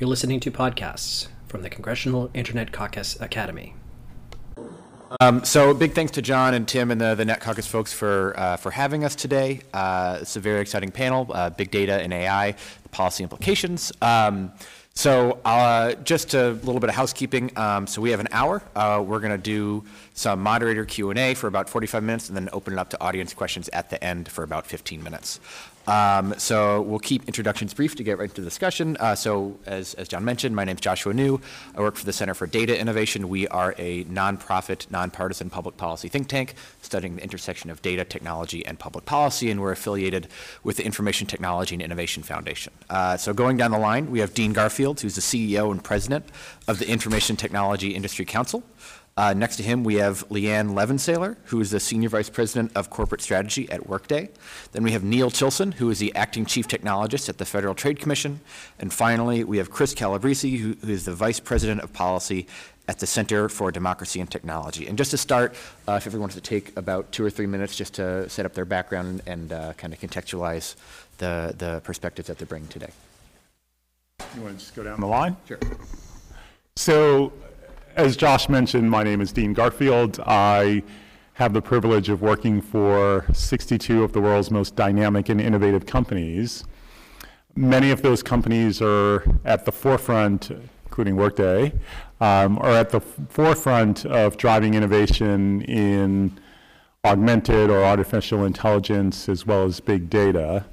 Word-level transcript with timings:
You're 0.00 0.08
listening 0.08 0.40
to 0.40 0.50
podcasts 0.50 1.28
from 1.46 1.60
the 1.60 1.68
Congressional 1.68 2.30
Internet 2.32 2.72
Caucus 2.72 3.20
Academy. 3.20 3.74
Um, 5.20 5.44
so 5.44 5.74
big 5.74 5.92
thanks 5.92 6.12
to 6.12 6.22
John 6.22 6.54
and 6.54 6.66
Tim 6.66 6.90
and 6.90 6.98
the, 6.98 7.14
the 7.14 7.26
Net 7.26 7.42
Caucus 7.42 7.66
folks 7.66 7.92
for, 7.92 8.32
uh, 8.34 8.56
for 8.56 8.70
having 8.70 9.04
us 9.04 9.14
today. 9.14 9.60
Uh, 9.74 10.20
it's 10.22 10.36
a 10.36 10.40
very 10.40 10.62
exciting 10.62 10.90
panel, 10.90 11.30
uh, 11.34 11.50
big 11.50 11.70
data 11.70 12.00
and 12.00 12.14
AI, 12.14 12.54
policy 12.92 13.22
implications. 13.22 13.92
Um, 14.00 14.52
so 14.94 15.38
uh, 15.44 15.92
just 15.96 16.32
a 16.32 16.52
little 16.52 16.80
bit 16.80 16.88
of 16.88 16.96
housekeeping. 16.96 17.56
Um, 17.56 17.86
so 17.86 18.00
we 18.00 18.10
have 18.10 18.20
an 18.20 18.28
hour. 18.32 18.62
Uh, 18.74 19.04
we're 19.06 19.20
going 19.20 19.32
to 19.32 19.38
do 19.38 19.84
some 20.14 20.40
moderator 20.40 20.86
Q&A 20.86 21.34
for 21.34 21.46
about 21.46 21.68
45 21.68 22.02
minutes 22.02 22.28
and 22.28 22.36
then 22.36 22.48
open 22.54 22.72
it 22.72 22.78
up 22.78 22.88
to 22.90 23.00
audience 23.02 23.34
questions 23.34 23.68
at 23.74 23.90
the 23.90 24.02
end 24.02 24.30
for 24.30 24.44
about 24.44 24.66
15 24.66 25.02
minutes. 25.02 25.40
Um, 25.90 26.34
so 26.38 26.82
we'll 26.82 27.00
keep 27.00 27.26
introductions 27.26 27.74
brief 27.74 27.96
to 27.96 28.04
get 28.04 28.18
right 28.18 28.28
into 28.28 28.42
the 28.42 28.46
discussion. 28.46 28.96
Uh, 29.00 29.16
so 29.16 29.58
as, 29.66 29.94
as 29.94 30.06
John 30.06 30.24
mentioned, 30.24 30.54
my 30.54 30.64
name 30.64 30.76
is 30.76 30.80
Joshua 30.80 31.12
New. 31.12 31.40
I 31.74 31.80
work 31.80 31.96
for 31.96 32.06
the 32.06 32.12
Center 32.12 32.32
for 32.32 32.46
Data 32.46 32.78
Innovation. 32.78 33.28
We 33.28 33.48
are 33.48 33.74
a 33.76 34.04
nonprofit, 34.04 34.88
nonpartisan 34.88 35.50
public 35.50 35.76
policy 35.76 36.08
think 36.08 36.28
tank 36.28 36.54
studying 36.80 37.16
the 37.16 37.22
intersection 37.24 37.70
of 37.70 37.82
data, 37.82 38.04
technology, 38.04 38.64
and 38.64 38.78
public 38.78 39.04
policy, 39.04 39.50
and 39.50 39.60
we're 39.60 39.72
affiliated 39.72 40.28
with 40.62 40.76
the 40.76 40.84
Information 40.84 41.26
Technology 41.26 41.74
and 41.74 41.82
Innovation 41.82 42.22
Foundation. 42.22 42.72
Uh, 42.88 43.16
so 43.16 43.34
going 43.34 43.56
down 43.56 43.72
the 43.72 43.78
line, 43.78 44.12
we 44.12 44.20
have 44.20 44.32
Dean 44.32 44.52
Garfield, 44.52 45.00
who's 45.00 45.16
the 45.16 45.20
CEO 45.20 45.72
and 45.72 45.82
president 45.82 46.24
of 46.68 46.78
the 46.78 46.88
Information 46.88 47.34
Technology 47.34 47.96
Industry 47.96 48.24
Council. 48.24 48.62
Uh, 49.16 49.34
next 49.34 49.56
to 49.56 49.62
him, 49.62 49.84
we 49.84 49.96
have 49.96 50.26
Leighanne 50.28 50.70
Levensaler, 50.70 51.36
who 51.44 51.60
is 51.60 51.70
the 51.70 51.80
Senior 51.80 52.08
Vice 52.08 52.30
President 52.30 52.72
of 52.74 52.90
Corporate 52.90 53.20
Strategy 53.20 53.70
at 53.70 53.86
Workday. 53.86 54.30
Then 54.72 54.82
we 54.82 54.92
have 54.92 55.04
Neil 55.04 55.30
Chilson, 55.30 55.72
who 55.74 55.90
is 55.90 55.98
the 55.98 56.14
Acting 56.14 56.46
Chief 56.46 56.66
Technologist 56.66 57.28
at 57.28 57.38
the 57.38 57.44
Federal 57.44 57.74
Trade 57.74 57.98
Commission. 57.98 58.40
And 58.78 58.92
finally, 58.92 59.44
we 59.44 59.58
have 59.58 59.70
Chris 59.70 59.94
Calabrese, 59.94 60.56
who, 60.56 60.74
who 60.74 60.92
is 60.92 61.04
the 61.04 61.14
Vice 61.14 61.40
President 61.40 61.82
of 61.82 61.92
Policy 61.92 62.46
at 62.88 62.98
the 62.98 63.06
Center 63.06 63.48
for 63.48 63.70
Democracy 63.70 64.20
and 64.20 64.30
Technology. 64.30 64.86
And 64.86 64.96
just 64.96 65.10
to 65.10 65.18
start, 65.18 65.54
uh, 65.86 65.92
if 65.92 66.06
everyone 66.06 66.22
wants 66.22 66.36
to 66.36 66.40
take 66.40 66.76
about 66.76 67.12
two 67.12 67.24
or 67.24 67.30
three 67.30 67.46
minutes 67.46 67.76
just 67.76 67.94
to 67.94 68.28
set 68.28 68.46
up 68.46 68.54
their 68.54 68.64
background 68.64 69.22
and 69.26 69.52
uh, 69.52 69.74
kind 69.74 69.92
of 69.92 70.00
contextualize 70.00 70.76
the, 71.18 71.54
the 71.58 71.80
perspectives 71.84 72.28
that 72.28 72.38
they're 72.38 72.46
bringing 72.46 72.68
today. 72.68 72.90
You 74.34 74.42
want 74.42 74.58
to 74.58 74.64
just 74.64 74.74
go 74.74 74.82
down 74.82 75.00
the 75.00 75.06
line? 75.06 75.36
Sure. 75.46 75.58
So, 76.76 77.32
as 77.96 78.16
Josh 78.16 78.48
mentioned, 78.48 78.90
my 78.90 79.02
name 79.02 79.20
is 79.20 79.32
Dean 79.32 79.52
Garfield. 79.52 80.20
I 80.26 80.82
have 81.34 81.52
the 81.52 81.62
privilege 81.62 82.08
of 82.08 82.22
working 82.22 82.60
for 82.60 83.26
62 83.32 84.04
of 84.04 84.12
the 84.12 84.20
world's 84.20 84.50
most 84.50 84.76
dynamic 84.76 85.28
and 85.28 85.40
innovative 85.40 85.86
companies. 85.86 86.64
Many 87.54 87.90
of 87.90 88.02
those 88.02 88.22
companies 88.22 88.80
are 88.80 89.24
at 89.44 89.64
the 89.64 89.72
forefront, 89.72 90.50
including 90.84 91.16
Workday, 91.16 91.72
um, 92.20 92.58
are 92.58 92.72
at 92.72 92.90
the 92.90 93.00
forefront 93.00 94.04
of 94.06 94.36
driving 94.36 94.74
innovation 94.74 95.62
in 95.62 96.38
augmented 97.04 97.70
or 97.70 97.82
artificial 97.82 98.44
intelligence 98.44 99.28
as 99.28 99.46
well 99.46 99.64
as 99.64 99.80
big 99.80 100.10
data. 100.10 100.66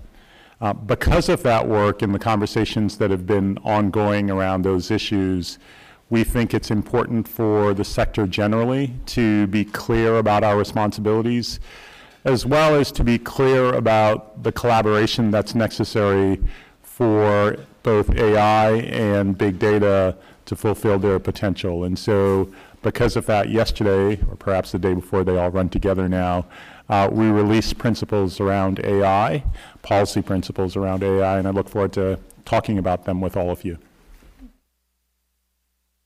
Uh, 0.59 0.73
because 0.73 1.29
of 1.29 1.43
that 1.43 1.67
work 1.67 2.01
and 2.01 2.13
the 2.13 2.19
conversations 2.19 2.97
that 2.97 3.11
have 3.11 3.25
been 3.25 3.57
ongoing 3.59 4.29
around 4.29 4.63
those 4.63 4.91
issues, 4.91 5.59
we 6.09 6.23
think 6.23 6.53
it's 6.53 6.71
important 6.71 7.27
for 7.27 7.73
the 7.73 7.83
sector 7.83 8.25
generally 8.27 8.93
to 9.05 9.47
be 9.47 9.65
clear 9.65 10.17
about 10.17 10.43
our 10.43 10.57
responsibilities, 10.57 11.59
as 12.23 12.45
well 12.45 12.75
as 12.75 12.91
to 12.93 13.03
be 13.03 13.17
clear 13.17 13.73
about 13.73 14.41
the 14.43 14.51
collaboration 14.51 15.31
that's 15.31 15.53
necessary 15.53 16.41
for 16.81 17.57
both 17.83 18.09
AI 18.15 18.71
and 18.71 19.37
big 19.37 19.59
data 19.59 20.15
to 20.45 20.55
fulfill 20.55 20.97
their 20.97 21.19
potential. 21.19 21.83
And 21.83 21.99
so, 21.99 22.49
because 22.81 23.17
of 23.17 23.25
that, 23.25 23.49
yesterday, 23.49 24.21
or 24.29 24.35
perhaps 24.37 24.71
the 24.71 24.79
day 24.79 24.93
before, 24.93 25.23
they 25.25 25.37
all 25.37 25.49
run 25.49 25.67
together 25.67 26.07
now, 26.07 26.45
uh, 26.89 27.09
we 27.11 27.27
released 27.27 27.77
principles 27.77 28.39
around 28.39 28.79
AI, 28.79 29.43
policy 29.81 30.21
principles 30.21 30.77
around 30.77 31.03
AI, 31.03 31.37
and 31.37 31.47
I 31.47 31.51
look 31.51 31.67
forward 31.67 31.91
to 31.93 32.17
talking 32.45 32.77
about 32.77 33.03
them 33.03 33.19
with 33.19 33.35
all 33.35 33.51
of 33.51 33.65
you. 33.65 33.77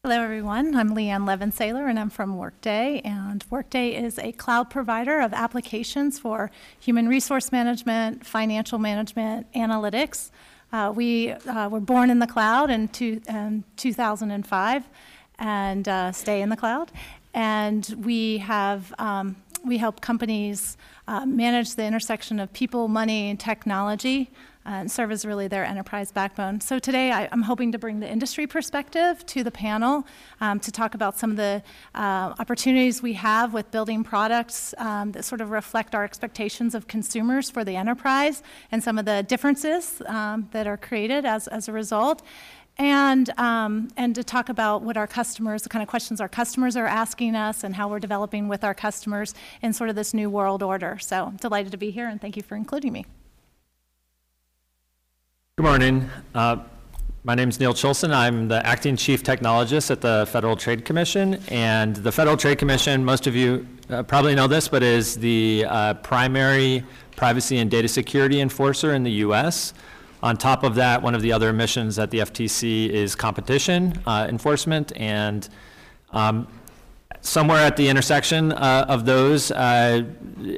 Hello, 0.03 0.19
everyone. 0.19 0.75
I'm 0.75 0.95
Leighanne 0.95 1.27
Levensaler, 1.27 1.87
and 1.87 1.99
I'm 1.99 2.09
from 2.09 2.35
Workday. 2.35 3.01
And 3.05 3.45
Workday 3.51 3.89
is 4.03 4.17
a 4.17 4.31
cloud 4.31 4.71
provider 4.71 5.19
of 5.19 5.31
applications 5.31 6.17
for 6.17 6.49
human 6.79 7.07
resource 7.07 7.51
management, 7.51 8.25
financial 8.25 8.79
management, 8.79 9.45
analytics. 9.53 10.31
Uh, 10.73 10.91
we 10.95 11.33
uh, 11.33 11.69
were 11.69 11.79
born 11.79 12.09
in 12.09 12.17
the 12.17 12.25
cloud 12.25 12.71
in, 12.71 12.87
two, 12.87 13.21
in 13.29 13.63
2005 13.77 14.89
and 15.37 15.87
uh, 15.87 16.11
stay 16.11 16.41
in 16.41 16.49
the 16.49 16.57
cloud. 16.57 16.91
And 17.35 17.87
we 18.03 18.39
have 18.39 18.91
um, 18.97 19.35
we 19.63 19.77
help 19.77 20.01
companies 20.01 20.77
uh, 21.07 21.27
manage 21.27 21.75
the 21.75 21.85
intersection 21.85 22.39
of 22.39 22.51
people, 22.53 22.87
money, 22.87 23.29
and 23.29 23.39
technology 23.39 24.31
and 24.65 24.91
serve 24.91 25.11
as 25.11 25.25
really 25.25 25.47
their 25.47 25.65
enterprise 25.65 26.11
backbone. 26.11 26.61
So 26.61 26.79
today 26.79 27.11
I, 27.11 27.29
am 27.31 27.41
hoping 27.41 27.71
to 27.71 27.77
bring 27.77 27.99
the 27.99 28.09
industry 28.09 28.47
perspective 28.47 29.25
to 29.27 29.43
the 29.43 29.51
panel 29.51 30.05
um, 30.39 30.59
to 30.59 30.71
talk 30.71 30.93
about 30.93 31.17
some 31.17 31.31
of 31.31 31.37
the 31.37 31.63
uh, 31.95 32.33
opportunities 32.39 33.01
we 33.01 33.13
have 33.13 33.53
with 33.53 33.71
building 33.71 34.03
products 34.03 34.73
um, 34.77 35.11
that 35.13 35.23
sort 35.23 35.41
of 35.41 35.51
reflect 35.51 35.95
our 35.95 36.03
expectations 36.03 36.75
of 36.75 36.87
consumers 36.87 37.49
for 37.49 37.63
the 37.63 37.75
enterprise 37.75 38.43
and 38.71 38.83
some 38.83 38.97
of 38.97 39.05
the 39.05 39.23
differences 39.23 40.01
um, 40.05 40.47
that 40.51 40.67
are 40.67 40.77
created 40.77 41.25
as, 41.25 41.47
as 41.47 41.67
a 41.67 41.71
result 41.71 42.21
and, 42.77 43.29
um, 43.37 43.89
and 43.97 44.15
to 44.15 44.23
talk 44.23 44.49
about 44.49 44.81
what 44.81 44.97
our 44.97 45.07
customers, 45.07 45.63
the 45.63 45.69
kind 45.69 45.83
of 45.83 45.89
questions 45.89 46.21
our 46.21 46.29
customers 46.29 46.75
are 46.75 46.87
asking 46.87 47.35
us 47.35 47.63
and 47.63 47.75
how 47.75 47.87
we're 47.87 47.99
developing 47.99 48.47
with 48.47 48.63
our 48.63 48.73
customers 48.73 49.33
in 49.61 49.73
sort 49.73 49.89
of 49.89 49.95
this 49.95 50.13
new 50.13 50.29
world 50.29 50.63
order. 50.63 50.97
So 50.99 51.33
delighted 51.39 51.71
to 51.73 51.77
be 51.77 51.91
here 51.91 52.07
and 52.07 52.19
thank 52.19 52.37
you 52.37 52.43
for 52.43 52.55
including 52.55 52.93
me. 52.93 53.05
Good 55.57 55.65
morning. 55.65 56.09
Uh, 56.33 56.63
my 57.25 57.35
name 57.35 57.49
is 57.49 57.59
Neil 57.59 57.73
Chilson. 57.73 58.13
I'm 58.13 58.47
the 58.47 58.65
acting 58.65 58.95
chief 58.95 59.21
technologist 59.21 59.91
at 59.91 59.99
the 59.99 60.25
Federal 60.31 60.55
Trade 60.55 60.85
Commission. 60.85 61.41
And 61.49 61.93
the 61.97 62.11
Federal 62.11 62.37
Trade 62.37 62.57
Commission, 62.57 63.03
most 63.03 63.27
of 63.27 63.35
you 63.35 63.67
uh, 63.89 64.01
probably 64.03 64.33
know 64.33 64.47
this, 64.47 64.69
but 64.69 64.81
is 64.81 65.17
the 65.17 65.65
uh, 65.67 65.93
primary 65.95 66.85
privacy 67.17 67.57
and 67.57 67.69
data 67.69 67.89
security 67.89 68.39
enforcer 68.39 68.93
in 68.93 69.03
the 69.03 69.11
U.S. 69.11 69.73
On 70.23 70.37
top 70.37 70.63
of 70.63 70.73
that, 70.75 71.01
one 71.01 71.15
of 71.15 71.21
the 71.21 71.33
other 71.33 71.51
missions 71.51 71.99
at 71.99 72.11
the 72.11 72.19
FTC 72.19 72.87
is 72.87 73.13
competition 73.13 74.01
uh, 74.07 74.27
enforcement. 74.29 74.93
And 74.95 75.49
um, 76.11 76.47
somewhere 77.19 77.59
at 77.59 77.75
the 77.75 77.89
intersection 77.89 78.53
uh, 78.53 78.85
of 78.87 79.05
those, 79.05 79.51
uh, 79.51 80.03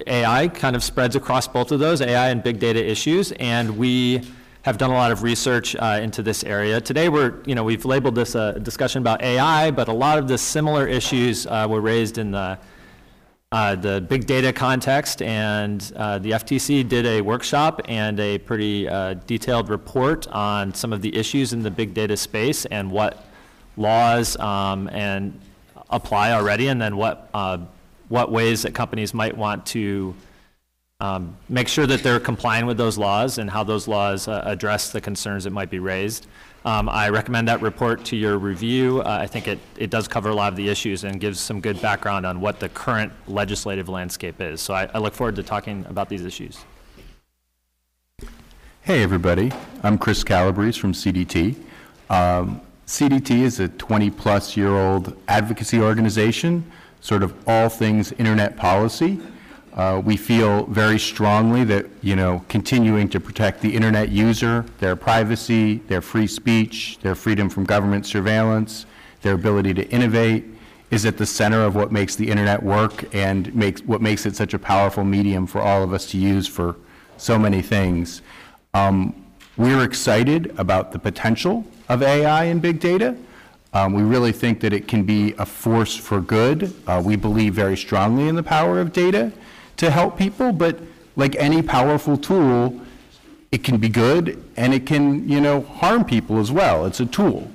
AI 0.05 0.49
kind 0.49 0.75
of 0.75 0.83
spreads 0.83 1.15
across 1.15 1.47
both 1.47 1.71
of 1.71 1.79
those, 1.79 1.99
AI 1.99 2.29
and 2.29 2.43
big 2.43 2.59
data 2.59 2.87
issues. 2.87 3.31
And 3.33 3.75
we 3.75 4.21
have 4.63 4.77
done 4.77 4.91
a 4.91 4.93
lot 4.93 5.11
of 5.11 5.23
research 5.23 5.75
uh, 5.75 5.99
into 6.01 6.23
this 6.23 6.43
area. 6.45 6.79
Today, 6.79 7.09
we're, 7.09 7.41
you 7.45 7.53
know, 7.53 7.65
we've 7.65 7.83
labeled 7.83 8.15
this 8.15 8.33
a 8.33 8.59
discussion 8.59 9.01
about 9.01 9.21
AI, 9.21 9.71
but 9.71 9.89
a 9.89 9.93
lot 9.93 10.17
of 10.17 10.27
the 10.29 10.37
similar 10.37 10.87
issues 10.87 11.45
uh, 11.45 11.67
were 11.69 11.81
raised 11.81 12.17
in 12.17 12.31
the 12.31 12.57
uh, 13.51 13.75
the 13.75 14.01
big 14.01 14.25
data 14.25 14.51
context, 14.51 15.21
and 15.21 15.93
uh, 15.95 16.17
the 16.17 16.31
FTC 16.31 16.89
did 16.89 17.05
a 17.05 17.21
workshop 17.21 17.81
and 17.87 18.19
a 18.19 18.39
pretty 18.39 18.89
uh, 18.89 19.13
detailed 19.27 19.69
report 19.69 20.25
on 20.29 20.73
some 20.73 20.91
of 20.91 21.03
the 21.03 21.15
issues 21.15 21.53
in 21.53 21.61
the 21.61 21.69
big 21.69 21.93
data 21.93 22.17
space 22.17 22.65
and 22.65 22.89
what 22.89 23.27
laws 23.77 24.35
um, 24.37 24.89
and 24.91 25.39
apply 25.91 26.31
already, 26.31 26.69
and 26.69 26.81
then 26.81 26.97
what 26.97 27.29
uh, 27.35 27.59
what 28.09 28.31
ways 28.31 28.63
that 28.63 28.73
companies 28.73 29.13
might 29.13 29.37
want 29.37 29.63
to 29.67 30.15
um, 30.99 31.35
make 31.49 31.67
sure 31.67 31.85
that 31.85 32.01
they're 32.03 32.19
complying 32.19 32.65
with 32.65 32.77
those 32.77 32.97
laws 32.97 33.37
and 33.37 33.49
how 33.49 33.63
those 33.63 33.87
laws 33.87 34.27
uh, 34.27 34.41
address 34.45 34.91
the 34.91 35.01
concerns 35.01 35.43
that 35.43 35.51
might 35.51 35.69
be 35.69 35.79
raised. 35.79 36.27
Um, 36.65 36.87
I 36.87 37.09
recommend 37.09 37.49
that 37.49 37.61
report 37.61 38.05
to 38.05 38.15
your 38.15 38.37
review. 38.37 39.01
Uh, 39.01 39.17
I 39.21 39.27
think 39.27 39.49
it, 39.49 39.59
it 39.77 39.89
does 39.89 40.07
cover 40.07 40.29
a 40.29 40.35
lot 40.35 40.53
of 40.53 40.55
the 40.55 40.69
issues 40.69 41.03
and 41.03 41.19
gives 41.19 41.39
some 41.39 41.59
good 41.59 41.81
background 41.81 42.25
on 42.25 42.39
what 42.39 42.61
the 42.61 42.69
current 42.69 43.11
legislative 43.27 43.89
landscape 43.89 44.39
is. 44.39 44.61
So 44.61 44.73
I, 44.73 44.89
I 44.93 44.99
look 44.99 45.13
forward 45.13 45.35
to 45.35 45.43
talking 45.43 45.85
about 45.89 46.07
these 46.07 46.23
issues. 46.23 46.63
Hey, 48.81 49.03
everybody. 49.03 49.51
I'm 49.81 49.97
Chris 49.97 50.23
Calabrese 50.23 50.79
from 50.79 50.93
CDT. 50.93 51.55
Um, 52.09 52.61
CDT 52.87 53.41
is 53.41 53.59
a 53.59 53.67
20 53.67 54.09
plus 54.11 54.55
year 54.55 54.73
old 54.75 55.17
advocacy 55.27 55.79
organization, 55.79 56.69
sort 57.01 57.23
of 57.23 57.33
all 57.47 57.67
things 57.67 58.13
internet 58.13 58.55
policy. 58.55 59.19
Uh, 59.75 59.99
we 60.05 60.15
feel 60.15 60.65
very 60.67 60.99
strongly 60.99 61.63
that, 61.63 61.87
you 62.03 62.15
know, 62.15 62.45
continuing 62.47 63.09
to 63.09 63.19
protect 63.19 63.59
the 63.59 63.75
internet 63.75 64.09
user, 64.09 64.63
their 64.77 64.95
privacy, 64.95 65.77
their 65.87 66.01
free 66.01 66.27
speech, 66.27 66.99
their 67.01 67.15
freedom 67.15 67.49
from 67.49 67.63
government 67.63 68.05
surveillance, 68.05 68.85
their 69.23 69.33
ability 69.33 69.73
to 69.73 69.89
innovate 69.89 70.45
is 70.91 71.07
at 71.07 71.17
the 71.17 71.25
center 71.25 71.63
of 71.63 71.75
what 71.75 71.91
makes 71.91 72.15
the 72.15 72.29
internet 72.29 72.61
work 72.61 73.15
and 73.15 73.53
makes 73.55 73.81
what 73.81 73.99
makes 73.99 74.27
it 74.27 74.35
such 74.35 74.53
a 74.53 74.59
powerful 74.59 75.03
medium 75.03 75.47
for 75.47 75.59
all 75.59 75.81
of 75.81 75.91
us 75.91 76.05
to 76.11 76.19
use 76.19 76.47
for 76.47 76.75
so 77.17 77.39
many 77.39 77.61
things. 77.61 78.21
Um, 78.75 79.15
We're 79.57 79.83
excited 79.83 80.53
about 80.59 80.91
the 80.91 80.99
potential 80.99 81.65
of 81.89 82.03
AI 82.03 82.43
and 82.45 82.61
big 82.61 82.79
data. 82.79 83.15
Um, 83.73 83.93
We 83.93 84.03
really 84.03 84.31
think 84.31 84.59
that 84.59 84.71
it 84.71 84.87
can 84.87 85.03
be 85.03 85.33
a 85.39 85.47
force 85.47 85.95
for 85.95 86.21
good. 86.21 86.71
Uh, 86.85 87.01
We 87.03 87.15
believe 87.15 87.55
very 87.55 87.77
strongly 87.77 88.27
in 88.27 88.35
the 88.35 88.43
power 88.43 88.79
of 88.79 88.93
data 88.93 89.31
to 89.83 89.91
help 89.91 90.17
people, 90.17 90.51
but 90.51 90.79
like 91.15 91.35
any 91.35 91.61
powerful 91.61 92.17
tool, 92.17 92.79
it 93.51 93.63
can 93.63 93.77
be 93.77 93.89
good 93.89 94.43
and 94.57 94.73
it 94.73 94.85
can, 94.85 95.27
you 95.27 95.39
know, 95.39 95.61
harm 95.61 96.03
people 96.05 96.39
as 96.39 96.51
well. 96.51 96.85
It's 96.85 96.99
a 96.99 97.05
tool. 97.05 97.51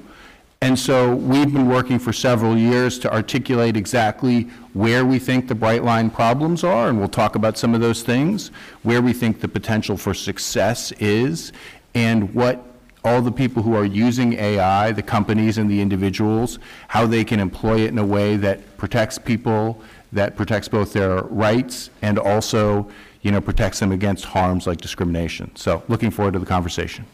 And 0.60 0.78
so 0.78 1.14
we've 1.14 1.52
been 1.52 1.68
working 1.68 1.98
for 1.98 2.12
several 2.12 2.56
years 2.56 2.98
to 3.00 3.12
articulate 3.12 3.76
exactly 3.76 4.42
where 4.72 5.04
we 5.04 5.18
think 5.18 5.48
the 5.48 5.54
bright 5.54 5.84
line 5.84 6.10
problems 6.10 6.64
are, 6.64 6.88
and 6.88 6.98
we'll 6.98 7.08
talk 7.08 7.36
about 7.36 7.56
some 7.56 7.74
of 7.74 7.80
those 7.80 8.02
things, 8.02 8.48
where 8.82 9.00
we 9.00 9.12
think 9.12 9.40
the 9.40 9.48
potential 9.48 9.96
for 9.96 10.14
success 10.14 10.92
is, 10.98 11.52
and 11.94 12.34
what 12.34 12.64
all 13.04 13.22
the 13.22 13.30
people 13.30 13.62
who 13.62 13.74
are 13.76 13.84
using 13.84 14.32
AI, 14.32 14.90
the 14.90 15.02
companies 15.02 15.58
and 15.58 15.70
the 15.70 15.80
individuals, 15.80 16.58
how 16.88 17.06
they 17.06 17.24
can 17.24 17.38
employ 17.38 17.80
it 17.82 17.88
in 17.88 17.98
a 17.98 18.04
way 18.04 18.36
that 18.36 18.76
protects 18.76 19.16
people, 19.16 19.80
that 20.12 20.36
protects 20.36 20.68
both 20.68 20.92
their 20.92 21.22
rights 21.24 21.90
and 22.02 22.18
also, 22.18 22.88
you 23.22 23.30
know, 23.30 23.40
protects 23.40 23.78
them 23.80 23.92
against 23.92 24.24
harms 24.24 24.66
like 24.66 24.80
discrimination. 24.80 25.54
So 25.54 25.82
looking 25.88 26.10
forward 26.10 26.32
to 26.32 26.38
the 26.38 26.46
conversation. 26.46 27.04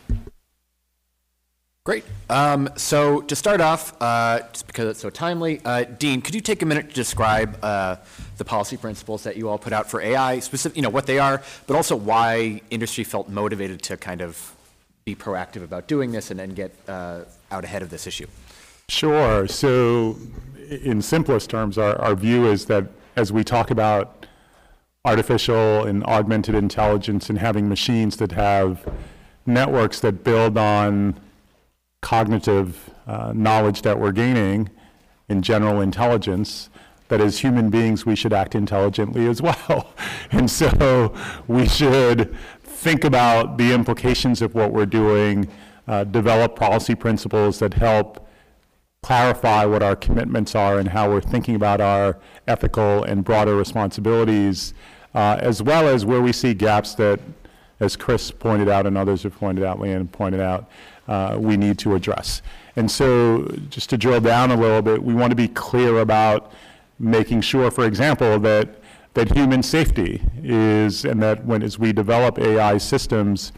Great. 1.84 2.04
Um, 2.30 2.70
so 2.76 3.20
to 3.22 3.36
start 3.36 3.60
off, 3.60 3.94
uh, 4.00 4.40
just 4.52 4.66
because 4.66 4.88
it's 4.88 5.00
so 5.00 5.10
timely, 5.10 5.60
uh, 5.66 5.84
Dean, 5.84 6.22
could 6.22 6.34
you 6.34 6.40
take 6.40 6.62
a 6.62 6.66
minute 6.66 6.88
to 6.88 6.94
describe 6.94 7.58
uh, 7.62 7.96
the 8.38 8.44
policy 8.44 8.78
principles 8.78 9.22
that 9.24 9.36
you 9.36 9.50
all 9.50 9.58
put 9.58 9.74
out 9.74 9.90
for 9.90 10.00
AI, 10.00 10.38
specific, 10.38 10.76
you 10.76 10.82
know, 10.82 10.88
what 10.88 11.04
they 11.06 11.18
are, 11.18 11.42
but 11.66 11.76
also 11.76 11.94
why 11.94 12.62
industry 12.70 13.04
felt 13.04 13.28
motivated 13.28 13.82
to 13.82 13.98
kind 13.98 14.22
of 14.22 14.54
be 15.04 15.14
proactive 15.14 15.62
about 15.62 15.86
doing 15.86 16.10
this 16.10 16.30
and 16.30 16.40
then 16.40 16.54
get 16.54 16.74
uh, 16.88 17.20
out 17.50 17.64
ahead 17.64 17.82
of 17.82 17.90
this 17.90 18.06
issue? 18.06 18.26
Sure. 18.88 19.46
So, 19.46 20.16
i- 20.53 20.53
in 20.70 21.02
simplest 21.02 21.50
terms, 21.50 21.78
our, 21.78 22.00
our 22.00 22.14
view 22.14 22.46
is 22.46 22.66
that 22.66 22.88
as 23.16 23.32
we 23.32 23.44
talk 23.44 23.70
about 23.70 24.26
artificial 25.04 25.84
and 25.84 26.04
augmented 26.04 26.54
intelligence 26.54 27.28
and 27.28 27.38
having 27.38 27.68
machines 27.68 28.16
that 28.16 28.32
have 28.32 28.86
networks 29.46 30.00
that 30.00 30.24
build 30.24 30.56
on 30.56 31.18
cognitive 32.00 32.90
uh, 33.06 33.32
knowledge 33.34 33.82
that 33.82 33.98
we're 33.98 34.12
gaining 34.12 34.70
in 35.28 35.42
general 35.42 35.80
intelligence, 35.80 36.70
that 37.08 37.20
as 37.20 37.40
human 37.40 37.70
beings, 37.70 38.06
we 38.06 38.16
should 38.16 38.32
act 38.32 38.54
intelligently 38.54 39.26
as 39.26 39.42
well. 39.42 39.92
And 40.30 40.50
so 40.50 41.14
we 41.46 41.68
should 41.68 42.34
think 42.62 43.04
about 43.04 43.56
the 43.56 43.72
implications 43.72 44.42
of 44.42 44.54
what 44.54 44.72
we're 44.72 44.86
doing, 44.86 45.48
uh, 45.86 46.04
develop 46.04 46.56
policy 46.56 46.94
principles 46.94 47.60
that 47.60 47.74
help 47.74 48.23
clarify 49.04 49.66
what 49.66 49.82
our 49.82 49.94
commitments 49.94 50.54
are 50.54 50.78
and 50.78 50.88
how 50.88 51.10
we're 51.10 51.20
thinking 51.20 51.54
about 51.54 51.78
our 51.78 52.16
ethical 52.48 53.04
and 53.04 53.22
broader 53.22 53.54
responsibilities, 53.54 54.72
uh, 55.14 55.36
as 55.40 55.62
well 55.62 55.86
as 55.86 56.06
where 56.06 56.22
we 56.22 56.32
see 56.32 56.54
gaps 56.54 56.94
that, 56.94 57.20
as 57.80 57.96
Chris 57.96 58.30
pointed 58.30 58.66
out 58.66 58.86
and 58.86 58.96
others 58.96 59.22
have 59.24 59.36
pointed 59.38 59.62
out, 59.62 59.78
Leighanne 59.78 60.10
pointed 60.10 60.40
out, 60.40 60.70
uh, 61.06 61.36
we 61.38 61.54
need 61.54 61.78
to 61.78 61.94
address. 61.94 62.40
And 62.76 62.90
so, 62.90 63.42
just 63.68 63.90
to 63.90 63.98
drill 63.98 64.22
down 64.22 64.50
a 64.50 64.56
little 64.56 64.80
bit, 64.80 65.02
we 65.02 65.12
want 65.12 65.32
to 65.32 65.36
be 65.36 65.48
clear 65.48 65.98
about 65.98 66.50
making 66.98 67.42
sure, 67.42 67.70
for 67.70 67.84
example, 67.84 68.38
that 68.40 68.80
that 69.12 69.36
human 69.36 69.62
safety 69.62 70.22
is, 70.42 71.04
and 71.04 71.22
that 71.22 71.44
when 71.44 71.62
as 71.62 71.78
we 71.78 71.92
develop 71.92 72.38
AI 72.38 72.78
systems, 72.78 73.52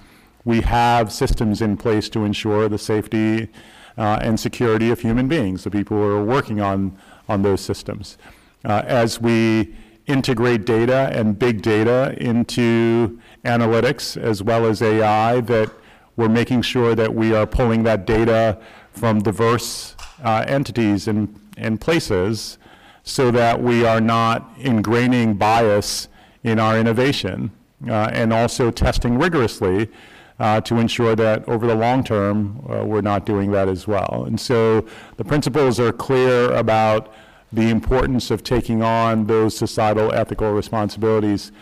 we 0.45 0.63
have 0.63 1.13
systems 1.13 1.63
in 1.63 1.77
place 1.77 2.09
to 2.09 2.25
ensure 2.25 2.69
the 2.69 2.79
safety 2.79 3.49
uh, 3.97 4.19
and 4.23 4.39
security 4.39 4.91
of 4.91 5.01
human 5.01 5.29
beings, 5.29 5.65
the 5.65 5.71
people 5.71 5.97
who 5.97 6.05
are 6.05 6.25
working 6.25 6.61
on, 6.61 6.97
on 7.29 7.43
those 7.43 7.61
systems. 7.61 8.19
Uh, 8.65 8.83
as 8.87 9.21
we 9.21 9.75
integrate 10.07 10.65
data 10.65 11.11
and 11.13 11.39
big 11.39 11.63
data 11.63 12.15
into 12.19 13.21
analytics 13.45 14.17
as 14.17 14.43
well 14.43 14.65
as 14.65 14.83
AI, 14.83 15.41
that 15.41 15.71
we're 16.17 16.29
making 16.29 16.63
sure 16.63 16.95
that 16.95 17.15
we 17.15 17.35
are 17.35 17.47
pulling 17.47 17.83
that 17.83 18.07
data 18.07 18.59
from 18.93 19.21
diverse 19.23 19.95
uh, 20.25 20.45
entities 20.49 21.09
and, 21.09 21.39
and 21.57 21.81
places 21.81 22.59
so 23.03 23.31
that 23.31 23.63
we 23.63 23.85
are 23.85 24.01
not 24.01 24.57
ingraining 24.59 25.39
bias 25.39 26.09
in 26.43 26.59
our 26.59 26.79
innovation 26.79 27.51
uh, 27.89 28.11
and 28.13 28.33
also 28.33 28.71
testing 28.71 29.19
rigorously 29.19 29.89
uh, 30.39 30.61
to 30.63 30.77
ensure 30.77 31.17
that 31.17 31.49
over 31.49 31.67
the 31.67 31.75
long 31.75 32.05
term, 32.05 32.65
uh, 32.69 32.85
we're 32.85 33.01
not 33.01 33.25
doing 33.25 33.51
that 33.53 33.69
as 33.69 33.87
well. 33.87 34.25
And 34.27 34.39
so 34.39 34.87
the 35.17 35.25
principles 35.25 35.81
are 35.81 35.93
clear 35.93 36.53
about 36.53 37.13
the 37.53 37.71
importance 37.71 38.31
of 38.31 38.43
taking 38.43 38.83
on 38.83 39.27
those 39.27 39.57
societal 39.57 40.13
ethical 40.13 40.53
responsibilities. 40.53 41.53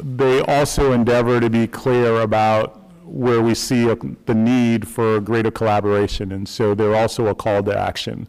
They 0.00 0.42
also 0.42 0.92
endeavor 0.92 1.40
to 1.40 1.50
be 1.50 1.66
clear 1.66 2.20
about 2.20 2.76
where 3.04 3.40
we 3.40 3.54
see 3.54 3.88
a, 3.88 3.96
the 4.26 4.34
need 4.34 4.86
for 4.86 5.18
greater 5.18 5.50
collaboration, 5.50 6.30
and 6.30 6.46
so 6.46 6.74
they're 6.74 6.94
also 6.94 7.26
a 7.26 7.34
call 7.34 7.62
to 7.62 7.76
action. 7.76 8.28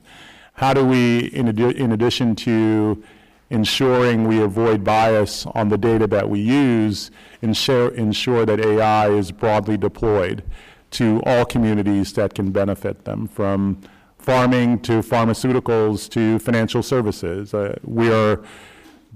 How 0.54 0.74
do 0.74 0.86
we, 0.86 1.27
in, 1.27 1.48
addi- 1.48 1.75
in 1.75 1.92
addition 1.92 2.36
to 2.38 3.04
ensuring 3.50 4.28
we 4.28 4.42
avoid 4.42 4.84
bias 4.84 5.46
on 5.48 5.69
the 5.69 5.78
data 5.78 6.07
that 6.07 6.30
we 6.30 6.40
use, 6.40 7.12
ensure, 7.42 7.90
ensure 7.96 8.46
that 8.46 8.60
AI 8.60 9.10
is 9.10 9.31
broadly 9.31 9.78
deployed 9.78 10.44
to 10.92 11.22
all 11.25 11.46
communities 11.46 12.13
that 12.13 12.34
can 12.34 12.51
benefit 12.51 13.06
them, 13.06 13.28
from 13.28 13.81
farming 14.18 14.80
to 14.80 15.01
pharmaceuticals 15.01 16.10
to 16.10 16.40
financial 16.40 16.84
services? 16.84 17.54
Uh, 17.54 17.78
we 17.84 18.12
are 18.12 18.44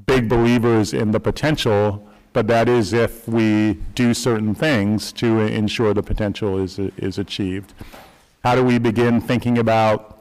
big 0.06 0.28
believers 0.28 0.94
in 0.94 1.12
the 1.12 1.20
potential, 1.20 2.08
but 2.32 2.48
that 2.48 2.68
is 2.68 2.94
if 2.94 3.28
we 3.28 3.74
do 3.96 4.14
certain 4.14 4.56
things 4.56 5.12
to 5.12 5.40
ensure 5.40 5.94
the 5.94 6.04
potential 6.04 6.58
is, 6.58 6.80
is 6.80 7.18
achieved. 7.18 7.74
How 8.44 8.56
do 8.56 8.64
we 8.64 8.80
begin 8.80 9.22
thinking 9.22 9.58
about 9.58 10.13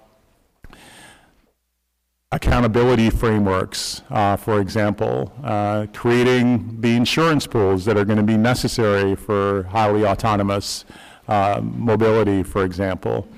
accountability 2.32 3.10
frameworks, 3.10 4.00
uh, 4.08 4.36
for 4.36 4.58
example, 4.58 5.30
uh, 5.44 5.86
creating 5.92 6.80
the 6.80 6.96
insurance 6.96 7.46
pools 7.46 7.84
that 7.84 7.96
are 7.98 8.06
going 8.06 8.16
to 8.16 8.24
be 8.24 8.38
necessary 8.38 9.14
for 9.14 9.64
highly 9.64 10.06
autonomous 10.06 10.86
uh, 11.28 11.60
mobility, 11.62 12.42
for 12.42 12.64
example. 12.64 13.28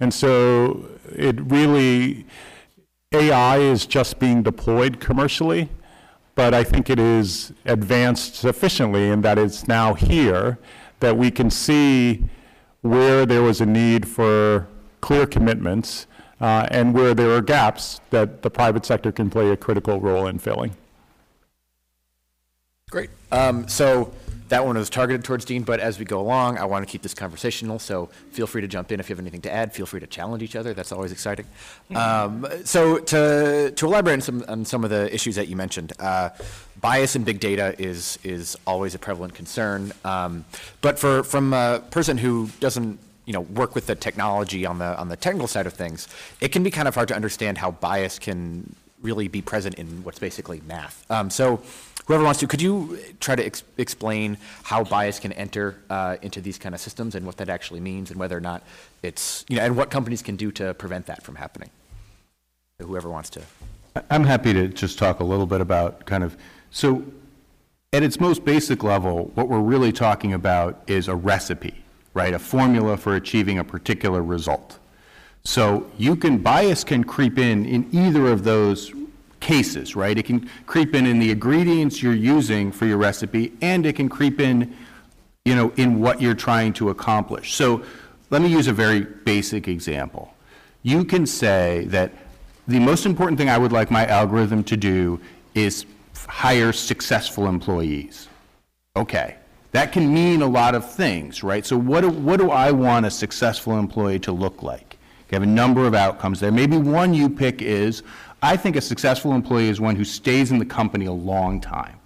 And 0.00 0.12
so 0.12 0.86
it 1.16 1.40
really, 1.50 2.26
AI 3.12 3.58
is 3.58 3.86
just 3.86 4.18
being 4.18 4.42
deployed 4.42 5.00
commercially, 5.00 5.70
but 6.34 6.52
I 6.52 6.62
think 6.62 6.90
it 6.90 6.98
is 6.98 7.52
advanced 7.64 8.34
sufficiently 8.34 9.08
in 9.08 9.22
that 9.22 9.38
it's 9.38 9.66
now 9.66 9.94
here, 9.94 10.58
that 11.00 11.16
we 11.16 11.30
can 11.30 11.48
see 11.48 12.24
where 12.82 13.24
there 13.24 13.42
was 13.42 13.62
a 13.62 13.66
need 13.66 14.06
for 14.06 14.68
clear 15.00 15.26
commitments 15.26 16.06
uh, 16.42 16.66
and 16.72 16.92
where 16.92 17.14
there 17.14 17.30
are 17.30 17.40
gaps 17.40 18.00
that 18.10 18.42
the 18.42 18.50
private 18.50 18.84
sector 18.84 19.12
can 19.12 19.30
play 19.30 19.50
a 19.50 19.56
critical 19.56 20.00
role 20.00 20.26
in 20.26 20.38
filling. 20.38 20.76
Great. 22.90 23.10
Um, 23.30 23.68
so 23.68 24.12
that 24.48 24.66
one 24.66 24.76
was 24.76 24.90
targeted 24.90 25.24
towards 25.24 25.46
Dean, 25.46 25.62
but 25.62 25.80
as 25.80 25.98
we 25.98 26.04
go 26.04 26.20
along, 26.20 26.58
I 26.58 26.64
want 26.64 26.86
to 26.86 26.90
keep 26.90 27.00
this 27.00 27.14
conversational, 27.14 27.78
so 27.78 28.10
feel 28.32 28.46
free 28.46 28.60
to 28.60 28.68
jump 28.68 28.92
in 28.92 29.00
if 29.00 29.08
you 29.08 29.14
have 29.14 29.20
anything 29.20 29.40
to 29.42 29.52
add. 29.52 29.72
Feel 29.72 29.86
free 29.86 30.00
to 30.00 30.06
challenge 30.06 30.42
each 30.42 30.56
other. 30.56 30.74
That's 30.74 30.92
always 30.92 31.12
exciting. 31.12 31.46
Um, 31.94 32.46
so 32.64 32.98
to, 32.98 33.70
to 33.70 33.86
elaborate 33.86 34.14
on 34.14 34.20
some, 34.22 34.44
on 34.48 34.64
some 34.64 34.82
of 34.82 34.90
the 34.90 35.14
issues 35.14 35.36
that 35.36 35.46
you 35.48 35.56
mentioned, 35.56 35.92
uh, 36.00 36.30
bias 36.80 37.14
in 37.14 37.22
big 37.22 37.38
data 37.38 37.74
is, 37.78 38.18
is 38.24 38.56
always 38.66 38.94
a 38.94 38.98
prevalent 38.98 39.34
concern. 39.34 39.92
Um, 40.04 40.44
but 40.80 40.98
for, 40.98 41.22
from 41.22 41.52
a 41.52 41.82
person 41.90 42.18
who 42.18 42.48
doesn't 42.60 42.98
you 43.24 43.32
know, 43.32 43.40
work 43.40 43.74
with 43.74 43.86
the 43.86 43.94
technology 43.94 44.66
on 44.66 44.78
the, 44.78 44.98
on 44.98 45.08
the 45.08 45.16
technical 45.16 45.48
side 45.48 45.66
of 45.66 45.72
things, 45.72 46.08
it 46.40 46.48
can 46.48 46.62
be 46.62 46.70
kind 46.70 46.88
of 46.88 46.94
hard 46.94 47.08
to 47.08 47.14
understand 47.14 47.58
how 47.58 47.70
bias 47.70 48.18
can 48.18 48.74
really 49.02 49.28
be 49.28 49.42
present 49.42 49.74
in 49.76 49.86
what's 50.04 50.18
basically 50.18 50.62
math. 50.66 51.04
Um, 51.10 51.30
so 51.30 51.60
whoever 52.06 52.24
wants 52.24 52.40
to, 52.40 52.46
could 52.46 52.62
you 52.62 52.98
try 53.20 53.34
to 53.34 53.44
ex- 53.44 53.64
explain 53.78 54.38
how 54.62 54.84
bias 54.84 55.18
can 55.18 55.32
enter 55.32 55.76
uh, 55.90 56.16
into 56.22 56.40
these 56.40 56.58
kind 56.58 56.74
of 56.74 56.80
systems 56.80 57.14
and 57.14 57.26
what 57.26 57.36
that 57.36 57.48
actually 57.48 57.80
means 57.80 58.10
and 58.10 58.18
whether 58.18 58.36
or 58.36 58.40
not 58.40 58.62
it's, 59.02 59.44
you 59.48 59.56
know, 59.56 59.62
and 59.62 59.76
what 59.76 59.90
companies 59.90 60.22
can 60.22 60.36
do 60.36 60.52
to 60.52 60.74
prevent 60.74 61.06
that 61.06 61.22
from 61.22 61.36
happening? 61.36 61.70
So 62.78 62.86
whoever 62.86 63.08
wants 63.08 63.30
to. 63.30 63.42
I'm 64.10 64.24
happy 64.24 64.52
to 64.52 64.68
just 64.68 64.98
talk 64.98 65.20
a 65.20 65.24
little 65.24 65.46
bit 65.46 65.60
about 65.60 66.06
kind 66.06 66.24
of, 66.24 66.36
so 66.70 67.04
at 67.92 68.02
its 68.02 68.18
most 68.18 68.44
basic 68.44 68.82
level, 68.82 69.30
what 69.34 69.48
we're 69.48 69.60
really 69.60 69.92
talking 69.92 70.32
about 70.32 70.82
is 70.86 71.08
a 71.08 71.14
recipe, 71.14 71.81
right? 72.14 72.34
A 72.34 72.38
formula 72.38 72.96
for 72.96 73.16
achieving 73.16 73.58
a 73.58 73.64
particular 73.64 74.22
result. 74.22 74.78
So 75.44 75.90
you 75.98 76.16
can, 76.16 76.38
bias 76.38 76.84
can 76.84 77.04
creep 77.04 77.38
in 77.38 77.66
in 77.66 77.88
either 77.92 78.28
of 78.28 78.44
those 78.44 78.92
cases, 79.40 79.96
right? 79.96 80.16
It 80.16 80.24
can 80.24 80.48
creep 80.66 80.94
in 80.94 81.04
in 81.06 81.18
the 81.18 81.30
ingredients 81.30 82.02
you're 82.02 82.14
using 82.14 82.70
for 82.70 82.86
your 82.86 82.98
recipe, 82.98 83.52
and 83.60 83.84
it 83.84 83.96
can 83.96 84.08
creep 84.08 84.40
in 84.40 84.74
you 85.44 85.54
know, 85.54 85.72
in 85.76 86.00
what 86.00 86.20
you're 86.20 86.34
trying 86.34 86.72
to 86.74 86.90
accomplish. 86.90 87.54
So 87.54 87.82
let 88.30 88.42
me 88.42 88.48
use 88.48 88.68
a 88.68 88.72
very 88.72 89.00
basic 89.00 89.68
example. 89.68 90.32
You 90.82 91.04
can 91.04 91.26
say 91.26 91.86
that 91.88 92.12
the 92.68 92.78
most 92.78 93.06
important 93.06 93.38
thing 93.38 93.48
I 93.48 93.58
would 93.58 93.72
like 93.72 93.90
my 93.90 94.06
algorithm 94.06 94.62
to 94.64 94.76
do 94.76 95.20
is 95.54 95.84
hire 96.28 96.72
successful 96.72 97.48
employees. 97.48 98.28
Okay, 98.96 99.36
that 99.72 99.90
can 99.90 100.12
mean 100.12 100.42
a 100.42 100.46
lot 100.46 100.74
of 100.74 100.90
things, 100.90 101.42
right? 101.42 101.66
So 101.66 101.76
what 101.76 102.02
do, 102.02 102.10
what 102.10 102.38
do 102.38 102.50
I 102.50 102.70
want 102.70 103.06
a 103.06 103.10
successful 103.10 103.78
employee 103.78 104.18
to 104.20 104.32
look 104.32 104.62
like? 104.62 104.98
You 105.30 105.36
have 105.36 105.42
a 105.42 105.46
number 105.46 105.86
of 105.86 105.94
outcomes 105.94 106.40
there. 106.40 106.52
Maybe 106.52 106.76
one 106.76 107.14
you 107.14 107.30
pick 107.30 107.62
is, 107.62 108.02
I 108.42 108.56
think 108.56 108.76
a 108.76 108.82
successful 108.82 109.32
employee 109.32 109.68
is 109.68 109.80
one 109.80 109.96
who 109.96 110.04
stays 110.04 110.50
in 110.50 110.58
the 110.58 110.66
company 110.66 111.06
a 111.06 111.12
long 111.12 111.58
time. 111.58 111.98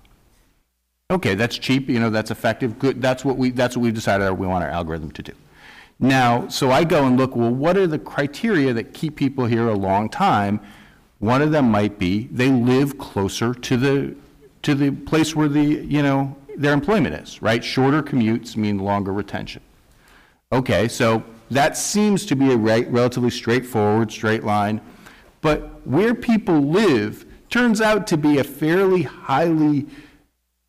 Okay, 1.11 1.35
that's 1.35 1.59
cheap, 1.59 1.89
you 1.89 1.99
know, 1.99 2.11
that's 2.11 2.31
effective, 2.31 2.79
good, 2.79 3.03
that's 3.03 3.25
what 3.25 3.37
we, 3.37 3.51
that's 3.51 3.77
what 3.77 3.83
we've 3.83 3.95
decided 3.95 4.31
we 4.33 4.47
want 4.47 4.65
our 4.65 4.71
algorithm 4.71 5.11
to 5.13 5.23
do. 5.23 5.33
Now, 5.99 6.47
so 6.49 6.71
I 6.71 6.85
go 6.85 7.05
and 7.07 7.17
look, 7.17 7.35
well, 7.35 7.51
what 7.51 7.77
are 7.77 7.87
the 7.87 7.99
criteria 7.99 8.73
that 8.75 8.93
keep 8.93 9.17
people 9.17 9.47
here 9.47 9.69
a 9.69 9.75
long 9.75 10.09
time? 10.09 10.61
One 11.19 11.43
of 11.43 11.51
them 11.51 11.71
might 11.71 11.99
be 11.99 12.29
they 12.31 12.51
live 12.51 12.99
closer 12.99 13.55
to 13.55 13.77
the, 13.77 14.15
to 14.63 14.75
the 14.75 14.91
place 14.91 15.35
where 15.35 15.49
the, 15.49 15.63
you 15.63 16.03
know, 16.03 16.37
their 16.57 16.73
employment 16.73 17.15
is, 17.15 17.41
right? 17.43 17.63
Shorter 17.63 18.03
commutes 18.03 18.57
mean 18.57 18.79
longer 18.79 19.13
retention. 19.13 19.63
Okay, 20.53 20.89
so 20.89 21.23
that 21.51 21.77
seems 21.77 22.25
to 22.27 22.37
be 22.37 22.53
a 22.53 22.57
re- 22.57 22.85
relatively 22.85 23.31
straightforward, 23.31 24.11
straight 24.11 24.45
line. 24.45 24.81
But 25.41 25.87
where 25.87 26.15
people 26.15 26.61
live 26.61 27.25
turns 27.51 27.81
out 27.81 28.07
to 28.09 28.17
be 28.17 28.39
a 28.39 28.45
fairly 28.45 29.03
highly, 29.03 29.87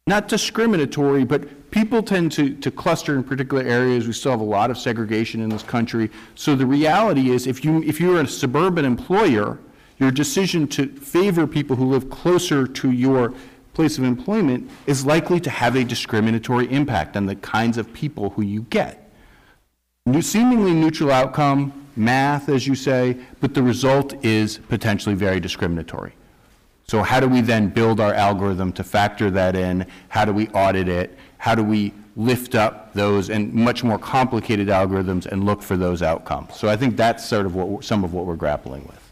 not 0.06 0.28
discriminatory, 0.28 1.24
but 1.24 1.72
people 1.72 2.04
tend 2.04 2.32
to, 2.34 2.56
to 2.56 2.72
cluster 2.72 3.16
in 3.16 3.24
particular 3.24 3.64
areas. 3.64 4.08
We 4.08 4.14
still 4.14 4.32
have 4.32 4.42
a 4.42 4.44
lot 4.44 4.72
of 4.72 4.78
segregation 4.78 5.42
in 5.42 5.50
this 5.50 5.64
country. 5.64 6.10
So 6.36 6.56
the 6.56 6.66
reality 6.66 7.30
is, 7.32 7.48
if, 7.48 7.64
you, 7.64 7.84
if 7.84 8.00
you're 8.00 8.22
a 8.22 8.28
suburban 8.28 8.86
employer, 8.86 9.60
your 10.00 10.12
decision 10.12 10.68
to 10.70 10.88
favor 10.88 11.48
people 11.48 11.76
who 11.76 11.86
live 11.86 12.10
closer 12.10 12.68
to 12.68 12.92
your 12.92 13.34
place 13.78 14.00
of 14.00 14.04
employment 14.04 14.68
is 14.88 15.06
likely 15.06 15.40
to 15.40 15.52
have 15.52 15.76
a 15.76 15.84
discriminatory 15.84 16.66
impact 16.72 17.16
on 17.16 17.28
the 17.28 17.36
kinds 17.36 17.78
of 17.78 17.94
people 17.94 18.32
who 18.32 18.42
you 18.42 18.64
get. 18.72 19.08
New- 20.08 20.24
Seemingly 20.24 20.74
neutral 20.74 21.12
outcome, 21.12 21.72
math, 21.96 22.50
as 22.50 22.66
you 22.66 22.74
say, 22.74 23.16
but 23.40 23.54
the 23.54 23.62
result 23.62 24.26
is 24.26 24.58
potentially 24.58 25.14
very 25.14 25.40
discriminatory. 25.40 26.14
So 26.88 27.04
how 27.04 27.20
do 27.20 27.28
we 27.28 27.42
then 27.42 27.70
build 27.70 28.00
our 28.00 28.16
algorithm 28.16 28.74
to 28.74 28.84
factor 28.84 29.30
that 29.30 29.56
in? 29.56 29.86
How 30.10 30.26
do 30.26 30.34
we 30.34 30.48
audit 30.50 30.88
it? 30.90 31.16
How 31.38 31.54
do 31.54 31.64
we 31.64 31.94
lift 32.16 32.56
up 32.56 32.92
those 32.94 33.30
and 33.30 33.54
much 33.54 33.84
more 33.84 34.00
complicated 34.00 34.70
algorithms 34.70 35.28
and 35.28 35.46
look 35.46 35.62
for 35.62 35.78
those 35.78 36.02
outcomes? 36.02 36.56
So 36.56 36.68
I 36.68 36.78
think 36.78 36.98
that's 36.98 37.24
sort 37.24 37.46
of 37.46 37.54
what, 37.54 37.84
some 37.84 38.04
of 38.04 38.12
what 38.12 38.26
we're 38.26 38.38
grappling 38.38 38.88
with. 38.88 39.07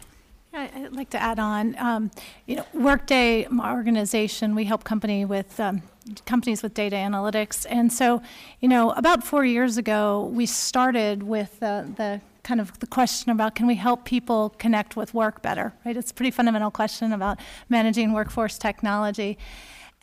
I'd 0.56 0.96
like 0.96 1.10
to 1.10 1.22
add 1.22 1.38
on, 1.38 1.76
um, 1.78 2.10
you 2.46 2.56
know, 2.56 2.64
Workday, 2.72 3.46
my 3.50 3.72
organization, 3.72 4.54
we 4.54 4.64
help 4.64 4.84
company 4.84 5.26
with, 5.26 5.60
um, 5.60 5.82
companies 6.24 6.62
with 6.62 6.72
data 6.72 6.96
analytics. 6.96 7.66
And 7.68 7.92
so, 7.92 8.22
you 8.60 8.68
know, 8.68 8.92
about 8.92 9.22
four 9.22 9.44
years 9.44 9.76
ago, 9.76 10.30
we 10.32 10.46
started 10.46 11.22
with 11.22 11.62
uh, 11.62 11.84
the 11.96 12.22
kind 12.42 12.60
of 12.60 12.78
the 12.78 12.86
question 12.86 13.32
about 13.32 13.54
can 13.54 13.66
we 13.66 13.74
help 13.74 14.04
people 14.04 14.54
connect 14.58 14.96
with 14.96 15.12
work 15.12 15.42
better, 15.42 15.74
right? 15.84 15.96
It's 15.96 16.12
a 16.12 16.14
pretty 16.14 16.30
fundamental 16.30 16.70
question 16.70 17.12
about 17.12 17.38
managing 17.68 18.12
workforce 18.12 18.56
technology. 18.56 19.36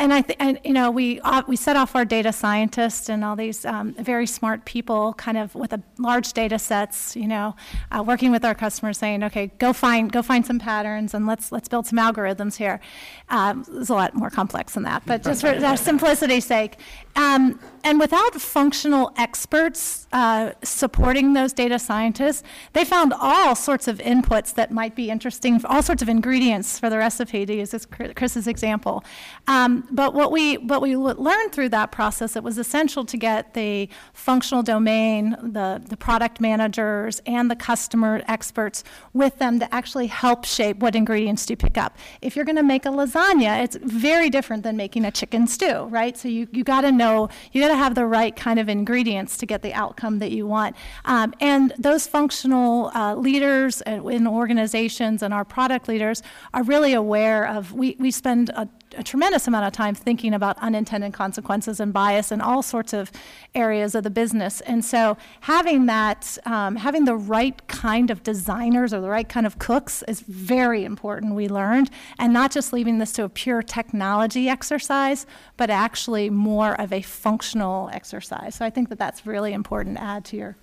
And 0.03 0.11
I 0.11 0.21
think, 0.21 0.43
and, 0.43 0.59
you 0.65 0.73
know, 0.73 0.91
we, 0.91 1.21
uh, 1.21 1.43
we 1.47 1.55
set 1.55 1.77
off 1.77 1.95
our 1.95 2.03
data 2.03 2.33
scientists 2.33 3.07
and 3.07 3.23
all 3.23 3.37
these 3.37 3.63
um, 3.63 3.93
very 3.93 4.27
smart 4.27 4.65
people 4.65 5.13
kind 5.13 5.37
of 5.37 5.55
with 5.55 5.71
a 5.71 5.81
large 5.97 6.33
data 6.33 6.59
sets, 6.59 7.15
you 7.15 7.25
know, 7.25 7.55
uh, 7.89 8.03
working 8.05 8.29
with 8.29 8.43
our 8.43 8.53
customers 8.53 8.97
saying, 8.97 9.23
okay, 9.23 9.47
go 9.59 9.71
find, 9.71 10.11
go 10.11 10.21
find 10.21 10.45
some 10.45 10.59
patterns 10.59 11.13
and 11.13 11.25
let's, 11.25 11.53
let's 11.53 11.69
build 11.69 11.87
some 11.87 11.97
algorithms 11.97 12.57
here. 12.57 12.81
Um, 13.29 13.65
it's 13.75 13.89
a 13.89 13.93
lot 13.93 14.13
more 14.13 14.29
complex 14.29 14.73
than 14.73 14.83
that, 14.83 15.03
but 15.05 15.23
just 15.23 15.39
for 15.39 15.77
simplicity's 15.77 16.43
sake. 16.43 16.75
Um, 17.15 17.57
and 17.85 17.99
without 17.99 18.33
functional 18.35 19.13
experts 19.17 20.07
uh, 20.11 20.51
supporting 20.63 21.33
those 21.33 21.53
data 21.53 21.77
scientists, 21.77 22.43
they 22.73 22.83
found 22.83 23.13
all 23.17 23.55
sorts 23.55 23.87
of 23.87 23.99
inputs 23.99 24.53
that 24.55 24.71
might 24.71 24.95
be 24.95 25.09
interesting, 25.09 25.63
all 25.65 25.81
sorts 25.81 26.01
of 26.01 26.09
ingredients 26.09 26.79
for 26.79 26.89
the 26.89 26.97
recipe, 26.97 27.45
to 27.45 27.55
use 27.55 27.71
this 27.71 27.85
Chris's 27.85 28.47
example. 28.47 29.03
Um, 29.47 29.87
but 29.93 30.15
what 30.15 30.31
we 30.31 30.57
what 30.57 30.81
we 30.81 30.97
learned 30.97 31.51
through 31.51 31.69
that 31.69 31.91
process, 31.91 32.35
it 32.35 32.43
was 32.43 32.57
essential 32.57 33.05
to 33.05 33.15
get 33.15 33.53
the 33.53 33.87
functional 34.13 34.63
domain, 34.63 35.37
the 35.41 35.81
the 35.87 35.95
product 35.95 36.41
managers, 36.41 37.21
and 37.27 37.49
the 37.49 37.55
customer 37.55 38.23
experts 38.27 38.83
with 39.13 39.37
them 39.37 39.59
to 39.59 39.73
actually 39.73 40.07
help 40.07 40.45
shape 40.45 40.77
what 40.77 40.95
ingredients 40.95 41.47
you 41.47 41.55
pick 41.55 41.77
up. 41.77 41.95
If 42.23 42.35
you're 42.35 42.45
going 42.45 42.55
to 42.55 42.63
make 42.63 42.85
a 42.85 42.89
lasagna, 42.89 43.63
it's 43.63 43.75
very 43.75 44.31
different 44.31 44.63
than 44.63 44.75
making 44.75 45.05
a 45.05 45.11
chicken 45.11 45.45
stew, 45.45 45.83
right? 45.83 46.17
So 46.17 46.27
you 46.27 46.47
you 46.51 46.63
got 46.63 46.81
to 46.81 46.91
know 46.91 47.29
you 47.51 47.61
got 47.61 47.67
to 47.67 47.77
have 47.77 47.93
the 47.93 48.07
right 48.07 48.35
kind 48.35 48.59
of 48.59 48.67
ingredients 48.69 49.37
to 49.37 49.45
get 49.45 49.61
the 49.61 49.73
outcome 49.73 50.17
that 50.19 50.31
you 50.31 50.47
want. 50.47 50.75
Um, 51.05 51.35
and 51.39 51.71
those 51.77 52.07
functional 52.07 52.91
uh, 52.95 53.13
leaders 53.15 53.81
in 53.81 54.25
organizations 54.25 55.21
and 55.21 55.33
our 55.33 55.45
product 55.45 55.87
leaders 55.87 56.23
are 56.51 56.63
really 56.63 56.93
aware 56.93 57.47
of. 57.47 57.73
We 57.73 57.95
we 57.99 58.09
spend 58.09 58.49
a 58.49 58.67
a 58.95 59.03
tremendous 59.03 59.47
amount 59.47 59.65
of 59.65 59.73
time 59.73 59.95
thinking 59.95 60.33
about 60.33 60.57
unintended 60.59 61.13
consequences 61.13 61.79
and 61.79 61.93
bias 61.93 62.31
in 62.31 62.41
all 62.41 62.61
sorts 62.61 62.93
of 62.93 63.11
areas 63.55 63.95
of 63.95 64.03
the 64.03 64.09
business. 64.09 64.61
And 64.61 64.83
so 64.83 65.17
having 65.41 65.85
that, 65.87 66.37
um, 66.45 66.75
having 66.75 67.05
the 67.05 67.15
right 67.15 67.67
kind 67.67 68.09
of 68.09 68.23
designers 68.23 68.93
or 68.93 69.01
the 69.01 69.09
right 69.09 69.27
kind 69.27 69.45
of 69.45 69.59
cooks 69.59 70.03
is 70.07 70.21
very 70.21 70.83
important, 70.83 71.35
we 71.35 71.47
learned, 71.47 71.89
and 72.17 72.33
not 72.33 72.51
just 72.51 72.73
leaving 72.73 72.99
this 72.99 73.11
to 73.13 73.23
a 73.23 73.29
pure 73.29 73.61
technology 73.61 74.49
exercise, 74.49 75.25
but 75.57 75.69
actually 75.69 76.29
more 76.29 76.79
of 76.79 76.93
a 76.93 77.01
functional 77.01 77.89
exercise. 77.93 78.55
So 78.55 78.65
I 78.65 78.69
think 78.69 78.89
that 78.89 78.99
that's 78.99 79.25
really 79.25 79.53
important 79.53 79.97
to 79.97 80.03
add 80.03 80.25
to 80.25 80.37
your 80.37 80.57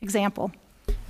example. 0.00 0.52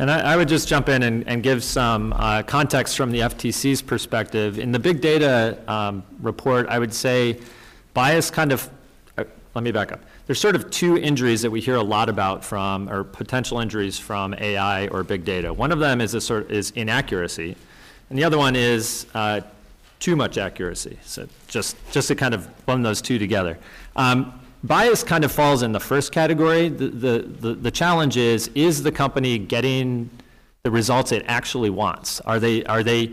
And 0.03 0.11
I, 0.11 0.33
I 0.33 0.37
would 0.37 0.49
just 0.49 0.67
jump 0.67 0.89
in 0.89 1.05
and, 1.05 1.29
and 1.29 1.45
give 1.45 1.63
some 1.63 2.13
uh, 2.15 2.43
context 2.43 2.97
from 2.97 3.13
the 3.13 3.21
FTC's 3.21 3.83
perspective. 3.83 4.59
In 4.59 4.73
the 4.73 4.79
big 4.81 5.01
data 5.01 5.57
um, 5.69 6.03
report, 6.21 6.67
I 6.67 6.81
would 6.81 6.93
say 6.93 7.39
bias 7.95 8.29
kind 8.29 8.51
of, 8.51 8.69
uh, 9.17 9.23
let 9.55 9.63
me 9.63 9.71
back 9.71 9.93
up. 9.93 10.01
There's 10.27 10.41
sort 10.41 10.57
of 10.57 10.73
two 10.73 10.99
injuries 10.99 11.41
that 11.43 11.53
we 11.53 11.61
hear 11.61 11.77
a 11.77 11.83
lot 11.83 12.09
about 12.09 12.45
from, 12.45 12.89
or 12.89 13.05
potential 13.05 13.61
injuries 13.61 13.97
from 13.97 14.35
AI 14.35 14.89
or 14.89 15.05
big 15.05 15.25
data. 15.25 15.55
One 15.55 15.71
of 15.71 15.79
them 15.79 16.01
is 16.01 16.15
a 16.15 16.21
sort 16.21 16.51
is 16.51 16.73
inaccuracy, 16.73 17.55
and 18.11 18.19
the 18.19 18.25
other 18.25 18.39
one 18.39 18.57
is 18.57 19.07
uh, 19.15 19.43
too 20.01 20.17
much 20.17 20.37
accuracy. 20.37 20.99
So 21.05 21.29
just 21.47 21.77
just 21.93 22.09
to 22.09 22.17
kind 22.17 22.35
of 22.35 22.49
blend 22.67 22.85
those 22.85 23.01
two 23.01 23.21
together. 23.21 23.57
Um, 23.95 24.42
bias 24.65 25.03
kind 25.03 25.25
of 25.25 25.33
falls 25.33 25.63
in 25.63 25.73
the 25.73 25.81
first 25.81 26.13
category. 26.13 26.69
The, 26.69 26.89
the, 26.89 27.19
the, 27.19 27.55
the, 27.55 27.71
challenge 27.71 28.17
is, 28.17 28.49
is 28.55 28.83
the 28.83 28.93
company 28.93 29.39
getting 29.39 30.11
the 30.63 30.71
results 30.71 31.13
it 31.13 31.25
actually 31.27 31.71
wants? 31.71 32.21
Are 32.21 32.39
they, 32.39 32.65
are 32.65 32.83
they, 32.83 33.13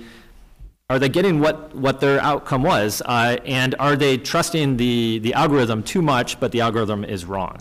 are 0.90 1.00
they 1.00 1.10
getting 1.10 1.40
what, 1.40 1.76
what 1.76 2.00
their 2.00 2.20
outcome 2.22 2.64
was? 2.64 3.02
Uh, 3.06 3.38
and 3.46 3.76
are 3.80 3.96
they 3.96 4.18
trusting 4.18 4.78
the, 4.78 5.20
the 5.20 5.34
algorithm 5.34 5.84
too 5.84 6.02
much, 6.02 6.40
but 6.40 6.52
the 6.52 6.62
algorithm 6.62 7.04
is 7.04 7.26
wrong? 7.26 7.58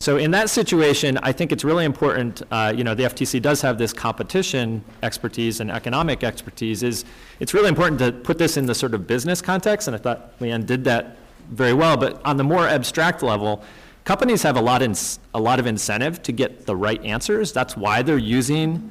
So 0.00 0.18
in 0.18 0.32
that 0.32 0.50
situation, 0.50 1.18
I 1.22 1.32
think 1.32 1.50
it's 1.50 1.64
really 1.64 1.84
important, 1.84 2.42
uh, 2.50 2.74
you 2.76 2.84
know, 2.84 2.94
the 2.94 3.04
FTC 3.04 3.40
does 3.40 3.62
have 3.62 3.78
this 3.78 3.92
competition 3.92 4.84
expertise 5.02 5.60
and 5.60 5.70
economic 5.70 6.22
expertise, 6.22 6.82
is 6.82 7.04
it's 7.40 7.54
really 7.54 7.68
important 7.68 8.00
to 8.00 8.12
put 8.12 8.36
this 8.36 8.56
in 8.56 8.66
the 8.66 8.74
sort 8.74 8.92
of 8.92 9.06
business 9.06 9.40
context, 9.40 9.88
and 9.88 9.94
I 9.94 9.98
thought 9.98 10.38
Leighanne 10.40 10.66
did 10.66 10.84
that 10.84 11.16
very 11.50 11.72
well, 11.72 11.96
but 11.96 12.24
on 12.24 12.36
the 12.36 12.44
more 12.44 12.66
abstract 12.66 13.22
level, 13.22 13.62
companies 14.04 14.42
have 14.42 14.56
a 14.56 14.60
lot, 14.60 14.82
in, 14.82 14.94
a 15.34 15.40
lot 15.40 15.58
of 15.58 15.66
incentive 15.66 16.22
to 16.22 16.32
get 16.32 16.66
the 16.66 16.76
right 16.76 17.02
answers. 17.04 17.52
That's 17.52 17.76
why 17.76 18.02
they're 18.02 18.18
using 18.18 18.90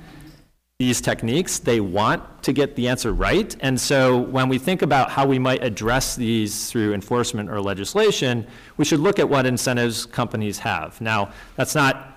these 0.80 1.00
techniques. 1.00 1.60
They 1.60 1.80
want 1.80 2.44
to 2.44 2.52
get 2.52 2.76
the 2.76 2.88
answer 2.88 3.14
right. 3.14 3.56
And 3.62 3.80
so 3.80 4.18
when 4.18 4.50
we 4.50 4.58
think 4.58 4.82
about 4.82 5.12
how 5.12 5.26
we 5.26 5.40
might 5.40 5.64
address 5.64 6.16
these 6.16 6.70
through 6.70 6.94
enforcement 6.94 7.50
or 7.50 7.62
legislation, 7.62 8.46
we 8.78 8.86
should 8.86 9.00
look 9.00 9.20
at 9.20 9.30
what 9.30 9.46
incentives 9.46 10.06
companies 10.06 10.60
have. 10.60 11.00
Now, 11.00 11.32
that's 11.56 11.76
not 11.76 12.10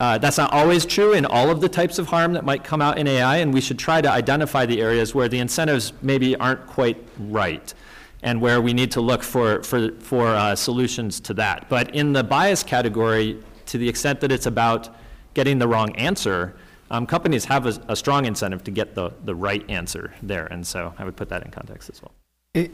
uh, 0.00 0.16
that's 0.16 0.38
not 0.38 0.50
always 0.50 0.86
true 0.86 1.12
in 1.12 1.26
all 1.26 1.50
of 1.50 1.60
the 1.60 1.68
types 1.68 1.98
of 1.98 2.06
harm 2.06 2.32
that 2.32 2.42
might 2.42 2.64
come 2.64 2.80
out 2.80 2.96
in 2.96 3.06
AI, 3.06 3.36
and 3.36 3.52
we 3.52 3.60
should 3.60 3.78
try 3.78 4.00
to 4.00 4.10
identify 4.10 4.64
the 4.64 4.80
areas 4.80 5.14
where 5.14 5.28
the 5.28 5.38
incentives 5.38 5.92
maybe 6.00 6.34
aren't 6.36 6.66
quite 6.66 6.96
right 7.18 7.74
and 8.22 8.40
where 8.40 8.60
we 8.60 8.72
need 8.72 8.90
to 8.92 9.00
look 9.00 9.22
for, 9.22 9.62
for, 9.62 9.92
for 10.00 10.28
uh, 10.28 10.54
solutions 10.54 11.20
to 11.20 11.34
that. 11.34 11.68
But 11.68 11.94
in 11.94 12.12
the 12.12 12.22
bias 12.22 12.62
category, 12.62 13.42
to 13.66 13.78
the 13.78 13.88
extent 13.88 14.20
that 14.20 14.32
it's 14.32 14.46
about 14.46 14.94
getting 15.34 15.58
the 15.58 15.68
wrong 15.68 15.94
answer, 15.96 16.56
um, 16.90 17.06
companies 17.06 17.44
have 17.44 17.66
a, 17.66 17.80
a, 17.88 17.96
strong 17.96 18.24
incentive 18.24 18.64
to 18.64 18.70
get 18.70 18.94
the, 18.94 19.12
the 19.24 19.34
right 19.34 19.68
answer 19.70 20.12
there. 20.22 20.46
And 20.46 20.66
so 20.66 20.92
I 20.98 21.04
would 21.04 21.16
put 21.16 21.28
that 21.28 21.44
in 21.44 21.50
context 21.50 21.88
as 21.88 22.02
well. 22.02 22.12
It, 22.52 22.72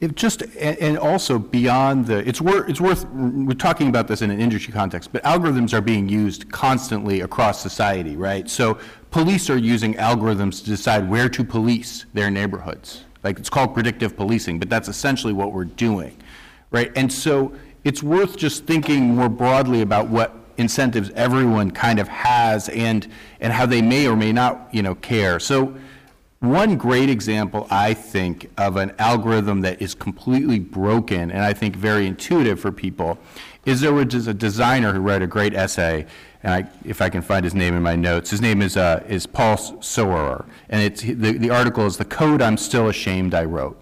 It 0.00 0.14
just, 0.14 0.42
and 0.56 0.96
also 0.96 1.40
beyond 1.40 2.06
the, 2.06 2.18
it's 2.18 2.40
worth, 2.40 2.68
it's 2.70 2.80
worth, 2.80 3.04
we're 3.10 3.54
talking 3.54 3.88
about 3.88 4.06
this 4.06 4.22
in 4.22 4.30
an 4.30 4.40
industry 4.40 4.72
context, 4.72 5.12
but 5.12 5.24
algorithms 5.24 5.72
are 5.72 5.80
being 5.80 6.08
used 6.08 6.52
constantly 6.52 7.22
across 7.22 7.60
society, 7.60 8.16
right? 8.16 8.48
So 8.48 8.78
police 9.10 9.50
are 9.50 9.56
using 9.56 9.94
algorithms 9.94 10.62
to 10.62 10.70
decide 10.70 11.10
where 11.10 11.28
to 11.30 11.42
police 11.42 12.06
their 12.14 12.30
neighborhoods. 12.30 13.06
Like, 13.22 13.38
it's 13.38 13.50
called 13.50 13.74
predictive 13.74 14.16
policing, 14.16 14.58
but 14.58 14.68
that's 14.68 14.88
essentially 14.88 15.32
what 15.32 15.52
we're 15.52 15.64
doing, 15.64 16.16
right? 16.70 16.92
And 16.96 17.12
so 17.12 17.52
it's 17.84 18.02
worth 18.02 18.36
just 18.36 18.64
thinking 18.64 19.14
more 19.14 19.28
broadly 19.28 19.82
about 19.82 20.08
what 20.08 20.34
incentives 20.56 21.10
everyone 21.14 21.70
kind 21.70 21.98
of 21.98 22.08
has 22.08 22.68
and, 22.68 23.06
and 23.40 23.52
how 23.52 23.66
they 23.66 23.80
may 23.80 24.06
or 24.06 24.16
may 24.16 24.32
not, 24.32 24.68
you 24.72 24.82
know, 24.82 24.94
care. 24.96 25.38
So 25.40 25.74
one 26.40 26.76
great 26.76 27.10
example, 27.10 27.66
I 27.70 27.94
think, 27.94 28.50
of 28.56 28.76
an 28.76 28.92
algorithm 28.98 29.62
that 29.62 29.82
is 29.82 29.94
completely 29.94 30.58
broken 30.58 31.30
and 31.30 31.40
I 31.42 31.52
think 31.52 31.74
very 31.74 32.06
intuitive 32.06 32.60
for 32.60 32.70
people 32.70 33.18
is 33.64 33.80
there 33.80 33.92
was 33.92 34.26
a 34.26 34.34
designer 34.34 34.92
who 34.92 35.00
wrote 35.00 35.22
a 35.22 35.26
great 35.26 35.54
essay, 35.54 36.06
and 36.42 36.54
I, 36.54 36.70
if 36.84 37.02
I 37.02 37.08
can 37.08 37.22
find 37.22 37.44
his 37.44 37.54
name 37.54 37.74
in 37.74 37.82
my 37.82 37.96
notes, 37.96 38.30
his 38.30 38.40
name 38.40 38.62
is, 38.62 38.76
uh, 38.76 39.04
is 39.08 39.26
Paul 39.26 39.56
Sourour, 39.56 40.46
and 40.68 40.80
it's, 40.82 41.02
the, 41.02 41.32
the 41.32 41.50
article 41.50 41.86
is 41.86 41.96
The 41.96 42.04
Code 42.04 42.40
I'm 42.40 42.56
Still 42.56 42.88
Ashamed 42.88 43.34
I 43.34 43.44
Wrote. 43.44 43.80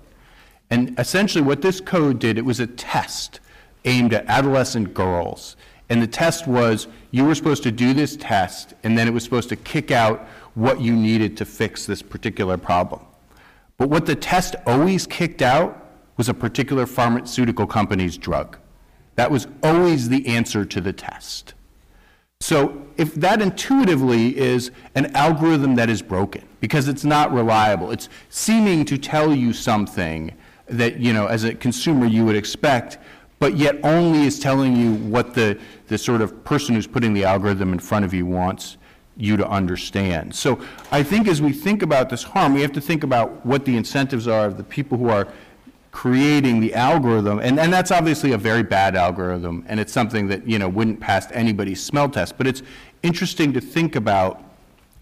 And 0.70 0.98
essentially 0.98 1.42
what 1.42 1.62
this 1.62 1.80
code 1.80 2.18
did, 2.18 2.38
it 2.38 2.44
was 2.44 2.60
a 2.60 2.66
test 2.66 3.40
aimed 3.84 4.12
at 4.14 4.26
adolescent 4.26 4.94
girls. 4.94 5.56
And 5.88 6.02
the 6.02 6.06
test 6.06 6.48
was 6.48 6.88
you 7.12 7.24
were 7.24 7.34
supposed 7.34 7.62
to 7.62 7.70
do 7.70 7.94
this 7.94 8.16
test, 8.16 8.74
and 8.82 8.98
then 8.98 9.06
it 9.06 9.12
was 9.12 9.22
supposed 9.22 9.48
to 9.50 9.56
kick 9.56 9.90
out 9.90 10.26
what 10.54 10.80
you 10.80 10.96
needed 10.96 11.36
to 11.36 11.44
fix 11.44 11.86
this 11.86 12.02
particular 12.02 12.56
problem. 12.56 13.02
But 13.76 13.90
what 13.90 14.06
the 14.06 14.16
test 14.16 14.56
always 14.66 15.06
kicked 15.06 15.42
out 15.42 15.84
was 16.16 16.28
a 16.28 16.34
particular 16.34 16.86
pharmaceutical 16.86 17.66
company's 17.66 18.16
drug. 18.16 18.58
That 19.14 19.30
was 19.30 19.46
always 19.62 20.08
the 20.08 20.26
answer 20.26 20.64
to 20.64 20.80
the 20.80 20.92
test. 20.92 21.54
So 22.46 22.80
if 22.96 23.12
that 23.16 23.42
intuitively 23.42 24.38
is 24.38 24.70
an 24.94 25.06
algorithm 25.16 25.74
that 25.74 25.90
is 25.90 26.00
broken 26.00 26.44
because 26.60 26.86
it's 26.86 27.04
not 27.04 27.32
reliable, 27.32 27.90
it's 27.90 28.08
seeming 28.28 28.84
to 28.84 28.98
tell 28.98 29.34
you 29.34 29.52
something 29.52 30.32
that, 30.68 31.00
you 31.00 31.12
know, 31.12 31.26
as 31.26 31.42
a 31.42 31.56
consumer 31.56 32.06
you 32.06 32.24
would 32.24 32.36
expect, 32.36 32.98
but 33.40 33.56
yet 33.56 33.80
only 33.82 34.28
is 34.28 34.38
telling 34.38 34.76
you 34.76 34.94
what 34.94 35.34
the, 35.34 35.58
the 35.88 35.98
sort 35.98 36.22
of 36.22 36.44
person 36.44 36.76
who's 36.76 36.86
putting 36.86 37.14
the 37.14 37.24
algorithm 37.24 37.72
in 37.72 37.80
front 37.80 38.04
of 38.04 38.14
you 38.14 38.24
wants 38.24 38.76
you 39.16 39.36
to 39.36 39.48
understand. 39.48 40.32
So 40.32 40.60
I 40.92 41.02
think 41.02 41.26
as 41.26 41.42
we 41.42 41.52
think 41.52 41.82
about 41.82 42.10
this 42.10 42.22
harm, 42.22 42.54
we 42.54 42.60
have 42.60 42.72
to 42.74 42.80
think 42.80 43.02
about 43.02 43.44
what 43.44 43.64
the 43.64 43.76
incentives 43.76 44.28
are 44.28 44.46
of 44.46 44.56
the 44.56 44.62
people 44.62 44.98
who 44.98 45.08
are 45.08 45.26
creating 45.96 46.60
the 46.60 46.74
algorithm, 46.74 47.38
and, 47.38 47.58
and 47.58 47.72
that's 47.72 47.90
obviously 47.90 48.32
a 48.32 48.36
very 48.36 48.62
bad 48.62 48.94
algorithm, 48.94 49.64
and 49.66 49.80
it's 49.80 49.94
something 49.94 50.28
that, 50.28 50.46
you 50.46 50.58
know, 50.58 50.68
wouldn't 50.68 51.00
pass 51.00 51.32
anybody's 51.32 51.82
smell 51.82 52.06
test, 52.06 52.36
but 52.36 52.46
it's 52.46 52.62
interesting 53.02 53.50
to 53.50 53.62
think 53.62 53.96
about 53.96 54.44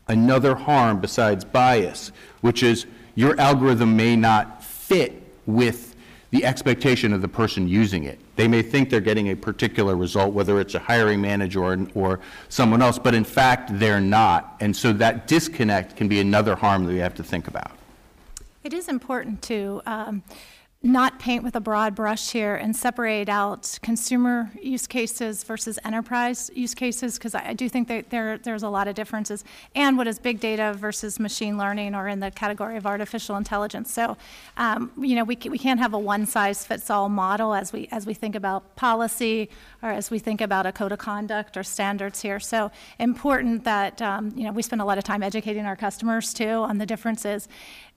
another 0.06 0.54
harm 0.54 1.00
besides 1.00 1.44
bias, 1.44 2.12
which 2.42 2.62
is 2.62 2.86
your 3.16 3.38
algorithm 3.40 3.96
may 3.96 4.14
not 4.14 4.62
fit 4.62 5.20
with 5.46 5.96
the 6.30 6.44
expectation 6.44 7.12
of 7.12 7.20
the 7.22 7.28
person 7.28 7.66
using 7.66 8.04
it. 8.04 8.20
They 8.36 8.46
may 8.46 8.62
think 8.62 8.88
they're 8.88 9.00
getting 9.00 9.30
a 9.30 9.34
particular 9.34 9.96
result, 9.96 10.32
whether 10.32 10.60
it's 10.60 10.76
a 10.76 10.78
hiring 10.78 11.20
manager 11.20 11.64
or, 11.64 11.88
or 11.96 12.20
someone 12.48 12.80
else, 12.80 13.00
but 13.00 13.16
in 13.16 13.24
fact, 13.24 13.80
they're 13.80 14.00
not. 14.00 14.56
And 14.60 14.76
so 14.76 14.92
that 14.92 15.26
disconnect 15.26 15.96
can 15.96 16.06
be 16.06 16.20
another 16.20 16.54
harm 16.54 16.86
that 16.86 16.92
we 16.92 16.98
have 16.98 17.16
to 17.16 17.24
think 17.24 17.48
about. 17.48 17.72
It 18.62 18.72
is 18.72 18.88
important 18.88 19.42
to 19.42 19.82
um, 19.84 20.22
not 20.84 21.18
paint 21.18 21.42
with 21.42 21.56
a 21.56 21.60
broad 21.60 21.94
brush 21.94 22.32
here 22.32 22.54
and 22.56 22.76
separate 22.76 23.30
out 23.30 23.78
consumer 23.82 24.50
use 24.60 24.86
cases 24.86 25.42
versus 25.42 25.78
enterprise 25.82 26.50
use 26.54 26.74
cases, 26.74 27.14
because 27.18 27.34
I 27.34 27.54
I 27.54 27.54
do 27.54 27.68
think 27.68 27.88
that 27.88 28.10
there, 28.10 28.36
there's 28.36 28.62
a 28.62 28.68
lot 28.68 28.88
of 28.88 28.94
differences. 28.94 29.44
And 29.74 29.96
what 29.96 30.06
is 30.06 30.18
big 30.18 30.40
data 30.40 30.74
versus 30.76 31.18
machine 31.18 31.56
learning 31.56 31.94
or 31.94 32.08
in 32.08 32.20
the 32.20 32.30
category 32.30 32.76
of 32.76 32.84
artificial 32.84 33.36
intelligence. 33.36 33.92
So, 33.92 34.16
um, 34.56 34.90
you 34.98 35.14
know, 35.14 35.24
we, 35.24 35.38
we 35.48 35.56
can't 35.56 35.80
have 35.80 35.94
a 35.94 35.98
one-size-fits-all 35.98 37.08
model 37.08 37.54
as 37.54 37.72
we, 37.72 37.88
as 37.90 38.06
we 38.06 38.12
think 38.12 38.34
about 38.34 38.76
policy 38.76 39.48
or 39.82 39.90
as 39.90 40.10
we 40.10 40.18
think 40.18 40.40
about 40.40 40.66
a 40.66 40.72
code 40.72 40.92
of 40.92 40.98
conduct 40.98 41.56
or 41.56 41.62
standards 41.62 42.20
here. 42.22 42.40
So 42.40 42.70
important 42.98 43.64
that, 43.64 44.02
um, 44.02 44.32
you 44.36 44.44
know, 44.44 44.52
we 44.52 44.62
spend 44.62 44.82
a 44.82 44.84
lot 44.84 44.98
of 44.98 45.04
time 45.04 45.22
educating 45.22 45.64
our 45.64 45.76
customers 45.76 46.34
too 46.34 46.44
on 46.44 46.78
the 46.78 46.86
differences. 46.86 47.48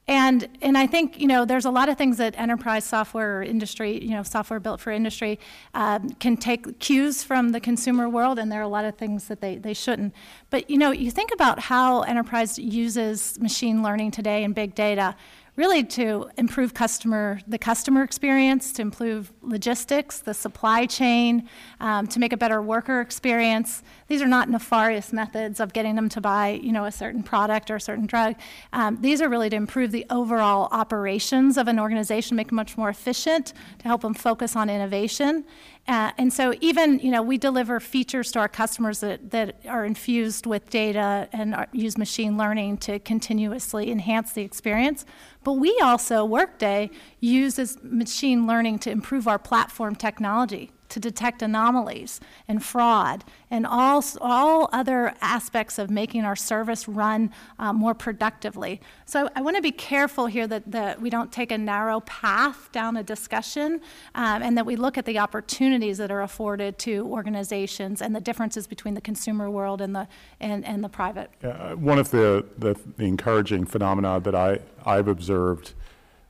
And, 0.09 0.47
and 0.61 0.77
I 0.77 0.87
think, 0.87 1.19
you 1.19 1.27
know, 1.27 1.43
there's 1.43 1.65
a 1.65 1.69
lot 1.69 1.89
of 1.89 1.97
things 1.97 2.15
that 2.17 2.33
enterprise 2.39 2.85
software 2.85 3.39
or 3.39 3.43
industry, 3.43 4.01
you 4.01 4.11
know, 4.11 4.23
software 4.23 4.59
built 4.59 4.79
for 4.79 4.91
industry, 4.91 5.37
um, 5.73 6.11
can 6.11 6.37
take 6.37 6.79
cues 6.79 7.23
from 7.23 7.49
the 7.49 7.59
consumer 7.59 8.07
world, 8.07 8.39
and 8.39 8.49
there 8.49 8.59
are 8.59 8.63
a 8.63 8.69
lot 8.69 8.85
of 8.85 8.95
things 8.95 9.27
that 9.27 9.41
they, 9.41 9.57
they 9.57 9.73
shouldn't. 9.73 10.13
But, 10.49 10.69
you 10.69 10.77
know, 10.77 10.91
you 10.91 11.11
think 11.11 11.33
about 11.33 11.59
how 11.59 12.03
enterprise 12.03 12.57
uses 12.57 13.37
machine 13.41 13.83
learning 13.83 14.11
today 14.11 14.45
and 14.45 14.55
big 14.55 14.75
data, 14.75 15.13
really 15.57 15.83
to 15.83 16.29
improve 16.37 16.75
customer, 16.75 17.39
the 17.47 17.57
customer 17.57 18.03
experience, 18.03 18.71
to 18.71 18.83
improve 18.83 19.33
logistics, 19.41 20.19
the 20.19 20.33
supply 20.33 20.85
chain, 20.85 21.49
um, 21.79 22.05
to 22.05 22.19
make 22.19 22.31
a 22.31 22.37
better 22.37 22.61
worker 22.61 23.01
experience. 23.01 23.81
These 24.07 24.21
are 24.21 24.27
not 24.27 24.49
nefarious 24.49 25.11
methods 25.11 25.59
of 25.59 25.73
getting 25.73 25.95
them 25.95 26.09
to 26.09 26.21
buy, 26.21 26.59
you 26.61 26.71
know, 26.71 26.85
a 26.85 26.91
certain 26.91 27.23
product 27.23 27.71
or 27.71 27.77
a 27.77 27.81
certain 27.81 28.05
drug. 28.05 28.35
Um, 28.71 28.99
these 29.01 29.19
are 29.19 29.29
really 29.29 29.49
to 29.49 29.55
improve 29.55 29.91
the 29.91 30.05
overall 30.11 30.69
operations 30.71 31.57
of 31.57 31.67
an 31.67 31.79
organization, 31.79 32.37
make 32.37 32.47
them 32.47 32.55
much 32.55 32.77
more 32.77 32.89
efficient, 32.89 33.53
to 33.79 33.85
help 33.85 34.01
them 34.01 34.13
focus 34.13 34.55
on 34.55 34.69
innovation. 34.69 35.43
Uh, 35.87 36.11
and 36.17 36.33
so 36.33 36.53
even, 36.59 36.99
you 36.99 37.11
know, 37.11 37.21
we 37.21 37.37
deliver 37.37 37.79
features 37.79 38.31
to 38.33 38.39
our 38.39 38.49
customers 38.49 38.99
that, 38.99 39.31
that 39.31 39.55
are 39.67 39.85
infused 39.85 40.45
with 40.45 40.69
data 40.69 41.29
and 41.31 41.55
are, 41.55 41.67
use 41.71 41.97
machine 41.97 42.37
learning 42.37 42.77
to 42.77 42.99
continuously 42.99 43.89
enhance 43.89 44.33
the 44.33 44.41
experience. 44.41 45.05
But 45.45 45.53
we 45.53 45.79
also, 45.81 46.25
Workday, 46.25 46.89
uses 47.21 47.77
machine 47.81 48.45
learning 48.45 48.79
to 48.79 48.91
improve 48.91 49.29
our 49.29 49.39
platform 49.39 49.95
technology 49.95 50.71
to 50.89 50.99
detect 50.99 51.41
anomalies 51.41 52.19
and 52.47 52.63
fraud 52.63 53.23
and 53.49 53.65
all, 53.65 54.03
all 54.21 54.69
other 54.71 55.13
aspects 55.21 55.79
of 55.79 55.89
making 55.89 56.23
our 56.23 56.35
service 56.35 56.87
run 56.87 57.31
uh, 57.59 57.71
more 57.73 57.93
productively. 57.93 58.81
So 59.05 59.29
I 59.35 59.41
want 59.41 59.55
to 59.55 59.61
be 59.61 59.71
careful 59.71 60.27
here 60.27 60.47
that, 60.47 60.69
that 60.71 61.01
we 61.01 61.09
don't 61.09 61.31
take 61.31 61.51
a 61.51 61.57
narrow 61.57 62.01
path 62.01 62.71
down 62.71 62.97
a 62.97 63.03
discussion 63.03 63.81
um, 64.15 64.41
and 64.41 64.57
that 64.57 64.65
we 64.65 64.75
look 64.75 64.97
at 64.97 65.05
the 65.05 65.19
opportunities 65.19 65.97
that 65.97 66.11
are 66.11 66.21
afforded 66.21 66.77
to 66.79 67.05
organizations 67.07 68.01
and 68.01 68.15
the 68.15 68.21
differences 68.21 68.67
between 68.67 68.93
the 68.93 69.01
consumer 69.01 69.49
world 69.49 69.81
and 69.81 69.95
the, 69.95 70.07
and, 70.39 70.65
and 70.65 70.83
the 70.83 70.89
private. 70.89 71.29
Uh, 71.43 71.71
One 71.75 71.99
of 71.99 72.11
the, 72.11 72.45
the 72.57 72.75
the 72.97 73.05
encouraging 73.05 73.65
phenomena 73.65 74.19
that 74.19 74.35
I, 74.35 74.59
I've 74.85 75.07
observed, 75.07 75.73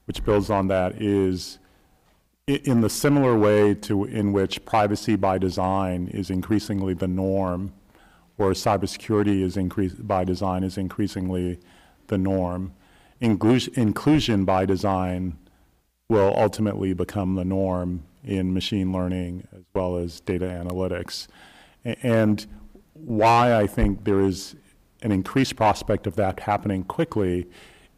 which 0.05 0.23
builds 0.23 0.49
on 0.49 0.67
that, 0.67 1.01
is 1.01 1.57
i- 1.63 1.66
in 2.47 2.79
the 2.79 2.89
similar 2.89 3.37
way 3.37 3.73
to 3.73 4.05
in 4.05 4.31
which 4.31 4.63
privacy 4.63 5.17
by 5.17 5.37
design 5.37 6.07
is 6.07 6.29
increasingly 6.29 6.93
the 6.93 7.07
norm, 7.07 7.73
or 8.37 8.51
cybersecurity 8.51 9.41
is 9.41 9.57
increase, 9.57 9.93
by 9.93 10.23
design 10.23 10.63
is 10.63 10.77
increasingly 10.77 11.59
the 12.07 12.17
norm, 12.17 12.73
inclusion, 13.19 13.73
inclusion 13.75 14.45
by 14.45 14.65
design 14.65 15.37
will 16.09 16.33
ultimately 16.37 16.93
become 16.93 17.35
the 17.35 17.43
norm 17.43 18.03
in 18.23 18.53
machine 18.53 18.93
learning 18.93 19.45
as 19.53 19.63
well 19.73 19.97
as 19.97 20.21
data 20.21 20.45
analytics. 20.45 21.27
And 21.83 22.45
why 22.93 23.53
I 23.53 23.67
think 23.67 24.05
there 24.05 24.21
is 24.21 24.55
an 25.01 25.11
increased 25.11 25.57
prospect 25.57 26.07
of 26.07 26.15
that 26.15 26.39
happening 26.39 26.83
quickly 26.85 27.47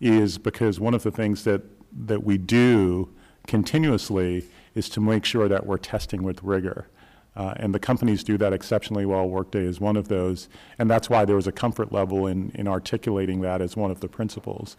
is 0.01 0.39
because 0.39 0.79
one 0.79 0.95
of 0.95 1.03
the 1.03 1.11
things 1.11 1.43
that, 1.43 1.61
that 2.07 2.23
we 2.23 2.39
do 2.39 3.13
continuously 3.47 4.45
is 4.75 4.89
to 4.89 5.01
make 5.01 5.25
sure 5.25 5.47
that 5.47 5.65
we're 5.65 5.77
testing 5.77 6.23
with 6.23 6.43
rigor. 6.43 6.87
Uh, 7.35 7.53
and 7.57 7.73
the 7.73 7.79
companies 7.79 8.23
do 8.23 8.37
that 8.37 8.53
exceptionally 8.53 9.05
well. 9.05 9.27
Workday 9.27 9.63
is 9.63 9.79
one 9.79 9.95
of 9.95 10.07
those. 10.07 10.49
And 10.77 10.89
that's 10.89 11.09
why 11.09 11.25
there 11.25 11.35
was 11.35 11.47
a 11.47 11.51
comfort 11.51 11.91
level 11.91 12.27
in, 12.27 12.51
in 12.55 12.67
articulating 12.67 13.41
that 13.41 13.61
as 13.61 13.77
one 13.77 13.91
of 13.91 14.01
the 14.01 14.07
principles. 14.07 14.75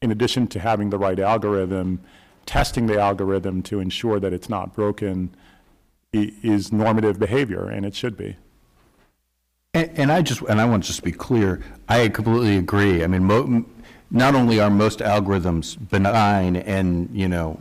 In 0.00 0.10
addition 0.10 0.46
to 0.48 0.60
having 0.60 0.90
the 0.90 0.98
right 0.98 1.18
algorithm, 1.18 2.00
testing 2.46 2.86
the 2.86 3.00
algorithm 3.00 3.62
to 3.62 3.80
ensure 3.80 4.20
that 4.20 4.32
it's 4.32 4.48
not 4.48 4.74
broken 4.74 5.34
is 6.12 6.72
normative 6.72 7.18
behavior, 7.18 7.68
and 7.68 7.84
it 7.84 7.94
should 7.94 8.16
be. 8.16 8.36
And, 9.72 9.90
and 9.98 10.12
I 10.12 10.22
just, 10.22 10.42
and 10.42 10.60
I 10.60 10.64
want 10.64 10.84
to 10.84 10.86
just 10.86 11.02
be 11.02 11.10
clear, 11.10 11.60
I 11.88 12.08
completely 12.08 12.56
agree. 12.56 13.02
I 13.02 13.08
mean, 13.08 13.24
mo, 13.24 13.64
not 14.14 14.36
only 14.36 14.60
are 14.60 14.70
most 14.70 15.00
algorithms 15.00 15.76
benign 15.90 16.54
and, 16.54 17.10
you 17.12 17.26
know, 17.26 17.60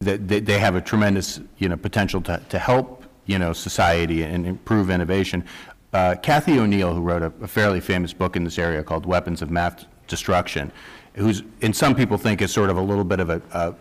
that, 0.00 0.26
that 0.26 0.44
they 0.44 0.58
have 0.58 0.74
a 0.74 0.80
tremendous, 0.80 1.40
you 1.58 1.68
know, 1.68 1.76
potential 1.76 2.20
to, 2.20 2.42
to 2.48 2.58
help, 2.58 3.04
you 3.26 3.38
know, 3.38 3.52
society 3.52 4.24
and 4.24 4.44
improve 4.44 4.90
innovation. 4.90 5.44
Uh, 5.92 6.16
Cathy 6.20 6.58
O'Neil, 6.58 6.92
who 6.92 7.00
wrote 7.00 7.22
a, 7.22 7.32
a 7.40 7.46
fairly 7.46 7.78
famous 7.80 8.12
book 8.12 8.34
in 8.34 8.42
this 8.42 8.58
area 8.58 8.82
called 8.82 9.06
Weapons 9.06 9.40
of 9.40 9.52
Math 9.52 9.86
Destruction, 10.08 10.72
who's, 11.14 11.44
and 11.60 11.74
some 11.76 11.94
people 11.94 12.18
think 12.18 12.42
is 12.42 12.52
sort 12.52 12.68
of 12.68 12.76
a 12.76 12.82
little 12.82 13.04
bit 13.04 13.20
of 13.20 13.30
a, 13.30 13.40
a 13.52 13.74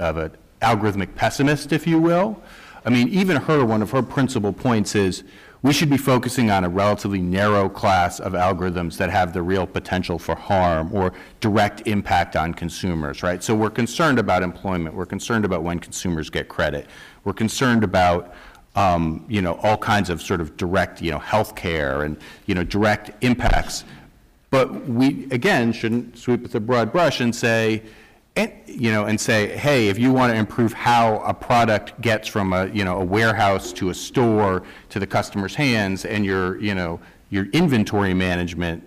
of 0.00 0.16
an 0.16 0.32
algorithmic 0.60 1.14
pessimist, 1.14 1.72
if 1.72 1.86
you 1.86 2.00
will. 2.00 2.42
I 2.84 2.90
mean, 2.90 3.08
even 3.10 3.36
her, 3.36 3.64
one 3.64 3.80
of 3.80 3.92
her 3.92 4.02
principal 4.02 4.52
points 4.52 4.96
is 4.96 5.22
we 5.62 5.72
should 5.72 5.90
be 5.90 5.96
focusing 5.96 6.50
on 6.50 6.64
a 6.64 6.68
relatively 6.68 7.20
narrow 7.20 7.68
class 7.68 8.20
of 8.20 8.32
algorithms 8.32 8.96
that 8.96 9.10
have 9.10 9.32
the 9.32 9.42
real 9.42 9.66
potential 9.66 10.18
for 10.18 10.34
harm 10.34 10.94
or 10.94 11.12
direct 11.40 11.86
impact 11.86 12.36
on 12.36 12.54
consumers, 12.54 13.22
right? 13.22 13.42
So 13.42 13.54
we're 13.54 13.70
concerned 13.70 14.18
about 14.18 14.42
employment. 14.42 14.94
We're 14.94 15.06
concerned 15.06 15.44
about 15.44 15.64
when 15.64 15.80
consumers 15.80 16.30
get 16.30 16.48
credit. 16.48 16.86
We're 17.24 17.32
concerned 17.32 17.82
about 17.82 18.34
um, 18.76 19.24
you 19.28 19.42
know, 19.42 19.54
all 19.64 19.76
kinds 19.76 20.08
of 20.08 20.22
sort 20.22 20.40
of 20.40 20.56
direct, 20.56 21.02
you 21.02 21.10
know, 21.10 21.18
healthcare 21.18 22.04
and, 22.04 22.16
you 22.46 22.54
know, 22.54 22.62
direct 22.62 23.10
impacts. 23.24 23.82
But 24.50 24.88
we, 24.88 25.26
again, 25.32 25.72
shouldn't 25.72 26.16
sweep 26.16 26.42
with 26.42 26.54
a 26.54 26.60
broad 26.60 26.92
brush 26.92 27.20
and 27.20 27.34
say, 27.34 27.82
and, 28.38 28.52
you 28.66 28.92
know, 28.92 29.06
and 29.06 29.20
say, 29.20 29.56
hey, 29.56 29.88
if 29.88 29.98
you 29.98 30.12
want 30.12 30.32
to 30.32 30.38
improve 30.38 30.72
how 30.72 31.18
a 31.22 31.34
product 31.34 32.00
gets 32.00 32.28
from 32.28 32.52
a, 32.52 32.66
you 32.66 32.84
know, 32.84 33.00
a 33.00 33.04
warehouse 33.04 33.72
to 33.72 33.90
a 33.90 33.94
store 33.94 34.62
to 34.90 35.00
the 35.00 35.06
customer's 35.06 35.56
hands 35.56 36.04
and 36.04 36.24
your, 36.24 36.60
you 36.60 36.72
know, 36.72 37.00
your 37.30 37.46
inventory 37.46 38.14
management, 38.14 38.84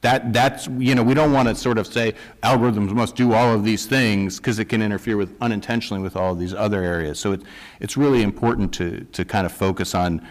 that, 0.00 0.32
that's, 0.32 0.66
you 0.78 0.96
know, 0.96 1.04
we 1.04 1.14
don't 1.14 1.32
want 1.32 1.48
to 1.48 1.54
sort 1.54 1.78
of 1.78 1.86
say 1.86 2.14
algorithms 2.42 2.90
must 2.90 3.14
do 3.14 3.32
all 3.34 3.54
of 3.54 3.62
these 3.62 3.86
things 3.86 4.38
because 4.38 4.58
it 4.58 4.64
can 4.64 4.82
interfere 4.82 5.16
with 5.16 5.32
unintentionally 5.40 6.02
with 6.02 6.16
all 6.16 6.32
of 6.32 6.40
these 6.40 6.54
other 6.54 6.82
areas. 6.82 7.20
So 7.20 7.32
it, 7.32 7.42
it's 7.78 7.96
really 7.96 8.22
important 8.22 8.74
to, 8.74 9.04
to 9.12 9.24
kind 9.24 9.46
of 9.46 9.52
focus 9.52 9.94
on, 9.94 10.26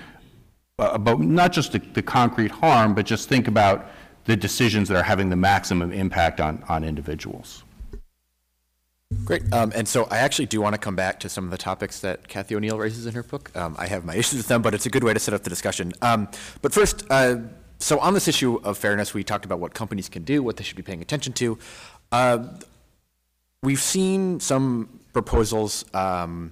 uh, 0.77 0.89
about 0.91 1.21
not 1.21 1.53
just 1.53 1.71
the, 1.71 1.79
the 1.79 2.01
concrete 2.01 2.51
harm, 2.51 2.93
but 2.93 3.05
just 3.05 3.29
think 3.29 3.47
about 3.47 3.87
the 4.25 4.35
decisions 4.35 4.89
that 4.89 4.97
are 4.97 5.03
having 5.03 5.29
the 5.29 5.37
maximum 5.37 5.93
impact 5.93 6.41
on, 6.41 6.63
on 6.67 6.83
individuals. 6.83 7.63
Great. 9.23 9.53
Um, 9.53 9.71
and 9.73 9.87
so 9.87 10.05
I 10.11 10.17
actually 10.17 10.47
do 10.47 10.59
want 10.59 10.73
to 10.73 10.77
come 10.77 10.95
back 10.95 11.21
to 11.21 11.29
some 11.29 11.45
of 11.45 11.51
the 11.51 11.57
topics 11.57 12.01
that 12.01 12.27
Cathy 12.27 12.55
O'Neil 12.55 12.77
raises 12.77 13.05
in 13.05 13.13
her 13.13 13.23
book. 13.23 13.55
Um, 13.55 13.75
I 13.79 13.87
have 13.87 14.03
my 14.03 14.15
issues 14.21 14.37
with 14.37 14.47
them, 14.47 14.61
but 14.61 14.73
it's 14.73 14.85
a 14.85 14.89
good 14.89 15.03
way 15.03 15.13
to 15.13 15.19
set 15.19 15.33
up 15.33 15.43
the 15.43 15.49
discussion. 15.49 15.93
Um, 16.01 16.27
but 16.61 16.73
first, 16.73 17.05
uh, 17.09 17.37
so 17.79 17.99
on 17.99 18.13
this 18.13 18.27
issue 18.27 18.55
of 18.63 18.77
fairness, 18.77 19.13
we 19.13 19.23
talked 19.23 19.45
about 19.45 19.59
what 19.59 19.73
companies 19.73 20.09
can 20.09 20.23
do, 20.23 20.43
what 20.43 20.57
they 20.57 20.63
should 20.63 20.75
be 20.75 20.83
paying 20.83 21.01
attention 21.01 21.31
to. 21.33 21.57
Uh, 22.11 22.47
we've 23.63 23.81
seen 23.81 24.41
some 24.41 24.99
proposals 25.13 25.85
um, 25.93 26.51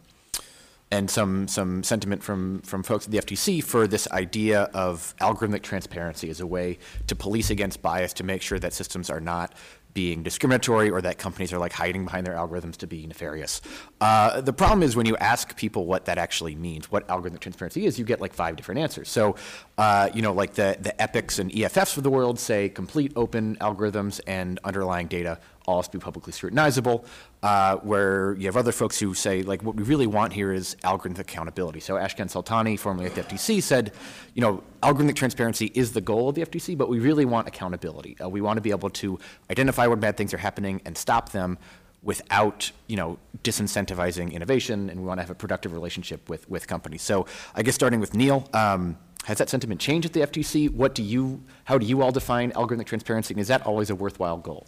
and 0.91 1.09
some 1.09 1.47
some 1.47 1.83
sentiment 1.83 2.23
from 2.23 2.61
from 2.61 2.83
folks 2.83 3.05
at 3.05 3.11
the 3.11 3.17
FTC 3.17 3.63
for 3.63 3.87
this 3.87 4.07
idea 4.11 4.63
of 4.73 5.13
algorithmic 5.19 5.61
transparency 5.61 6.29
as 6.29 6.39
a 6.39 6.47
way 6.47 6.77
to 7.07 7.15
police 7.15 7.49
against 7.49 7.81
bias 7.81 8.13
to 8.13 8.23
make 8.23 8.41
sure 8.41 8.59
that 8.59 8.71
systems 8.71 9.09
are 9.09 9.19
not 9.19 9.53
being 9.95 10.21
discriminatory 10.21 10.91
or 10.91 11.01
that 11.01 11.17
companies 11.17 11.51
are 11.53 11.57
like 11.57 11.71
hiding 11.71 12.03
behind 12.03 12.27
their 12.27 12.35
algorithms 12.35 12.75
to 12.75 12.85
be 12.85 13.07
nefarious. 13.07 13.61
Uh, 14.01 14.41
the 14.41 14.53
problem 14.53 14.83
is 14.83 14.95
when 14.95 15.05
you 15.05 15.15
ask 15.17 15.55
people 15.55 15.85
what 15.85 16.05
that 16.05 16.17
actually 16.17 16.53
means, 16.53 16.91
what 16.91 17.07
algorithmic 17.07 17.39
transparency 17.39 17.85
is, 17.85 17.97
you 17.97 18.03
get 18.03 18.19
like 18.19 18.33
five 18.33 18.57
different 18.57 18.81
answers. 18.81 19.09
So, 19.09 19.37
uh, 19.77 20.09
you 20.13 20.21
know, 20.21 20.33
like 20.33 20.53
the, 20.53 20.77
the 20.79 20.93
EPICs 20.99 21.39
and 21.39 21.49
EFFs 21.49 21.95
of 21.97 22.03
the 22.03 22.09
world 22.09 22.37
say 22.37 22.67
complete 22.67 23.13
open 23.15 23.55
algorithms 23.55 24.19
and 24.27 24.59
underlying 24.65 25.07
data 25.07 25.39
all 25.67 25.77
has 25.77 25.87
to 25.87 25.97
be 25.97 26.01
publicly 26.01 26.31
scrutinizable, 26.31 27.05
uh, 27.43 27.77
where 27.77 28.33
you 28.35 28.45
have 28.45 28.57
other 28.57 28.71
folks 28.71 28.99
who 28.99 29.13
say, 29.13 29.41
like, 29.41 29.63
what 29.63 29.75
we 29.75 29.83
really 29.83 30.07
want 30.07 30.33
here 30.33 30.53
is 30.53 30.75
algorithmic 30.83 31.19
accountability. 31.19 31.79
So 31.79 31.95
Ashkan 31.95 32.31
Soltani, 32.31 32.77
formerly 32.77 33.07
at 33.07 33.15
the 33.15 33.21
FTC, 33.21 33.61
said, 33.61 33.91
you 34.33 34.41
know, 34.41 34.63
algorithmic 34.83 35.15
transparency 35.15 35.71
is 35.73 35.93
the 35.93 36.01
goal 36.01 36.29
of 36.29 36.35
the 36.35 36.43
FTC, 36.43 36.77
but 36.77 36.89
we 36.89 36.99
really 36.99 37.25
want 37.25 37.47
accountability. 37.47 38.17
Uh, 38.19 38.29
we 38.29 38.41
want 38.41 38.57
to 38.57 38.61
be 38.61 38.71
able 38.71 38.89
to 38.91 39.19
identify 39.49 39.87
when 39.87 39.99
bad 39.99 40.17
things 40.17 40.33
are 40.33 40.37
happening 40.37 40.81
and 40.85 40.97
stop 40.97 41.31
them 41.31 41.57
without, 42.03 42.71
you 42.85 42.95
know, 42.95 43.17
disincentivizing 43.43 44.31
innovation, 44.31 44.89
and 44.91 44.99
we 44.99 45.07
want 45.07 45.17
to 45.17 45.23
have 45.23 45.31
a 45.31 45.35
productive 45.35 45.73
relationship 45.73 46.29
with, 46.29 46.47
with 46.47 46.67
companies. 46.67 47.01
So 47.01 47.25
I 47.55 47.63
guess 47.63 47.73
starting 47.73 47.99
with 47.99 48.13
Neil, 48.13 48.47
um, 48.53 48.97
has 49.25 49.39
that 49.39 49.49
sentiment 49.49 49.81
changed 49.81 50.05
at 50.05 50.13
the 50.13 50.19
FTC? 50.19 50.69
What 50.69 50.93
do 50.93 51.01
you, 51.01 51.43
how 51.63 51.79
do 51.79 51.85
you 51.87 52.03
all 52.03 52.11
define 52.11 52.51
algorithmic 52.51 52.85
transparency, 52.85 53.33
and 53.33 53.41
is 53.41 53.47
that 53.47 53.65
always 53.65 53.89
a 53.89 53.95
worthwhile 53.95 54.37
goal? 54.37 54.67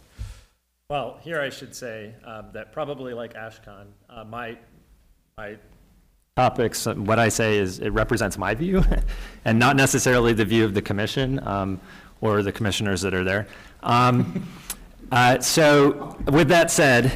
Well, 0.90 1.18
here 1.20 1.38
I 1.38 1.50
should 1.50 1.76
say 1.76 2.14
um, 2.24 2.46
that 2.54 2.72
probably 2.72 3.12
like 3.12 3.34
Ashkan, 3.34 3.88
uh, 4.08 4.24
my, 4.24 4.56
my 5.36 5.58
topics, 6.34 6.86
uh, 6.86 6.94
what 6.94 7.18
I 7.18 7.28
say 7.28 7.58
is 7.58 7.78
it 7.80 7.90
represents 7.90 8.38
my 8.38 8.54
view 8.54 8.82
and 9.44 9.58
not 9.58 9.76
necessarily 9.76 10.32
the 10.32 10.46
view 10.46 10.64
of 10.64 10.72
the 10.72 10.80
commission 10.80 11.46
um, 11.46 11.78
or 12.22 12.42
the 12.42 12.52
commissioners 12.52 13.02
that 13.02 13.12
are 13.12 13.22
there. 13.22 13.46
Um, 13.82 14.48
uh, 15.12 15.40
so 15.40 16.16
with 16.26 16.48
that 16.48 16.70
said, 16.70 17.12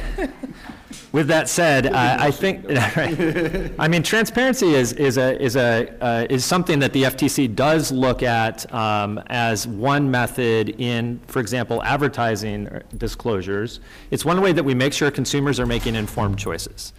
with 1.13 1.27
that 1.27 1.47
said, 1.47 1.93
I, 1.93 2.25
I 2.25 2.31
think, 2.31 2.65
I 3.79 3.87
mean, 3.87 4.01
transparency 4.01 4.73
is, 4.73 4.93
is, 4.93 5.17
a, 5.17 5.39
is, 5.39 5.55
a, 5.55 5.95
uh, 6.01 6.25
is 6.27 6.43
something 6.43 6.79
that 6.79 6.91
the 6.91 7.03
FTC 7.03 7.55
does 7.55 7.91
look 7.91 8.23
at 8.23 8.71
um, 8.73 9.19
as 9.27 9.67
one 9.67 10.09
method 10.09 10.69
in, 10.81 11.19
for 11.27 11.39
example, 11.39 11.83
advertising 11.83 12.81
disclosures. 12.97 13.79
It's 14.09 14.25
one 14.25 14.41
way 14.41 14.53
that 14.53 14.63
we 14.63 14.73
make 14.73 14.91
sure 14.91 15.11
consumers 15.11 15.59
are 15.59 15.67
making 15.67 15.93
informed 15.93 16.39
choices. 16.39 16.93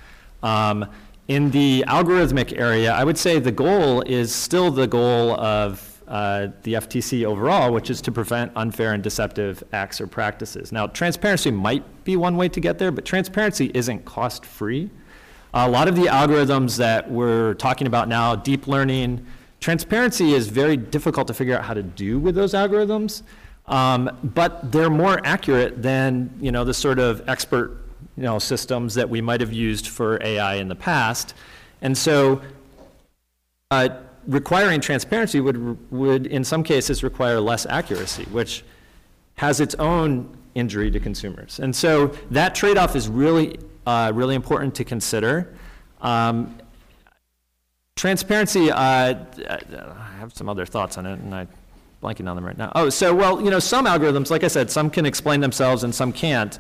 Um, 0.45 0.87
in 1.27 1.51
the 1.51 1.85
algorithmic 1.89 2.57
area, 2.57 2.93
I 2.93 3.03
would 3.03 3.19
say 3.19 3.41
the 3.41 3.51
goal 3.51 4.03
is 4.03 4.33
still 4.33 4.71
the 4.71 4.87
goal 4.87 5.33
of 5.41 5.94
uh, 6.07 6.49
the 6.63 6.75
FTC 6.75 7.25
overall, 7.25 7.73
which 7.73 7.89
is 7.89 8.01
to 8.03 8.13
prevent 8.13 8.53
unfair 8.57 8.93
and 8.93 9.03
deceptive 9.03 9.65
acts 9.73 10.01
or 10.01 10.07
practices. 10.07 10.71
Now, 10.71 10.87
transparency 10.87 11.51
might 11.51 12.05
be 12.05 12.17
one 12.17 12.37
way 12.37 12.49
to 12.51 12.61
get 12.61 12.79
there, 12.79 12.91
but 12.91 13.05
transparency 13.05 13.71
isn't 13.75 14.05
cost-free. 14.05 14.91
a 15.55 15.69
lot 15.69 15.89
of 15.89 15.97
the 15.97 16.07
algorithms 16.07 16.77
that 16.77 17.11
we're 17.11 17.55
talking 17.55 17.87
about 17.87 18.09
now, 18.09 18.35
deep 18.35 18.67
learning, 18.67 19.25
transparency 19.61 20.35
is 20.35 20.49
very 20.49 20.77
difficult 20.77 21.27
to 21.29 21.33
figure 21.33 21.57
out 21.57 21.65
how 21.65 21.73
to 21.73 21.83
do 21.83 22.19
with 22.19 22.35
those 22.35 22.53
algorithms, 22.53 23.23
um, 23.67 24.11
but 24.23 24.71
they're 24.73 24.91
more 24.91 25.25
accurate 25.25 25.83
than 25.83 26.31
you 26.39 26.53
know 26.53 26.65
the 26.65 26.75
sort 26.75 26.99
of 26.99 27.27
expert 27.27 27.79
you 28.15 28.25
know 28.25 28.39
systems 28.39 28.93
that 28.95 29.09
we 29.09 29.23
might 29.23 29.41
have 29.41 29.55
used 29.55 29.89
for 29.89 30.23
AI 30.23 30.57
in 30.57 30.69
the 30.69 30.75
past, 30.75 31.35
and 31.81 31.97
so. 31.97 32.43
Uh, 33.71 33.89
requiring 34.27 34.81
transparency 34.81 35.41
would, 35.41 35.91
would 35.91 36.27
in 36.27 36.45
some 36.45 36.63
cases 36.63 37.03
require 37.03 37.41
less 37.41 37.67
accuracy, 37.67 38.25
which 38.25 38.65
has 39.37 39.61
its 39.61 39.75
own 39.77 40.37
injury 40.55 40.91
to 40.91 41.01
consumers. 41.01 41.59
And 41.59 41.75
so 41.75 42.09
that 42.31 42.55
trade-off 42.55 42.95
is 42.97 43.09
really, 43.09 43.59
uh, 43.87 44.13
really 44.15 44.35
important 44.35 44.75
to 44.77 44.85
consider. 44.85 45.55
Um, 46.01 46.57
transparency, 47.97 48.71
uh, 48.71 48.77
I 48.77 50.17
have 50.19 50.33
some 50.35 50.49
other 50.49 50.67
thoughts 50.67 50.97
on 50.97 51.07
it, 51.07 51.19
and 51.19 51.35
I'm 51.35 51.49
blanking 52.03 52.29
on 52.29 52.37
them 52.37 52.45
right 52.45 52.57
now. 52.57 52.71
Oh, 52.75 52.91
so, 52.91 53.15
well, 53.15 53.41
you 53.41 53.51
know, 53.51 53.59
some 53.59 53.87
algorithms, 53.87 54.31
like 54.31 54.45
I 54.45 54.49
said, 54.49 54.71
some 54.71 54.91
can 54.91 55.07
explain 55.07 55.41
themselves 55.41 55.85
and 55.85 55.95
some 55.95 56.13
can't. 56.13 56.59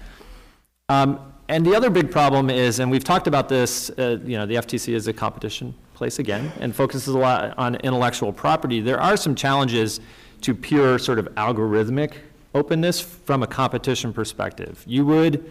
Um, 0.88 1.32
and 1.48 1.64
the 1.64 1.76
other 1.76 1.90
big 1.90 2.10
problem 2.10 2.50
is, 2.50 2.80
and 2.80 2.90
we've 2.90 3.04
talked 3.04 3.26
about 3.26 3.48
this, 3.48 3.90
uh, 3.90 4.18
you 4.24 4.38
know, 4.38 4.46
the 4.46 4.54
FTC 4.54 4.94
is 4.94 5.06
a 5.06 5.12
competition 5.12 5.74
place 5.94 6.18
again 6.18 6.52
and 6.60 6.74
focuses 6.74 7.14
a 7.14 7.18
lot 7.18 7.56
on 7.56 7.76
intellectual 7.76 8.32
property. 8.32 8.80
There 8.80 9.00
are 9.00 9.16
some 9.16 9.34
challenges 9.34 10.00
to 10.42 10.54
pure 10.54 10.98
sort 10.98 11.18
of 11.18 11.26
algorithmic 11.36 12.14
openness 12.54 13.00
from 13.00 13.42
a 13.42 13.46
competition 13.46 14.12
perspective. 14.12 14.82
You 14.86 15.06
would, 15.06 15.50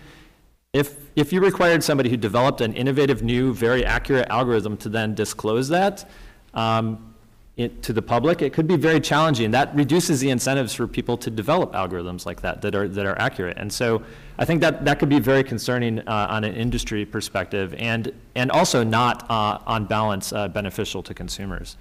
if, 0.72 0.96
if 1.16 1.34
you 1.34 1.42
required 1.42 1.84
somebody 1.84 2.10
who 2.10 2.18
developed 2.18 2.62
an 2.62 2.74
innovative, 2.74 3.24
new, 3.24 3.54
very 3.54 3.86
accurate 3.86 4.28
algorithm 4.30 4.78
to 4.78 4.90
then 4.90 5.16
disclose 5.16 5.70
that, 5.70 6.10
um, 6.54 7.13
it, 7.56 7.84
to 7.84 7.94
the 7.94 8.02
public, 8.02 8.42
it 8.42 8.52
could 8.52 8.68
be 8.68 8.78
very 8.78 9.00
challenging. 9.00 9.52
That 9.52 9.76
reduces 9.76 10.20
the 10.20 10.32
incentives 10.32 10.74
for 10.74 10.88
people 10.88 11.18
to 11.18 11.30
develop 11.30 11.74
algorithms 11.74 12.26
like 12.26 12.42
that 12.42 12.62
that 12.64 12.74
are, 12.74 12.88
that 12.88 13.06
are 13.06 13.18
accurate. 13.20 13.58
And 13.58 13.72
so 13.72 14.02
I 14.40 14.46
think 14.46 14.62
that, 14.62 14.86
that 14.86 14.98
could 14.98 15.10
be 15.10 15.20
very 15.20 15.44
concerning 15.44 16.00
uh, 16.00 16.28
on 16.30 16.44
an 16.44 16.56
industry 16.56 17.06
perspective 17.06 17.76
and, 17.78 18.12
and 18.34 18.50
also 18.50 18.84
not 18.84 19.30
uh, 19.30 19.60
on 19.68 19.86
balance 19.86 20.34
uh, 20.34 20.48
beneficial 20.48 21.04
to 21.04 21.14
consumers. 21.14 21.78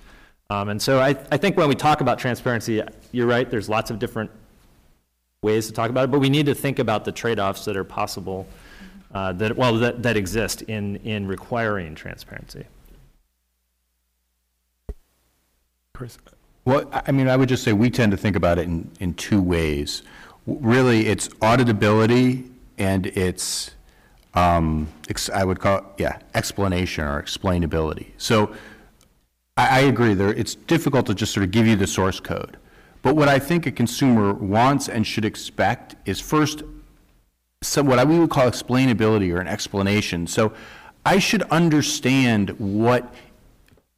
Um, 0.50 0.68
and 0.68 0.82
so 0.82 1.00
I, 1.00 1.10
I 1.30 1.38
think 1.38 1.56
when 1.56 1.68
we 1.68 1.74
talk 1.74 2.02
about 2.02 2.18
transparency, 2.18 2.82
you're 3.10 3.26
right, 3.26 3.50
there's 3.50 3.70
lots 3.70 3.90
of 3.90 3.98
different 3.98 4.30
ways 5.40 5.66
to 5.68 5.72
talk 5.72 5.88
about 5.88 6.04
it, 6.04 6.10
but 6.10 6.20
we 6.20 6.28
need 6.28 6.44
to 6.46 6.54
think 6.54 6.78
about 6.78 7.06
the 7.06 7.12
trade-offs 7.12 7.64
that 7.64 7.78
are 7.78 7.84
possible, 7.84 8.46
uh, 9.14 9.32
that, 9.32 9.56
well, 9.56 9.74
that, 9.78 10.02
that 10.02 10.18
exist 10.18 10.60
in, 10.62 10.96
in 10.96 11.26
requiring 11.26 11.94
transparency. 11.94 12.66
Chris? 16.02 16.18
Well, 16.64 16.90
I 16.92 17.12
mean, 17.12 17.28
I 17.28 17.36
would 17.36 17.48
just 17.48 17.62
say 17.62 17.72
we 17.72 17.88
tend 17.88 18.10
to 18.10 18.16
think 18.18 18.34
about 18.34 18.58
it 18.58 18.62
in, 18.64 18.90
in 18.98 19.14
two 19.14 19.40
ways. 19.40 20.02
Really, 20.48 21.06
it's 21.06 21.28
auditability 21.28 22.50
and 22.76 23.06
it's, 23.06 23.70
um, 24.34 24.88
ex- 25.08 25.30
I 25.30 25.44
would 25.44 25.60
call, 25.60 25.78
it, 25.78 25.84
yeah, 25.98 26.18
explanation 26.34 27.04
or 27.04 27.22
explainability. 27.22 28.06
So 28.18 28.52
I, 29.56 29.78
I 29.78 29.80
agree, 29.82 30.14
there, 30.14 30.34
it's 30.34 30.56
difficult 30.56 31.06
to 31.06 31.14
just 31.14 31.32
sort 31.32 31.44
of 31.44 31.52
give 31.52 31.68
you 31.68 31.76
the 31.76 31.86
source 31.86 32.18
code. 32.18 32.56
But 33.02 33.14
what 33.14 33.28
I 33.28 33.38
think 33.38 33.66
a 33.66 33.70
consumer 33.70 34.32
wants 34.32 34.88
and 34.88 35.06
should 35.06 35.24
expect 35.24 35.94
is 36.04 36.18
first, 36.18 36.64
some, 37.62 37.86
what 37.86 38.00
I- 38.00 38.04
we 38.04 38.18
would 38.18 38.30
call 38.30 38.50
explainability 38.50 39.32
or 39.32 39.40
an 39.40 39.46
explanation. 39.46 40.26
So 40.26 40.52
I 41.06 41.20
should 41.20 41.42
understand 41.42 42.50
what, 42.58 43.14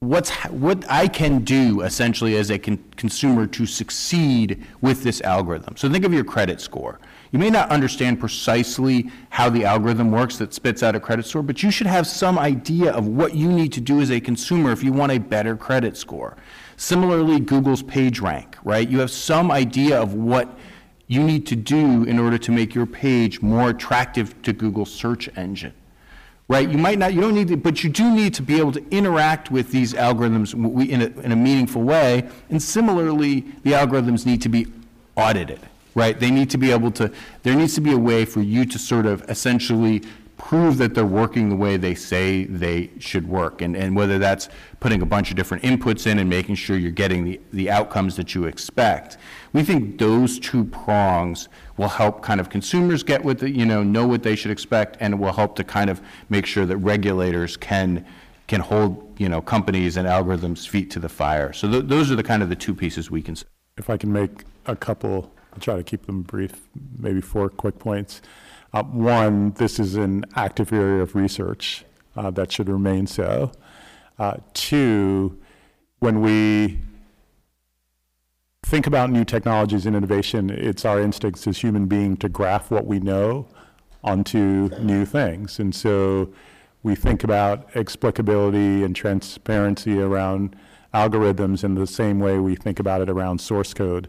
what's, 0.09 0.31
what 0.47 0.85
I 0.91 1.09
can 1.09 1.41
do 1.45 1.81
essentially 1.83 2.37
as 2.37 2.51
a 2.51 2.59
con- 2.59 2.83
consumer 2.97 3.47
to 3.49 3.67
succeed 3.67 4.65
with 4.81 5.03
this 5.03 5.21
algorithm. 5.23 5.77
So 5.77 5.91
think 5.91 6.05
of 6.05 6.13
your 6.13 6.25
credit 6.25 6.61
score. 6.61 7.01
You 7.33 7.39
may 7.39 7.51
not 7.51 7.71
understand 7.71 8.21
precisely 8.21 9.11
how 9.31 9.51
the 9.51 9.65
algorithm 9.65 10.13
works 10.13 10.37
that 10.39 10.55
spits 10.55 10.83
out 10.83 10.95
a 10.95 11.01
credit 11.01 11.27
score, 11.27 11.43
but 11.43 11.63
you 11.63 11.71
should 11.71 11.87
have 11.87 12.07
some 12.07 12.39
idea 12.39 12.93
of 12.93 13.09
what 13.09 13.35
you 13.35 13.49
need 13.49 13.73
to 13.73 13.81
do 13.81 14.01
as 14.01 14.11
a 14.11 14.21
consumer 14.21 14.71
if 14.71 14.85
you 14.85 14.93
want 14.93 15.13
a 15.13 15.19
better 15.19 15.57
credit 15.57 15.97
score. 15.97 16.37
Similarly, 16.77 17.41
Google's 17.41 17.83
PageRank, 17.83 18.55
right? 18.65 18.89
You 18.89 19.01
have 19.01 19.11
some 19.11 19.51
idea 19.51 20.01
of 20.01 20.15
what 20.15 20.59
you 21.07 21.23
need 21.23 21.47
to 21.47 21.57
do 21.57 22.05
in 22.05 22.19
order 22.19 22.39
to 22.39 22.53
make 22.53 22.75
your 22.75 22.87
page 22.87 23.43
more 23.43 23.71
attractive 23.71 24.41
to 24.43 24.53
Google's 24.53 24.93
search 24.93 25.29
engine 25.37 25.75
right? 26.55 26.71
You 26.71 26.79
might 26.79 27.01
not, 27.01 27.13
you 27.13 27.21
don't 27.21 27.35
need 27.35 27.49
to, 27.49 27.57
but 27.57 27.83
you 27.83 27.91
do 27.91 28.15
need 28.15 28.33
to 28.35 28.43
be 28.43 28.59
able 28.59 28.71
to 28.71 28.85
interact 28.93 29.51
with 29.51 29.73
these 29.73 29.93
algorithms 29.93 30.55
in 30.89 31.03
a, 31.03 31.07
in 31.21 31.33
a 31.33 31.37
meaningful 31.37 31.83
way. 31.83 32.29
And 32.49 32.63
similarly, 32.63 33.41
the 33.65 33.73
algorithms 33.73 34.25
need 34.25 34.41
to 34.43 34.49
be 34.49 34.69
audited, 35.17 35.59
right? 35.97 36.19
They 36.19 36.31
need 36.31 36.51
to 36.51 36.59
be 36.59 36.71
able 36.71 36.93
to, 36.93 37.11
there 37.43 37.57
needs 37.57 37.75
to 37.75 37.81
be 37.81 37.91
a 37.91 37.99
way 37.99 38.25
for 38.25 38.41
you 38.41 38.65
to 38.67 38.79
sort 38.79 39.05
of 39.05 39.29
essentially 39.29 40.05
prove 40.37 40.79
that 40.79 40.95
they're 40.95 41.05
working 41.05 41.49
the 41.49 41.57
way 41.57 41.77
they 41.77 41.97
say 41.97 42.45
they 42.45 42.91
should 43.01 43.29
work. 43.29 43.61
And, 43.61 43.77
and 43.77 43.97
whether 43.97 44.21
that's 44.21 44.49
putting 44.79 45.03
a 45.03 45.07
bunch 45.07 45.31
of 45.31 45.37
different 45.37 45.65
inputs 45.65 46.07
in 46.07 46.21
and 46.21 46.31
making 46.31 46.55
sure 46.55 46.77
you're 46.77 46.93
getting 46.93 47.25
the, 47.25 47.41
the 47.53 47.69
outcomes 47.69 48.15
that 48.15 48.33
you 48.33 48.45
expect. 48.45 49.17
We 49.53 49.65
think 49.65 49.99
those 49.99 50.39
two 50.39 50.67
prongs 50.67 51.49
will 51.77 51.89
help 51.89 52.23
kind 52.23 52.41
of 52.41 52.49
consumers 52.51 53.03
get 53.03 53.25
what, 53.25 53.39
the- 53.39 53.51
you 53.51 53.67
know, 53.67 53.83
know 53.83 54.07
what 54.07 54.23
they 54.23 54.37
should 54.37 54.51
expect, 54.51 54.97
and 55.01 55.19
will 55.19 55.33
help 55.33 55.57
to 55.57 55.65
kind 55.65 55.91
of 55.91 56.01
make 56.29 56.47
sure 56.47 56.65
that 56.67 56.77
regulators 56.79 57.57
can, 57.57 58.05
can 58.47 58.61
hold, 58.61 59.15
you 59.19 59.29
know, 59.29 59.41
companies 59.41 59.97
and 59.97 60.07
algorithms' 60.07 60.69
feet 60.69 60.91
to 60.93 61.01
the 61.01 61.09
fire. 61.09 61.53
So 61.53 61.69
th- 61.71 61.85
those 61.87 62.11
are 62.11 62.17
the 62.17 62.23
kind 62.23 62.43
of 62.43 62.49
the 62.49 62.57
two 62.57 62.75
pieces 62.75 63.11
we 63.11 63.23
can, 63.23 63.37
If 63.77 63.91
I 63.91 63.97
can 63.97 64.13
make 64.13 64.45
a 64.67 64.77
couple, 64.77 65.33
I'll 65.53 65.61
try 65.61 65.77
to 65.77 65.83
keep 65.83 66.07
them 66.07 66.23
brief, 66.23 66.69
maybe 66.99 67.21
four 67.21 67.49
quick 67.49 67.79
points. 67.79 68.23
Uh, 68.73 68.83
One, 68.85 69.53
this 69.53 69.79
is 69.81 69.95
an 69.97 70.25
active 70.37 70.73
area 70.73 71.03
of 71.03 71.15
research 71.15 71.85
uh, 72.17 72.31
that 72.33 72.53
should 72.53 72.69
remain 72.69 73.07
so. 73.07 73.51
Uh, 74.19 74.35
Two, 74.53 75.39
when 75.99 76.21
we 76.21 76.79
think 78.65 78.87
about 78.87 79.11
new 79.11 79.25
technologies 79.25 79.87
and 79.87 79.95
innovation, 79.95 80.51
it's 80.51 80.85
our 80.85 81.01
instincts 81.01 81.47
as 81.47 81.59
human 81.59 81.87
beings 81.87 82.19
to 82.21 82.29
graph 82.29 82.71
what 82.71 82.87
we 82.87 82.99
know 82.99 83.47
onto 84.03 84.71
new 84.81 85.05
things. 85.05 85.59
And 85.59 85.75
so 85.75 86.33
we 86.83 86.95
think 86.95 87.25
about 87.25 87.69
explicability 87.75 88.83
and 88.83 88.97
transparency 88.97 90.01
around 90.01 90.57
algorithms 90.93 91.65
in 91.65 91.75
the 91.75 91.87
same 91.87 92.21
way 92.21 92.39
we 92.39 92.55
think 92.55 92.79
about 92.79 93.01
it 93.01 93.11
around 93.11 93.41
source 93.41 93.75
code. 93.75 94.09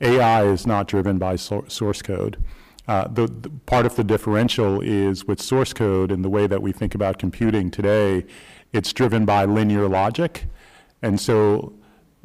AI 0.00 0.44
is 0.44 0.66
not 0.66 0.86
driven 0.86 1.18
by 1.18 1.36
source 1.36 2.02
code. 2.02 2.42
Uh, 2.88 3.08
the, 3.08 3.26
the 3.26 3.50
part 3.66 3.86
of 3.86 3.96
the 3.96 4.04
differential 4.04 4.80
is 4.80 5.26
with 5.26 5.42
source 5.42 5.72
code 5.72 6.12
and 6.12 6.24
the 6.24 6.30
way 6.30 6.46
that 6.46 6.62
we 6.62 6.70
think 6.70 6.94
about 6.94 7.18
computing 7.18 7.70
today, 7.70 8.24
it's 8.72 8.92
driven 8.92 9.24
by 9.24 9.44
linear 9.44 9.88
logic. 9.88 10.44
And 11.02 11.20
so 11.20 11.72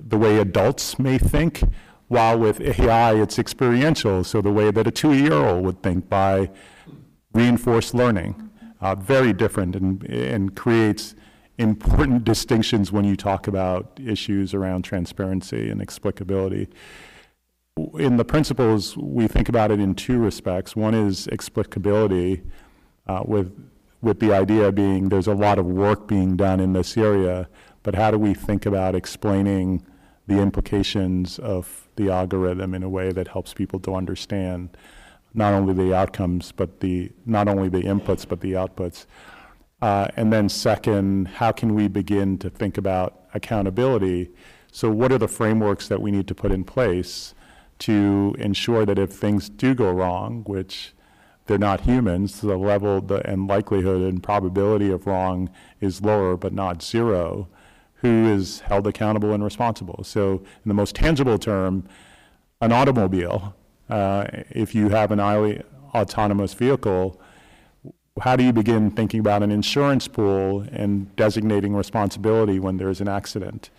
the 0.08 0.18
way 0.18 0.38
adults 0.38 1.00
may 1.00 1.18
think, 1.18 1.64
while 2.08 2.38
with 2.38 2.60
AI, 2.62 3.14
it's 3.22 3.40
experiential. 3.40 4.24
So 4.24 4.42
the 4.42 4.52
way 4.52 4.72
that 4.72 4.88
a 4.88 4.92
two-year-old 4.92 5.64
would 5.64 5.82
think 5.82 6.10
by 6.10 6.50
reinforced 7.34 7.94
learning, 7.94 8.50
uh, 8.82 8.96
very 8.96 9.32
different 9.32 9.76
and, 9.76 10.04
and 10.04 10.56
creates 10.56 11.16
important 11.58 12.24
distinctions 12.24 12.92
when 12.92 13.06
you 13.06 13.16
talk 13.16 13.48
about 13.48 14.00
issues 14.04 14.54
around 14.54 14.84
transparency 14.84 15.70
and 15.70 15.82
explicability. 15.82 16.68
In 17.98 18.18
the 18.18 18.26
principles, 18.26 18.98
we 18.98 19.28
think 19.28 19.48
about 19.48 19.72
it 19.72 19.80
in 19.80 19.96
two 19.96 20.20
respects. 20.20 20.76
One 20.76 20.94
is 20.94 21.28
explicability, 21.28 22.42
uh, 23.08 23.24
with, 23.26 23.56
with 24.02 24.20
the 24.20 24.34
idea 24.34 24.72
being 24.72 25.10
there's 25.10 25.28
a 25.28 25.34
lot 25.34 25.60
of 25.60 25.66
work 25.66 26.08
being 26.08 26.36
done 26.36 26.60
in 26.60 26.74
this 26.74 26.98
area, 26.98 27.48
but 27.84 27.96
how 27.96 28.12
do 28.12 28.18
we 28.18 28.34
think 28.34 28.66
about 28.66 28.96
explaining 28.96 29.86
the 30.28 30.40
implications 30.40 31.40
of 31.40 31.88
the 31.96 32.10
algorithm 32.10 32.74
in 32.74 32.84
a 32.84 32.90
way 32.90 33.12
that 33.12 33.28
helps 33.30 33.54
people 33.54 33.80
to 33.82 33.96
understand 33.96 34.70
not 35.34 35.54
only 35.54 35.74
the 35.74 35.94
outcomes, 35.96 36.52
but 36.52 36.80
the, 36.82 37.12
not 37.26 37.48
only 37.48 37.70
the 37.70 37.84
inputs, 37.84 38.28
but 38.28 38.42
the 38.42 38.54
outputs? 38.54 39.06
Uh, 39.82 40.08
And 40.16 40.32
then 40.32 40.48
second, 40.50 41.28
how 41.28 41.52
can 41.52 41.74
we 41.74 41.88
begin 41.88 42.38
to 42.40 42.50
think 42.50 42.78
about 42.78 43.22
accountability? 43.34 44.30
So 44.72 44.90
what 44.92 45.12
are 45.12 45.18
the 45.18 45.28
frameworks 45.28 45.88
that 45.88 46.02
we 46.02 46.12
need 46.12 46.28
to 46.28 46.36
put 46.36 46.52
in 46.52 46.64
place 46.64 47.34
to 47.80 48.36
ensure 48.38 48.86
that 48.86 49.00
if 49.00 49.12
things 49.12 49.50
do 49.50 49.74
go 49.74 49.92
wrong, 49.92 50.44
which 50.46 50.94
they're 51.48 51.58
not 51.58 51.82
humans, 51.82 52.42
the 52.42 52.56
level 52.58 53.02
the- 53.02 53.28
and 53.28 53.48
likelihood 53.48 54.02
and 54.02 54.22
probability 54.22 54.92
of 54.92 55.08
wrong 55.08 55.50
is 55.80 56.02
lower 56.02 56.38
but 56.38 56.54
not 56.54 56.84
zero, 56.84 57.48
who 58.02 58.28
is 58.28 58.62
held 58.62 58.88
accountable 58.88 59.32
and 59.34 59.44
responsible? 59.44 60.04
So 60.04 60.34
in 60.34 60.68
the 60.68 60.74
most 60.74 60.96
tangible 60.96 61.38
term, 61.38 61.88
an 62.60 62.72
automobile, 62.72 63.56
uh, 63.90 64.26
if 64.50 64.74
you 64.74 64.90
have 64.90 65.12
an 65.12 65.20
highly 65.20 65.62
autonomous 65.94 66.54
vehicle, 66.54 67.20
how 68.22 68.36
do 68.36 68.44
you 68.44 68.52
begin 68.54 68.92
thinking 68.92 69.20
about 69.20 69.44
an 69.44 69.52
insurance 69.52 70.08
pool 70.08 70.66
and 70.72 71.16
designating 71.16 71.76
responsibility 71.76 72.60
when 72.60 72.78
there's 72.78 73.02
an 73.02 73.08
accident? 73.08 73.70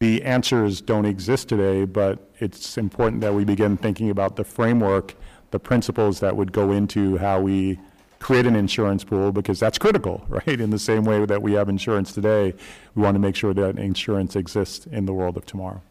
The 0.00 0.22
answers 0.22 0.80
don't 0.80 1.04
exist 1.04 1.48
today, 1.48 1.84
but 1.84 2.30
it's 2.40 2.76
important 2.76 3.20
that 3.20 3.34
we 3.34 3.44
begin 3.44 3.76
thinking 3.76 4.10
about 4.10 4.36
the 4.36 4.44
framework, 4.44 5.14
the 5.50 5.60
principles 5.60 6.20
that 6.20 6.36
would 6.36 6.52
go 6.52 6.72
into 6.72 7.18
how 7.18 7.40
we 7.40 7.78
create 8.22 8.46
an 8.46 8.56
insurance 8.56 9.04
pool, 9.04 9.32
because 9.32 9.60
that's 9.60 9.78
critical, 9.78 10.24
right? 10.28 10.60
In 10.60 10.70
the 10.70 10.78
same 10.78 11.04
way 11.04 11.24
that 11.26 11.42
we 11.42 11.52
have 11.52 11.68
insurance 11.68 12.12
today, 12.12 12.54
we 12.94 13.02
want 13.02 13.14
to 13.14 13.18
make 13.18 13.36
sure 13.36 13.52
that 13.54 13.78
insurance 13.78 14.36
exists 14.36 14.86
in 14.86 15.06
the 15.06 15.12
world 15.12 15.36
of 15.36 15.44
tomorrow. 15.44 15.82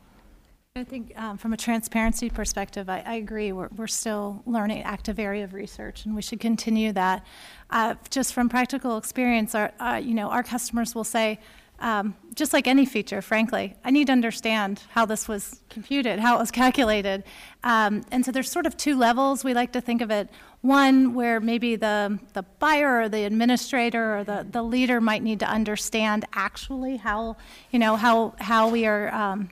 I 0.73 0.85
think 0.85 1.11
um, 1.19 1.37
from 1.37 1.51
a 1.51 1.57
transparency 1.57 2.29
perspective, 2.29 2.89
I, 2.89 3.03
I 3.05 3.15
agree. 3.15 3.51
We're, 3.51 3.67
we're 3.75 3.87
still 3.87 4.41
learning 4.45 4.83
active 4.83 5.19
area 5.19 5.43
of 5.43 5.53
research, 5.53 6.05
and 6.05 6.15
we 6.15 6.21
should 6.21 6.39
continue 6.39 6.93
that. 6.93 7.25
Uh, 7.69 7.95
just 8.09 8.33
from 8.33 8.47
practical 8.47 8.97
experience, 8.97 9.53
our, 9.53 9.73
uh, 9.81 9.99
you 10.01 10.13
know, 10.13 10.29
our 10.29 10.43
customers 10.43 10.95
will 10.95 11.03
say, 11.03 11.39
um, 11.81 12.15
just 12.35 12.53
like 12.53 12.67
any 12.67 12.85
feature, 12.85 13.21
frankly, 13.21 13.75
I 13.83 13.91
need 13.91 14.07
to 14.07 14.13
understand 14.13 14.83
how 14.91 15.05
this 15.05 15.27
was 15.27 15.61
computed, 15.69 16.19
how 16.19 16.37
it 16.37 16.39
was 16.39 16.51
calculated. 16.63 17.25
Um, 17.65 18.03
and 18.11 18.23
so 18.23 18.31
there's 18.31 18.49
sort 18.49 18.65
of 18.65 18.77
two 18.77 18.95
levels. 18.95 19.43
We 19.43 19.53
like 19.53 19.73
to 19.73 19.81
think 19.81 20.01
of 20.01 20.09
it. 20.09 20.29
One 20.61 21.15
where 21.15 21.39
maybe 21.39 21.75
the, 21.75 22.19
the 22.33 22.43
buyer 22.59 23.01
or 23.01 23.09
the 23.09 23.23
administrator 23.23 24.17
or 24.17 24.23
the, 24.23 24.45
the 24.49 24.61
leader 24.61 25.01
might 25.01 25.23
need 25.23 25.39
to 25.39 25.47
understand 25.47 26.25
actually 26.33 26.97
how, 26.97 27.37
you 27.71 27.79
know, 27.79 27.95
how, 27.95 28.35
how 28.39 28.69
we 28.69 28.85
are 28.85 29.13
um, 29.13 29.49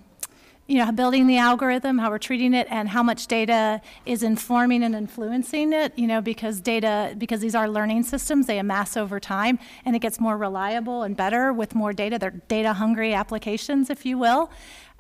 you 0.70 0.78
know, 0.78 0.92
building 0.92 1.26
the 1.26 1.38
algorithm, 1.38 1.98
how 1.98 2.12
we're 2.12 2.20
treating 2.20 2.54
it, 2.54 2.68
and 2.70 2.88
how 2.90 3.02
much 3.02 3.26
data 3.26 3.82
is 4.06 4.22
informing 4.22 4.84
and 4.84 4.94
influencing 4.94 5.74
it, 5.74 5.98
you 5.98 6.06
know, 6.06 6.22
because 6.22 6.62
data, 6.62 7.16
because 7.18 7.40
these 7.42 7.56
are 7.56 7.68
learning 7.68 8.04
systems, 8.04 8.46
they 8.46 8.60
amass 8.60 8.96
over 8.96 9.20
time, 9.20 9.58
and 9.84 9.96
it 9.96 10.00
gets 10.00 10.20
more 10.20 10.38
reliable 10.38 11.02
and 11.02 11.18
better 11.18 11.52
with 11.52 11.74
more 11.74 11.92
data. 11.92 12.20
They're 12.20 12.30
data-hungry 12.30 13.16
applications, 13.16 13.90
if 13.90 14.06
you 14.06 14.20
will. 14.20 14.52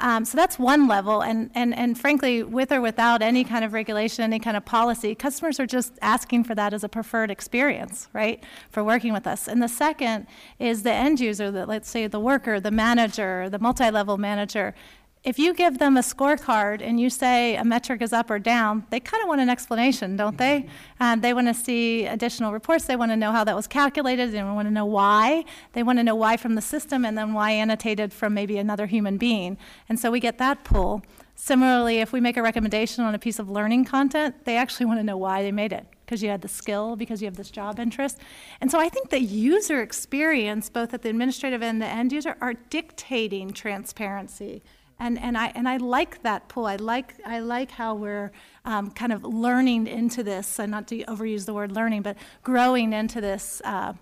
Um, 0.02 0.24
so 0.24 0.38
that's 0.38 0.58
one 0.58 0.88
level, 0.88 1.22
and, 1.22 1.50
and, 1.56 1.76
and 1.76 2.00
frankly, 2.00 2.42
with 2.42 2.72
or 2.72 2.80
without 2.80 3.22
any 3.22 3.44
kind 3.44 3.66
of 3.66 3.74
regulation, 3.74 4.24
any 4.24 4.40
kind 4.40 4.56
of 4.56 4.64
policy, 4.64 5.14
customers 5.14 5.60
are 5.60 5.66
just 5.66 5.94
asking 6.02 6.46
for 6.46 6.56
that 6.56 6.74
as 6.74 6.86
a 6.86 6.90
preferred 6.90 7.30
experience, 7.30 8.08
right, 8.14 8.42
for 8.72 8.82
working 8.82 9.12
with 9.12 9.28
us. 9.28 9.48
And 9.48 9.62
the 9.62 9.68
second 9.68 10.28
is 10.58 10.84
the 10.84 10.94
end 10.94 11.20
user, 11.20 11.52
the, 11.52 11.66
let's 11.66 11.90
say 11.90 12.08
the 12.08 12.20
worker, 12.20 12.62
the 12.62 12.72
manager, 12.72 13.50
the 13.50 13.60
multi-level 13.60 14.18
manager, 14.18 14.74
if 15.24 15.38
you 15.38 15.54
give 15.54 15.80
them 15.80 15.98
a 15.98 16.00
scorecard 16.00 16.82
and 16.82 16.98
you 17.00 17.10
say 17.10 17.58
a 17.58 17.66
metric 17.66 18.02
is 18.02 18.14
up 18.14 18.32
or 18.32 18.40
down, 18.40 18.86
they 18.90 19.02
kind 19.02 19.22
of 19.22 19.28
want 19.28 19.42
an 19.42 19.50
explanation, 19.50 20.16
don't 20.16 20.38
they? 20.38 20.66
And 21.00 21.22
they 21.22 21.34
want 21.34 21.48
to 21.48 21.54
see 21.54 22.06
additional 22.06 22.54
reports. 22.54 22.86
They 22.86 22.96
want 22.96 23.12
to 23.12 23.18
know 23.18 23.34
how 23.34 23.44
that 23.44 23.56
was 23.56 23.68
calculated. 23.68 24.32
They 24.32 24.42
want 24.42 24.68
to 24.68 24.74
know 24.74 24.86
why. 24.86 25.44
They 25.74 25.84
want 25.84 26.00
to 26.00 26.04
know 26.04 26.16
why 26.16 26.38
from 26.38 26.56
the 26.56 26.62
system 26.62 27.04
and 27.04 27.18
then 27.18 27.34
why 27.34 27.52
annotated 27.52 28.14
from 28.14 28.34
maybe 28.34 28.58
another 28.58 28.86
human 28.86 29.18
being. 29.18 29.58
And 29.90 30.00
so 30.00 30.10
we 30.10 30.22
get 30.22 30.38
that 30.38 30.64
pull. 30.64 31.04
Similarly, 31.36 32.00
if 32.00 32.14
we 32.14 32.22
make 32.22 32.38
a 32.38 32.42
recommendation 32.42 33.04
on 33.04 33.14
a 33.14 33.20
piece 33.20 33.40
of 33.40 33.50
learning 33.50 33.86
content, 33.86 34.46
they 34.46 34.56
actually 34.56 34.86
want 34.86 35.00
to 35.00 35.04
know 35.04 35.18
why 35.18 35.42
they 35.42 35.52
made 35.52 35.74
it 35.74 35.86
because 36.06 36.24
you 36.24 36.30
had 36.30 36.42
the 36.42 36.48
skill, 36.48 36.96
because 36.96 37.22
you 37.22 37.28
have 37.28 37.36
this 37.36 37.52
job 37.52 37.80
interest. 37.80 38.18
And 38.62 38.72
so 38.72 38.80
I 38.80 38.90
think 38.90 39.10
the 39.10 39.22
user 39.22 39.82
experience, 39.82 40.70
both 40.70 40.94
at 40.94 41.02
the 41.02 41.10
administrative 41.10 41.62
and 41.62 41.82
the 41.82 41.86
end 41.86 42.12
user, 42.12 42.36
are 42.42 42.56
dictating 42.56 43.52
transparency 43.52 44.64
And, 45.00 45.18
and 45.20 45.38
I, 45.38 45.48
and 45.56 45.68
I 45.68 45.78
like 45.78 46.22
that 46.24 46.50
pull. 46.50 46.66
I 46.66 46.76
like, 46.76 47.16
I 47.26 47.40
like 47.40 47.72
how 47.72 47.96
we're 47.96 48.32
um, 48.66 48.92
kind 48.92 49.14
of 49.14 49.24
learning 49.24 49.88
into 49.88 50.24
this, 50.24 50.60
and 50.60 50.70
not 50.72 50.88
to 50.90 51.04
overuse 51.06 51.46
the 51.46 51.54
word 51.54 51.72
learning, 51.72 52.02
but 52.02 52.18
growing 52.44 52.92
into 52.92 53.22
this 53.22 53.62
uh, 53.64 53.94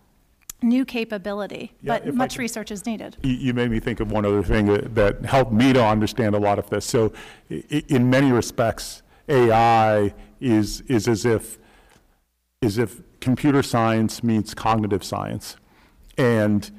new 0.64 0.86
capability. 0.86 1.72
Yeah, 1.82 2.00
But 2.00 2.16
much 2.16 2.34
could- 2.34 2.40
research 2.40 2.72
is 2.72 2.86
needed. 2.88 3.18
You, 3.22 3.34
you 3.34 3.54
made 3.54 3.70
me 3.70 3.80
think 3.80 4.00
of 4.00 4.12
one 4.12 4.26
other 4.26 4.42
thing 4.42 4.66
that, 4.68 4.96
that 4.96 5.26
helped 5.26 5.52
me 5.52 5.72
to 5.74 5.86
understand 5.86 6.34
a 6.34 6.40
lot 6.40 6.58
of 6.58 6.70
this. 6.70 6.86
So, 6.86 7.14
in 7.50 8.10
many 8.10 8.32
respects, 8.32 9.04
AI 9.30 10.14
is 10.40 10.82
is 10.82 11.08
as 11.08 11.26
if 11.26 11.60
is 12.62 12.78
if 12.78 13.02
computer 13.20 13.62
science 13.62 14.24
meets 14.24 14.54
cognitive 14.54 15.04
science, 15.04 15.58
and 16.18 16.72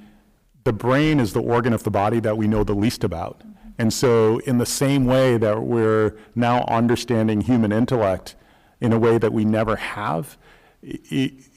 the 0.65 0.73
brain 0.73 1.21
is 1.21 1.33
the 1.35 1.43
organ 1.43 1.73
of 1.73 1.85
the 1.85 1.91
body 1.91 2.21
that 2.21 2.37
we 2.37 2.49
know 2.49 2.65
the 2.65 2.75
least 2.75 3.05
about. 3.05 3.43
And 3.79 3.93
so, 3.93 4.39
in 4.39 4.59
the 4.59 4.67
same 4.67 5.07
way 5.07 5.37
that 5.37 5.63
we're 5.63 6.17
now 6.35 6.65
understanding 6.65 7.43
human 7.43 7.71
intellect 7.71 8.35
in 8.81 8.93
a 8.93 8.99
way 8.99 9.19
that 9.19 9.33
we 9.33 9.45
never 9.45 9.77
have, 9.77 10.37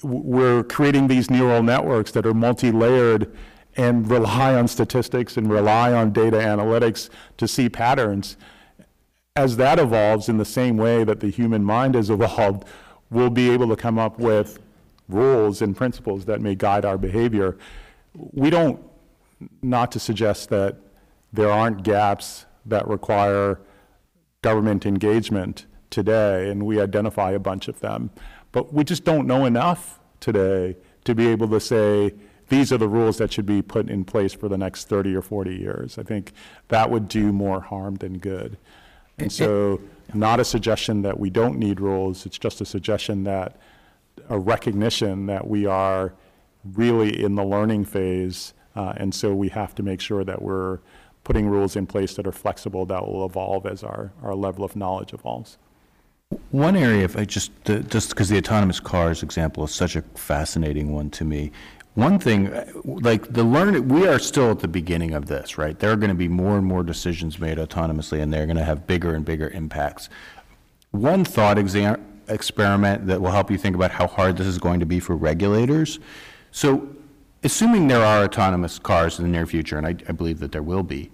we're 0.04 0.64
creating 0.64 1.08
these 1.08 1.30
neural 1.30 1.64
networks 1.64 2.12
that 2.12 2.26
are 2.26 2.34
multi-layered 2.34 3.36
and 3.76 4.10
rely 4.10 4.54
on 4.54 4.68
statistics 4.68 5.38
and 5.38 5.50
rely 5.50 5.94
on 5.94 6.12
data 6.12 6.38
analytics 6.38 7.10
to 7.38 7.48
see 7.48 7.70
patterns. 7.70 8.38
As 9.36 9.58
that 9.58 9.80
evolves 9.80 10.28
in 10.28 10.38
the 10.38 10.46
same 10.46 10.78
way 10.78 11.04
that 11.04 11.22
the 11.22 11.30
human 11.30 11.64
mind 11.64 11.96
has 11.96 12.10
evolved, 12.10 12.66
we'll 13.10 13.30
be 13.30 13.50
able 13.50 13.68
to 13.70 13.76
come 13.76 13.98
up 13.98 14.20
with 14.20 14.60
rules 15.10 15.62
and 15.62 15.76
principles 15.76 16.26
that 16.26 16.42
may 16.42 16.56
guide 16.56 16.86
our 16.86 16.98
behavior. 16.98 17.58
We 18.14 18.50
don't 18.50 18.80
not 19.62 19.92
to 19.94 20.00
suggest 20.00 20.50
that 20.50 20.78
there 21.34 21.52
aren't 21.52 21.84
gaps 21.84 22.46
that 22.66 22.88
require 22.88 23.60
government 24.42 24.86
engagement 24.86 25.66
today, 25.90 26.50
and 26.50 26.66
we 26.66 26.80
identify 26.80 27.32
a 27.32 27.40
bunch 27.40 27.68
of 27.68 27.80
them. 27.80 28.10
But 28.52 28.74
we 28.74 28.84
just 28.84 29.04
don't 29.04 29.28
know 29.28 29.46
enough 29.46 30.00
today 30.20 30.78
to 31.04 31.16
be 31.16 31.28
able 31.28 31.48
to 31.50 31.60
say, 31.60 32.14
these 32.50 32.74
are 32.74 32.78
the 32.78 32.88
rules 32.88 33.18
that 33.18 33.32
should 33.32 33.46
be 33.46 33.62
put 33.62 33.90
in 33.90 34.04
place 34.04 34.34
for 34.34 34.50
the 34.50 34.58
next 34.58 34.90
30 34.90 35.16
or 35.16 35.22
40 35.22 35.56
years. 35.56 35.98
I 35.98 36.04
think 36.04 36.34
that 36.68 36.90
would 36.90 37.08
do 37.08 37.32
more 37.32 37.62
harm 37.62 37.96
than 37.96 38.18
good. 38.18 38.58
And 39.18 39.32
so, 39.32 39.80
not 40.14 40.40
a 40.40 40.44
suggestion 40.44 41.02
that 41.04 41.20
we 41.20 41.30
don't 41.30 41.58
need 41.58 41.80
rules, 41.80 42.26
it's 42.26 42.38
just 42.38 42.60
a 42.60 42.66
suggestion 42.66 43.24
that, 43.24 43.58
a 44.30 44.38
recognition 44.38 45.28
that 45.28 45.48
we 45.48 45.66
are 45.66 46.14
really 46.74 47.24
in 47.24 47.36
the 47.36 47.44
learning 47.44 47.86
phase, 47.86 48.54
uh, 48.76 48.94
and 48.98 49.14
so 49.14 49.34
we 49.34 49.50
have 49.50 49.74
to 49.76 49.84
make 49.84 50.02
sure 50.02 50.24
that 50.24 50.42
we're 50.42 50.80
putting 51.24 51.48
rules 51.48 51.76
in 51.76 51.86
place 51.86 52.16
that 52.16 52.26
are 52.28 52.32
flexible, 52.32 52.86
that 52.86 53.06
will 53.06 53.26
evolve 53.26 53.66
as 53.66 53.84
our, 53.84 54.12
our 54.24 54.36
level 54.36 54.64
of 54.64 54.76
knowledge 54.76 55.14
evolves. 55.14 55.58
One 56.52 56.76
area, 56.76 57.04
if 57.04 57.18
I 57.18 57.26
just, 57.26 57.52
just 57.66 58.10
because 58.10 58.30
the 58.30 58.38
autonomous 58.38 58.80
cars 58.80 59.22
example 59.22 59.64
is 59.66 59.74
such 59.74 59.96
a 59.96 60.02
fascinating 60.16 60.94
one 60.94 61.10
to 61.12 61.26
me. 61.26 61.52
One 61.96 62.20
thing, 62.20 62.48
uh, 62.48 62.72
like 62.86 63.34
the 63.34 63.44
learn, 63.44 63.90
we 63.90 64.08
are 64.08 64.18
still 64.18 64.50
at 64.52 64.60
the 64.60 64.68
beginning 64.68 65.14
of 65.14 65.26
this, 65.26 65.58
right? 65.58 65.78
There 65.78 65.92
are 65.92 65.98
going 65.98 66.10
to 66.10 66.16
be 66.16 66.30
more 66.30 66.58
and 66.58 66.66
more 66.66 66.84
decisions 66.84 67.38
made 67.38 67.58
autonomously, 67.58 68.22
and 68.22 68.32
they're 68.32 68.46
going 68.46 68.58
to 68.58 68.64
have 68.64 68.88
bigger 68.88 69.14
and 69.14 69.26
bigger 69.26 69.50
impacts. 69.50 70.08
One 70.92 71.26
thought 71.26 71.58
exam, 71.58 72.06
experiment 72.30 73.08
that 73.08 73.22
will 73.22 73.32
help 73.32 73.52
you 73.52 73.58
think 73.58 73.76
about 73.76 73.92
how 73.92 74.08
hard 74.08 74.38
this 74.38 74.48
is 74.48 74.58
going 74.58 74.80
to 74.80 74.86
be 74.86 75.02
for 75.02 75.18
regulators. 75.18 76.00
So, 76.52 76.88
assuming 77.44 77.88
there 77.88 78.04
are 78.04 78.24
autonomous 78.24 78.80
cars 78.80 79.20
in 79.20 79.26
the 79.26 79.32
near 79.32 79.46
future, 79.46 79.78
and 79.78 79.86
I, 79.86 79.96
I 80.08 80.12
believe 80.12 80.40
that 80.40 80.52
there 80.52 80.64
will 80.64 80.84
be, 80.84 81.12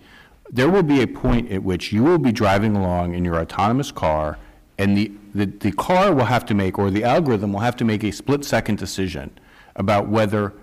there 0.50 0.70
will 0.70 0.84
be 0.84 1.02
a 1.02 1.08
point 1.08 1.52
at 1.52 1.64
which 1.64 1.92
you 1.92 2.04
will 2.04 2.18
be 2.18 2.32
driving 2.32 2.76
along 2.76 3.14
in 3.14 3.26
your 3.26 3.38
autonomous 3.38 3.92
car, 3.92 4.38
and 4.78 4.98
the, 4.98 5.12
the, 5.34 5.46
the 5.46 5.72
car 5.72 6.14
will 6.14 6.26
have 6.26 6.46
to 6.46 6.54
make, 6.54 6.78
or 6.78 6.92
the 6.92 7.04
algorithm 7.04 7.54
will 7.54 7.62
have 7.62 7.76
to 7.78 7.86
make 7.86 8.04
a 8.04 8.12
split-second 8.12 8.78
decision 8.78 9.32
about 9.76 10.08
whether 10.08 10.54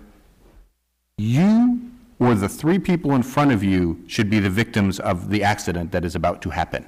you 1.17 1.91
or 2.19 2.33
the 2.33 2.49
three 2.49 2.79
people 2.79 3.13
in 3.13 3.23
front 3.23 3.51
of 3.51 3.63
you 3.63 4.03
should 4.07 4.29
be 4.29 4.39
the 4.39 4.49
victims 4.49 4.99
of 4.99 5.29
the 5.29 5.43
accident 5.43 5.91
that 5.91 6.05
is 6.05 6.15
about 6.15 6.41
to 6.41 6.49
happen 6.49 6.85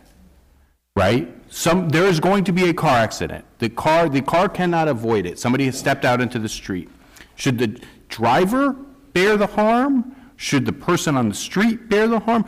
right? 0.98 1.32
Some, 1.48 1.90
there 1.90 2.06
is 2.06 2.20
going 2.20 2.44
to 2.46 2.52
be 2.52 2.70
a 2.70 2.74
car 2.74 2.98
accident. 2.98 3.46
The 3.60 3.70
car, 3.70 4.10
the 4.10 4.22
car 4.22 4.50
cannot 4.50 4.88
avoid 4.88 5.28
it. 5.28 5.38
Somebody 5.38 5.66
has 5.66 5.78
stepped 5.78 6.04
out 6.06 6.22
into 6.22 6.40
the 6.40 6.50
street. 6.50 6.90
Should 7.36 7.60
the 7.60 7.80
driver 8.10 8.74
bear 9.14 9.38
the 9.38 9.48
harm? 9.48 10.16
Should 10.36 10.66
the 10.66 10.74
person 10.74 11.18
on 11.18 11.30
the 11.30 11.36
street 11.36 11.90
bear 11.90 12.08
the 12.08 12.20
harm? 12.20 12.46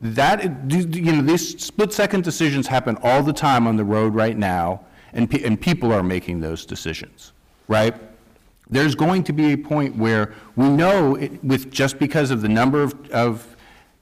That, 0.00 0.70
you 0.70 1.12
know, 1.12 1.22
these 1.22 1.62
split-second 1.62 2.22
decisions 2.22 2.66
happen 2.66 2.96
all 3.02 3.22
the 3.22 3.32
time 3.32 3.66
on 3.66 3.76
the 3.76 3.84
road 3.84 4.14
right 4.14 4.36
now, 4.36 4.84
and, 5.12 5.28
pe- 5.28 5.42
and 5.42 5.60
people 5.60 5.92
are 5.92 6.02
making 6.02 6.40
those 6.40 6.66
decisions, 6.66 7.32
right? 7.66 7.94
There's 8.68 8.94
going 8.94 9.24
to 9.24 9.32
be 9.32 9.52
a 9.52 9.56
point 9.56 9.96
where 9.96 10.34
we 10.54 10.68
know, 10.68 11.16
it- 11.16 11.42
with, 11.42 11.70
just 11.70 11.98
because 11.98 12.30
of 12.30 12.42
the 12.42 12.48
number 12.48 12.82
of, 12.82 13.10
of 13.10 13.56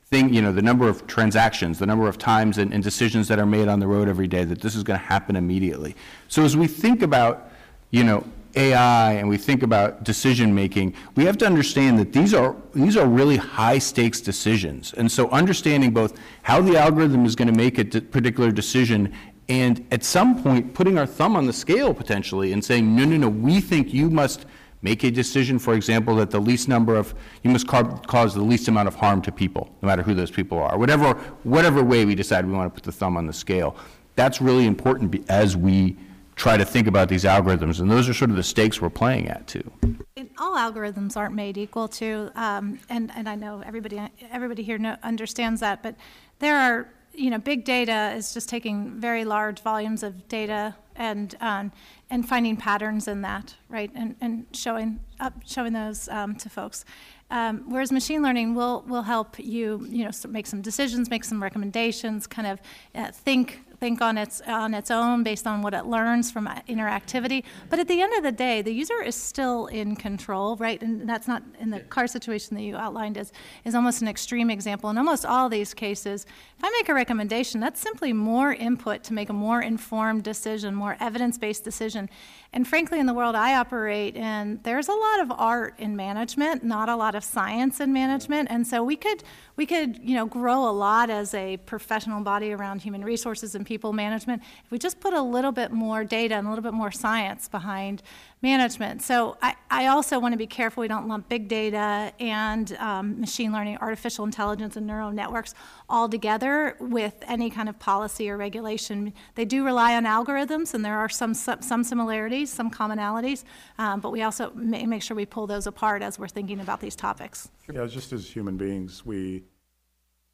thing, 0.06 0.34
you 0.34 0.42
know, 0.42 0.52
the 0.52 0.62
number 0.62 0.88
of 0.88 1.06
transactions, 1.06 1.78
the 1.78 1.86
number 1.86 2.08
of 2.08 2.18
times 2.18 2.58
and, 2.58 2.74
and 2.74 2.82
decisions 2.82 3.28
that 3.28 3.38
are 3.38 3.46
made 3.46 3.68
on 3.68 3.80
the 3.80 3.86
road 3.86 4.08
every 4.08 4.26
day, 4.26 4.44
that 4.44 4.60
this 4.60 4.74
is 4.74 4.82
going 4.82 4.98
to 4.98 5.06
happen 5.06 5.36
immediately. 5.36 5.94
So 6.28 6.42
as 6.44 6.56
we 6.56 6.66
think 6.66 7.02
about, 7.02 7.50
you 7.90 8.04
know, 8.04 8.24
AI 8.56 9.14
and 9.14 9.28
we 9.28 9.36
think 9.36 9.62
about 9.62 10.04
decision-making, 10.04 10.94
we 11.16 11.24
have 11.24 11.36
to 11.38 11.46
understand 11.46 11.98
that 11.98 12.12
these 12.12 12.34
are, 12.34 12.56
these 12.74 12.96
are 12.96 13.06
really 13.06 13.36
high-stakes 13.36 14.20
decisions. 14.20 14.92
And 14.94 15.10
so 15.10 15.28
understanding 15.30 15.92
both 15.92 16.18
how 16.42 16.60
the 16.60 16.78
algorithm 16.78 17.24
is 17.26 17.34
going 17.34 17.48
to 17.48 17.54
make 17.54 17.78
a 17.78 17.84
particular 17.84 18.50
decision 18.50 19.12
and 19.48 19.86
at 19.90 20.04
some 20.04 20.42
point, 20.42 20.72
putting 20.72 20.96
our 20.98 21.06
thumb 21.06 21.36
on 21.36 21.46
the 21.46 21.52
scale 21.52 21.92
potentially 21.92 22.52
and 22.52 22.64
saying, 22.64 22.96
no, 22.96 23.04
no, 23.04 23.16
no, 23.16 23.28
we 23.28 23.60
think 23.60 23.92
you 23.92 24.08
must 24.08 24.46
make 24.80 25.02
a 25.04 25.10
decision, 25.10 25.58
for 25.58 25.74
example, 25.74 26.16
that 26.16 26.30
the 26.30 26.40
least 26.40 26.68
number 26.68 26.94
of, 26.94 27.14
you 27.42 27.50
must 27.50 27.66
ca- 27.66 27.96
cause 28.06 28.34
the 28.34 28.42
least 28.42 28.68
amount 28.68 28.88
of 28.88 28.94
harm 28.94 29.20
to 29.22 29.32
people, 29.32 29.74
no 29.82 29.86
matter 29.86 30.02
who 30.02 30.14
those 30.14 30.30
people 30.30 30.58
are. 30.58 30.78
Whatever, 30.78 31.14
whatever 31.42 31.82
way 31.82 32.04
we 32.04 32.14
decide 32.14 32.46
we 32.46 32.52
want 32.52 32.72
to 32.72 32.74
put 32.74 32.84
the 32.84 32.92
thumb 32.92 33.16
on 33.16 33.26
the 33.26 33.32
scale. 33.32 33.76
That's 34.14 34.40
really 34.40 34.66
important 34.66 35.28
as 35.30 35.56
we 35.56 35.96
try 36.36 36.56
to 36.56 36.64
think 36.64 36.86
about 36.86 37.08
these 37.08 37.24
algorithms, 37.24 37.80
and 37.80 37.90
those 37.90 38.08
are 38.08 38.14
sort 38.14 38.30
of 38.30 38.36
the 38.36 38.42
stakes 38.42 38.80
we're 38.80 38.90
playing 38.90 39.28
at, 39.28 39.46
too. 39.46 39.70
And 40.16 40.30
all 40.38 40.56
algorithms 40.56 41.16
aren't 41.16 41.34
made 41.34 41.56
equal 41.58 41.88
to, 41.88 42.30
um, 42.34 42.78
and, 42.88 43.10
and 43.14 43.28
I 43.28 43.34
know 43.34 43.62
everybody, 43.64 44.00
everybody 44.30 44.62
here 44.62 44.78
know, 44.78 44.96
understands 45.02 45.60
that, 45.60 45.82
but 45.82 45.94
there 46.40 46.56
are, 46.56 46.88
you 47.12 47.30
know, 47.30 47.38
big 47.38 47.64
data 47.64 48.12
is 48.16 48.34
just 48.34 48.48
taking 48.48 49.00
very 49.00 49.24
large 49.24 49.60
volumes 49.60 50.02
of 50.02 50.26
data 50.28 50.74
and, 50.96 51.36
um, 51.40 51.70
and 52.10 52.28
finding 52.28 52.56
patterns 52.56 53.06
in 53.06 53.22
that, 53.22 53.54
right? 53.68 53.90
And, 53.94 54.16
and 54.20 54.46
showing 54.52 55.00
up, 55.20 55.34
showing 55.46 55.72
those, 55.72 56.08
um, 56.08 56.34
to 56.36 56.48
folks. 56.48 56.84
Um, 57.30 57.64
whereas 57.68 57.90
machine 57.90 58.22
learning 58.22 58.54
will, 58.54 58.84
will 58.86 59.02
help 59.02 59.38
you, 59.38 59.86
you 59.88 60.04
know, 60.04 60.10
make 60.28 60.46
some 60.46 60.62
decisions, 60.62 61.10
make 61.10 61.24
some 61.24 61.42
recommendations, 61.42 62.26
kind 62.26 62.46
of 62.46 62.60
uh, 62.94 63.10
think, 63.12 63.62
think 63.80 64.00
on 64.00 64.18
its, 64.18 64.40
on 64.42 64.74
its 64.74 64.90
own 64.90 65.22
based 65.22 65.46
on 65.46 65.62
what 65.62 65.74
it 65.74 65.86
learns 65.86 66.30
from 66.30 66.46
uh, 66.46 66.60
interactivity. 66.68 67.44
But 67.70 67.78
at 67.78 67.88
the 67.88 68.00
end 68.00 68.14
of 68.14 68.22
the 68.22 68.32
day, 68.32 68.62
the 68.62 68.72
user 68.72 69.02
is 69.02 69.14
still 69.14 69.66
in 69.66 69.96
control, 69.96 70.56
right? 70.56 70.80
And 70.82 71.08
that's 71.08 71.28
not, 71.28 71.42
in 71.60 71.70
the 71.70 71.80
car 71.80 72.06
situation 72.06 72.56
that 72.56 72.62
you 72.62 72.76
outlined 72.76 73.16
is, 73.16 73.32
is 73.64 73.74
almost 73.74 74.02
an 74.02 74.08
extreme 74.08 74.50
example. 74.50 74.90
In 74.90 74.98
almost 74.98 75.24
all 75.24 75.48
these 75.48 75.74
cases, 75.74 76.26
if 76.58 76.64
I 76.64 76.70
make 76.70 76.88
a 76.88 76.94
recommendation, 76.94 77.60
that's 77.60 77.80
simply 77.80 78.12
more 78.12 78.52
input 78.52 79.02
to 79.04 79.12
make 79.12 79.28
a 79.28 79.32
more 79.32 79.60
informed 79.60 80.22
decision, 80.22 80.74
more 80.74 80.96
evidence-based 81.00 81.64
decision. 81.64 82.08
And 82.54 82.68
frankly, 82.68 83.00
in 83.00 83.06
the 83.06 83.12
world 83.12 83.34
I 83.34 83.56
operate 83.56 84.14
in, 84.14 84.60
there's 84.62 84.86
a 84.86 84.92
lot 84.92 85.20
of 85.22 85.32
art 85.32 85.74
in 85.76 85.96
management, 85.96 86.62
not 86.62 86.88
a 86.88 86.94
lot 86.94 87.16
of 87.16 87.24
science 87.24 87.80
in 87.80 87.92
management. 87.92 88.48
And 88.48 88.64
so 88.64 88.84
we 88.84 88.94
could, 88.94 89.24
we 89.56 89.66
could, 89.66 89.98
you 90.00 90.14
know, 90.14 90.24
grow 90.24 90.70
a 90.70 90.70
lot 90.70 91.10
as 91.10 91.34
a 91.34 91.56
professional 91.56 92.20
body 92.20 92.52
around 92.52 92.80
human 92.80 93.04
resources 93.04 93.56
and 93.56 93.66
people 93.66 93.92
management 93.92 94.40
if 94.64 94.70
we 94.70 94.78
just 94.78 95.00
put 95.00 95.12
a 95.12 95.20
little 95.20 95.50
bit 95.50 95.72
more 95.72 96.04
data 96.04 96.36
and 96.36 96.46
a 96.46 96.50
little 96.50 96.62
bit 96.62 96.74
more 96.74 96.92
science 96.92 97.48
behind 97.48 98.04
management. 98.44 99.00
So 99.02 99.36
I, 99.40 99.56
I 99.70 99.86
also 99.86 100.20
want 100.20 100.32
to 100.34 100.36
be 100.36 100.46
careful 100.46 100.82
we 100.82 100.86
don't 100.86 101.08
lump 101.08 101.28
big 101.30 101.48
data 101.48 102.12
and 102.20 102.76
um, 102.76 103.18
machine 103.18 103.52
learning, 103.52 103.78
artificial 103.78 104.24
intelligence, 104.24 104.76
and 104.76 104.86
neural 104.86 105.10
networks 105.10 105.54
all 105.88 106.08
together 106.10 106.76
with 106.78 107.14
any 107.26 107.48
kind 107.48 107.68
of 107.70 107.78
policy 107.78 108.28
or 108.28 108.36
regulation. 108.36 109.14
They 109.34 109.46
do 109.46 109.64
rely 109.64 109.96
on 109.96 110.04
algorithms, 110.04 110.74
and 110.74 110.84
there 110.84 110.98
are 110.98 111.08
some 111.08 111.32
some 111.34 111.82
similarities, 111.82 112.52
some 112.52 112.70
commonalities, 112.70 113.44
um, 113.78 114.00
but 114.00 114.10
we 114.10 114.22
also 114.22 114.52
ma- 114.54 114.84
make 114.84 115.02
sure 115.02 115.16
we 115.16 115.26
pull 115.26 115.46
those 115.46 115.66
apart 115.66 116.02
as 116.02 116.18
we're 116.18 116.28
thinking 116.28 116.60
about 116.60 116.80
these 116.80 116.94
topics. 116.94 117.48
Yeah, 117.72 117.86
just 117.86 118.12
as 118.12 118.28
human 118.28 118.58
beings, 118.58 119.06
we, 119.06 119.42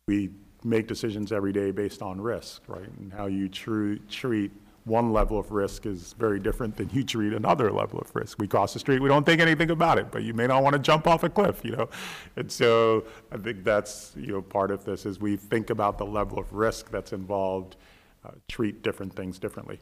we 0.08 0.30
make 0.64 0.88
decisions 0.88 1.30
every 1.30 1.52
day 1.52 1.70
based 1.70 2.02
on 2.02 2.20
risk, 2.20 2.62
right? 2.66 2.90
And 2.98 3.12
how 3.12 3.26
you 3.26 3.48
tru- 3.48 4.00
treat 4.08 4.50
one 4.90 5.12
level 5.12 5.38
of 5.38 5.50
risk 5.52 5.86
is 5.86 6.14
very 6.18 6.40
different 6.40 6.76
than 6.76 6.90
you 6.90 7.04
treat 7.04 7.32
another 7.32 7.70
level 7.70 7.98
of 8.00 8.14
risk. 8.14 8.38
We 8.38 8.48
cross 8.48 8.74
the 8.74 8.80
street, 8.80 9.00
we 9.00 9.08
don't 9.08 9.24
think 9.24 9.40
anything 9.40 9.70
about 9.70 9.98
it, 9.98 10.10
but 10.10 10.24
you 10.24 10.34
may 10.34 10.46
not 10.46 10.62
want 10.62 10.74
to 10.74 10.78
jump 10.80 11.06
off 11.06 11.22
a 11.22 11.30
cliff, 11.30 11.64
you 11.64 11.72
know? 11.76 11.88
And 12.36 12.50
so 12.50 13.04
I 13.32 13.38
think 13.38 13.64
that's, 13.64 14.12
you 14.16 14.32
know, 14.32 14.42
part 14.42 14.70
of 14.70 14.84
this 14.84 15.06
is 15.06 15.20
we 15.20 15.36
think 15.36 15.70
about 15.70 15.96
the 15.96 16.04
level 16.04 16.38
of 16.38 16.52
risk 16.52 16.90
that's 16.90 17.12
involved, 17.12 17.76
uh, 18.24 18.32
treat 18.48 18.82
different 18.82 19.14
things 19.14 19.38
differently. 19.38 19.78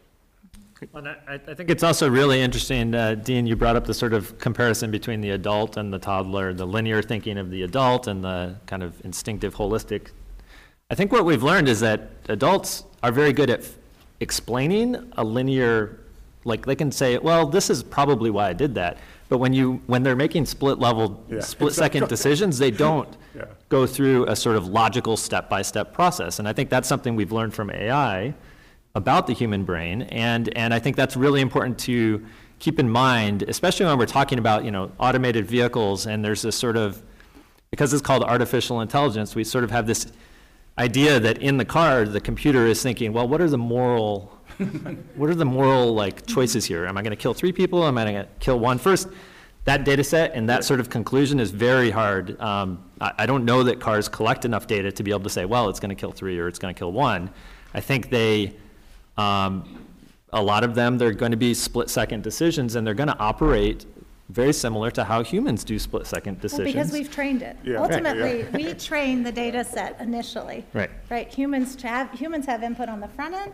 And 0.94 1.08
I, 1.08 1.40
I 1.48 1.54
think 1.54 1.70
it's 1.70 1.82
also 1.82 2.08
really 2.08 2.40
interesting, 2.40 2.94
uh, 2.94 3.16
Dean, 3.16 3.46
you 3.46 3.56
brought 3.56 3.74
up 3.74 3.84
the 3.84 3.94
sort 3.94 4.12
of 4.12 4.38
comparison 4.38 4.92
between 4.92 5.20
the 5.20 5.30
adult 5.30 5.76
and 5.76 5.92
the 5.92 5.98
toddler, 5.98 6.54
the 6.54 6.66
linear 6.66 7.02
thinking 7.02 7.36
of 7.38 7.50
the 7.50 7.62
adult 7.62 8.06
and 8.06 8.22
the 8.22 8.56
kind 8.66 8.84
of 8.84 9.04
instinctive, 9.04 9.56
holistic. 9.56 10.10
I 10.90 10.94
think 10.94 11.10
what 11.10 11.24
we've 11.24 11.42
learned 11.42 11.68
is 11.68 11.80
that 11.80 12.10
adults 12.28 12.84
are 13.02 13.10
very 13.10 13.32
good 13.32 13.50
at 13.50 13.64
explaining 14.20 14.96
a 15.16 15.24
linear, 15.24 16.00
like 16.44 16.66
they 16.66 16.74
can 16.76 16.90
say, 16.92 17.18
well, 17.18 17.46
this 17.46 17.70
is 17.70 17.82
probably 17.82 18.30
why 18.30 18.48
I 18.48 18.52
did 18.52 18.74
that. 18.74 18.98
But 19.28 19.38
when 19.38 19.52
you, 19.52 19.82
when 19.86 20.02
they're 20.02 20.16
making 20.16 20.46
split 20.46 20.78
level, 20.78 21.22
Yeah. 21.28 21.40
split 21.40 21.74
second 21.74 22.08
decisions, 22.14 22.58
they 22.58 22.70
don't 22.70 23.08
Yeah. 23.34 23.44
go 23.68 23.86
through 23.86 24.26
a 24.26 24.34
sort 24.34 24.56
of 24.56 24.66
logical 24.66 25.16
step-by-step 25.16 25.92
process. 25.92 26.38
And 26.38 26.48
I 26.48 26.52
think 26.52 26.70
that's 26.70 26.88
something 26.88 27.14
we've 27.14 27.32
learned 27.32 27.54
from 27.54 27.70
AI 27.70 28.34
about 28.94 29.26
the 29.26 29.34
human 29.34 29.64
brain. 29.64 30.02
And, 30.02 30.48
and 30.56 30.72
I 30.72 30.78
think 30.78 30.96
that's 30.96 31.16
really 31.16 31.40
important 31.40 31.78
to 31.80 32.24
keep 32.58 32.80
in 32.80 32.90
mind, 32.90 33.44
especially 33.46 33.86
when 33.86 33.98
we're 33.98 34.06
talking 34.06 34.38
about, 34.38 34.64
you 34.64 34.70
know, 34.72 34.90
automated 34.98 35.46
vehicles 35.46 36.06
and 36.06 36.24
there's 36.24 36.42
this 36.42 36.56
sort 36.56 36.76
of, 36.76 37.02
because 37.70 37.92
it's 37.92 38.02
called 38.02 38.24
artificial 38.24 38.80
intelligence, 38.80 39.36
we 39.36 39.44
sort 39.44 39.62
of 39.62 39.70
have 39.70 39.86
this 39.86 40.06
idea 40.78 41.18
that 41.20 41.38
in 41.38 41.56
the 41.56 41.64
car, 41.64 42.04
the 42.04 42.20
computer 42.20 42.66
is 42.66 42.82
thinking, 42.82 43.12
well, 43.12 43.28
what 43.28 43.40
are 43.40 43.48
the 43.48 43.58
moral, 43.58 44.38
what 45.16 45.28
are 45.28 45.34
the 45.34 45.44
moral 45.44 45.94
like 45.94 46.26
choices 46.26 46.64
here? 46.64 46.86
Am 46.86 46.96
I 46.96 47.02
going 47.02 47.10
to 47.10 47.16
kill 47.16 47.34
three 47.34 47.52
people? 47.52 47.84
Am 47.84 47.98
I 47.98 48.04
going 48.04 48.24
to 48.24 48.28
kill 48.38 48.58
one 48.58 48.78
first? 48.78 49.08
That 49.64 49.84
data 49.84 50.02
set 50.02 50.32
and 50.34 50.48
that 50.48 50.64
sort 50.64 50.80
of 50.80 50.88
conclusion 50.88 51.40
is 51.40 51.50
very 51.50 51.90
hard. 51.90 52.40
Um, 52.40 52.84
I, 53.00 53.12
I 53.18 53.26
don't 53.26 53.44
know 53.44 53.64
that 53.64 53.80
cars 53.80 54.08
collect 54.08 54.44
enough 54.44 54.66
data 54.66 54.90
to 54.92 55.02
be 55.02 55.10
able 55.10 55.24
to 55.24 55.30
say, 55.30 55.44
well, 55.44 55.68
it's 55.68 55.80
going 55.80 55.90
to 55.90 55.96
kill 55.96 56.12
three 56.12 56.38
or 56.38 56.48
it's 56.48 56.58
going 56.58 56.74
to 56.74 56.78
kill 56.78 56.92
one. 56.92 57.30
I 57.74 57.80
think 57.80 58.08
they, 58.08 58.56
um, 59.18 59.84
a 60.32 60.42
lot 60.42 60.64
of 60.64 60.74
them, 60.74 60.96
they're 60.96 61.12
going 61.12 61.32
to 61.32 61.36
be 61.36 61.52
split-second 61.54 62.22
decisions, 62.22 62.76
and 62.76 62.86
they're 62.86 62.94
going 62.94 63.08
to 63.08 63.18
operate 63.18 63.84
very 64.28 64.52
similar 64.52 64.90
to 64.90 65.04
how 65.04 65.22
humans 65.22 65.64
do 65.64 65.78
split-second 65.78 66.34
Well, 66.34 66.40
decisions. 66.42 66.72
because 66.72 66.92
we've 66.92 67.10
trained 67.10 67.42
it. 67.42 67.56
Yeah. 67.64 67.80
Ultimately, 67.82 68.44
we 68.52 68.74
train 68.74 69.22
the 69.22 69.32
data 69.32 69.64
set 69.64 69.98
initially. 70.00 70.66
Right. 70.74 70.90
Right, 71.10 71.32
humans 71.32 71.80
have, 71.82 72.10
humans 72.12 72.46
have 72.46 72.62
input 72.62 72.88
on 72.88 73.00
the 73.00 73.08
front 73.08 73.34
end 73.34 73.52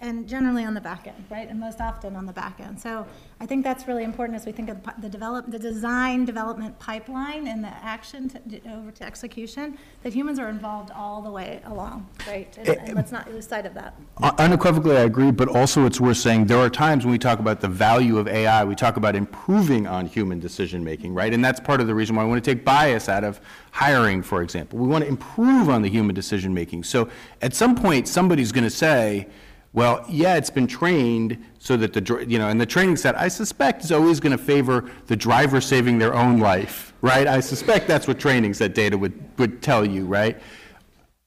and 0.00 0.28
generally 0.28 0.64
on 0.64 0.74
the 0.74 0.80
back 0.80 1.06
end, 1.06 1.24
right? 1.30 1.48
And 1.48 1.58
most 1.58 1.80
often 1.80 2.16
on 2.16 2.26
the 2.26 2.32
back 2.32 2.60
end. 2.60 2.78
So 2.80 3.06
I 3.40 3.46
think 3.46 3.64
that's 3.64 3.86
really 3.88 4.04
important 4.04 4.36
as 4.36 4.44
we 4.44 4.52
think 4.52 4.68
of 4.68 4.76
the 5.00 5.08
develop, 5.08 5.50
the 5.50 5.58
design, 5.58 6.24
development 6.24 6.78
pipeline 6.78 7.46
and 7.46 7.62
the 7.64 7.68
action 7.68 8.28
to, 8.28 8.60
over 8.70 8.90
to 8.90 9.04
execution, 9.04 9.78
that 10.02 10.12
humans 10.12 10.38
are 10.38 10.48
involved 10.48 10.90
all 10.90 11.22
the 11.22 11.30
way 11.30 11.60
along, 11.64 12.06
right? 12.26 12.54
And- 12.58 12.68
eh, 12.68 12.76
And 12.80 12.94
let's 12.96 13.12
not 13.12 13.32
lose 13.32 13.46
sight 13.46 13.66
of 13.66 13.74
that. 13.74 13.94
Uh, 14.22 14.32
unequivocally, 14.38 14.96
I 14.96 15.02
agree, 15.02 15.30
but 15.30 15.48
also 15.48 15.86
it's 15.86 16.00
worth 16.00 16.18
saying, 16.18 16.46
there 16.46 16.58
are 16.58 16.68
times 16.70 17.04
when 17.04 17.12
we 17.12 17.18
talk 17.18 17.38
about 17.38 17.60
the 17.60 17.68
value 17.68 18.18
of 18.18 18.28
AI, 18.28 18.64
we 18.64 18.74
talk 18.74 18.96
about 18.96 19.14
improving 19.16 19.86
on 19.86 20.06
human 20.06 20.38
decision-making, 20.40 21.14
right? 21.14 21.32
And 21.32 21.42
that's 21.44 21.60
part 21.60 21.80
of 21.80 21.86
the 21.86 21.94
reason 21.94 22.16
why 22.16 22.22
I 22.22 22.26
want 22.26 22.44
to 22.44 22.54
take 22.54 22.64
bias 22.64 23.08
out 23.08 23.24
of 23.24 23.40
hiring, 23.70 24.22
for 24.22 24.42
example. 24.42 24.78
We 24.78 24.88
want 24.88 25.04
to 25.04 25.08
improve 25.08 25.68
on 25.70 25.82
the 25.82 25.88
human 25.88 26.14
decision-making. 26.14 26.84
So 26.84 27.08
at 27.40 27.54
some 27.54 27.74
point, 27.74 28.06
somebody's 28.08 28.52
going 28.52 28.64
to 28.64 28.70
say, 28.70 29.28
well, 29.74 30.04
yeah, 30.08 30.36
it's 30.36 30.50
been 30.50 30.66
trained 30.66 31.36
so 31.58 31.76
that 31.76 31.92
the, 31.92 32.24
you 32.26 32.38
know, 32.38 32.48
and 32.48 32.60
the 32.60 32.66
training 32.66 32.96
set, 32.96 33.18
I 33.18 33.28
suspect, 33.28 33.84
is 33.84 33.92
always 33.92 34.20
going 34.20 34.36
to 34.36 34.42
favor 34.42 34.90
the 35.08 35.16
driver 35.16 35.60
saving 35.60 35.98
their 35.98 36.14
own 36.14 36.38
life, 36.38 36.94
right? 37.02 37.26
I 37.26 37.40
suspect 37.40 37.86
that's 37.86 38.08
what 38.08 38.18
training 38.18 38.54
set 38.54 38.74
data 38.74 38.96
would, 38.96 39.12
would 39.38 39.60
tell 39.60 39.84
you, 39.84 40.06
right? 40.06 40.40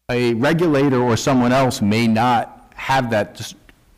a 0.09 0.33
regulator 0.35 1.01
or 1.01 1.17
someone 1.17 1.51
else 1.51 1.81
may 1.81 2.07
not 2.07 2.71
have 2.75 3.09
that, 3.09 3.53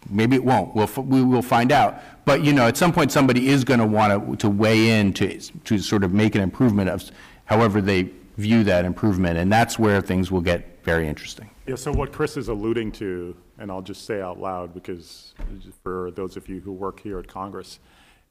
maybe 0.10 0.36
it 0.36 0.43
won't, 0.43 0.74
we'll, 0.74 0.86
f- 0.86 0.97
we 0.97 1.22
will 1.24 1.43
find 1.43 1.72
out. 1.72 2.02
But, 2.26 2.43
you 2.43 2.52
know, 2.52 2.68
at 2.68 2.78
some 2.78 2.91
point, 2.91 3.12
somebody 3.12 3.50
is 3.50 3.64
going 3.64 3.80
to 3.80 3.86
want 3.86 4.39
to 4.39 4.50
weigh 4.50 5.00
in 5.00 5.14
to, 5.14 5.39
to 5.39 5.78
sort 5.78 6.04
of 6.04 6.12
make 6.12 6.34
an 6.34 6.41
improvement 6.41 6.89
of 6.89 7.12
however 7.45 7.80
they 7.80 8.10
view 8.38 8.64
that 8.64 8.86
improvement, 8.86 9.38
and 9.38 9.52
that's 9.52 9.78
where 9.78 10.02
things 10.02 10.32
will 10.32 10.41
get 10.41 10.84
very 10.84 11.08
interesting. 11.08 11.49
Yeah, 11.70 11.76
so 11.76 11.91
what 11.91 12.11
Chris 12.11 12.36
is 12.36 12.47
alluding 12.47 12.93
to, 12.93 13.38
and 13.59 13.70
I'll 13.70 13.84
just 13.84 14.07
say 14.07 14.22
out 14.22 14.39
loud 14.39 14.74
because 14.74 15.36
for 15.84 16.09
those 16.09 16.36
of 16.36 16.49
you 16.49 16.61
who 16.61 16.74
work 16.74 16.99
here 16.99 17.20
at 17.20 17.28
Congress, 17.28 17.78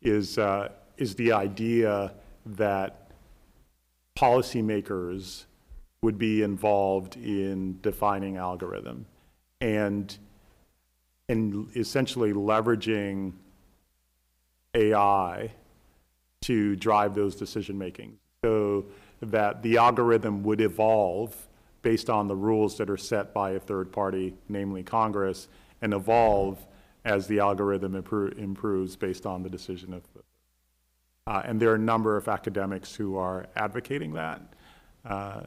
is, 0.02 0.38
uh, 0.38 0.70
is 0.96 1.14
the 1.14 1.30
idea 1.30 2.14
that 2.44 3.12
policymakers 4.18 5.44
would 6.02 6.18
be 6.18 6.42
involved 6.42 7.14
in 7.14 7.78
defining 7.80 8.38
algorithm 8.38 9.06
and, 9.60 10.18
and 11.28 11.68
essentially 11.76 12.32
leveraging 12.32 13.34
AI 14.74 15.52
to 16.40 16.74
drive 16.74 17.14
those 17.14 17.36
decision-making. 17.36 18.18
So 18.44 18.86
that 19.20 19.62
the 19.62 19.76
algorithm 19.76 20.42
would 20.42 20.60
evolve 20.60 21.47
based 21.82 22.10
on 22.10 22.28
the 22.28 22.36
rules 22.36 22.76
that 22.78 22.90
are 22.90 22.96
set 22.96 23.32
by 23.32 23.52
a 23.52 23.60
third 23.60 23.92
party, 23.92 24.34
namely 24.48 24.82
Congress, 24.82 25.48
and 25.80 25.94
evolve 25.94 26.66
as 27.04 27.26
the 27.26 27.38
algorithm 27.38 28.00
impro- 28.00 28.36
improves 28.38 28.96
based 28.96 29.26
on 29.26 29.42
the 29.42 29.48
decision 29.48 29.94
of, 29.94 30.02
uh, 31.26 31.42
and 31.44 31.60
there 31.60 31.70
are 31.70 31.76
a 31.76 31.78
number 31.78 32.16
of 32.16 32.28
academics 32.28 32.94
who 32.94 33.16
are 33.16 33.46
advocating 33.56 34.12
that, 34.12 34.42
uh, 35.04 35.42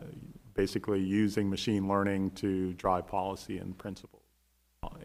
basically 0.53 0.99
using 0.99 1.49
machine 1.49 1.87
learning 1.87 2.31
to 2.31 2.73
drive 2.73 3.07
policy 3.07 3.57
and 3.57 3.77
principles 3.77 4.21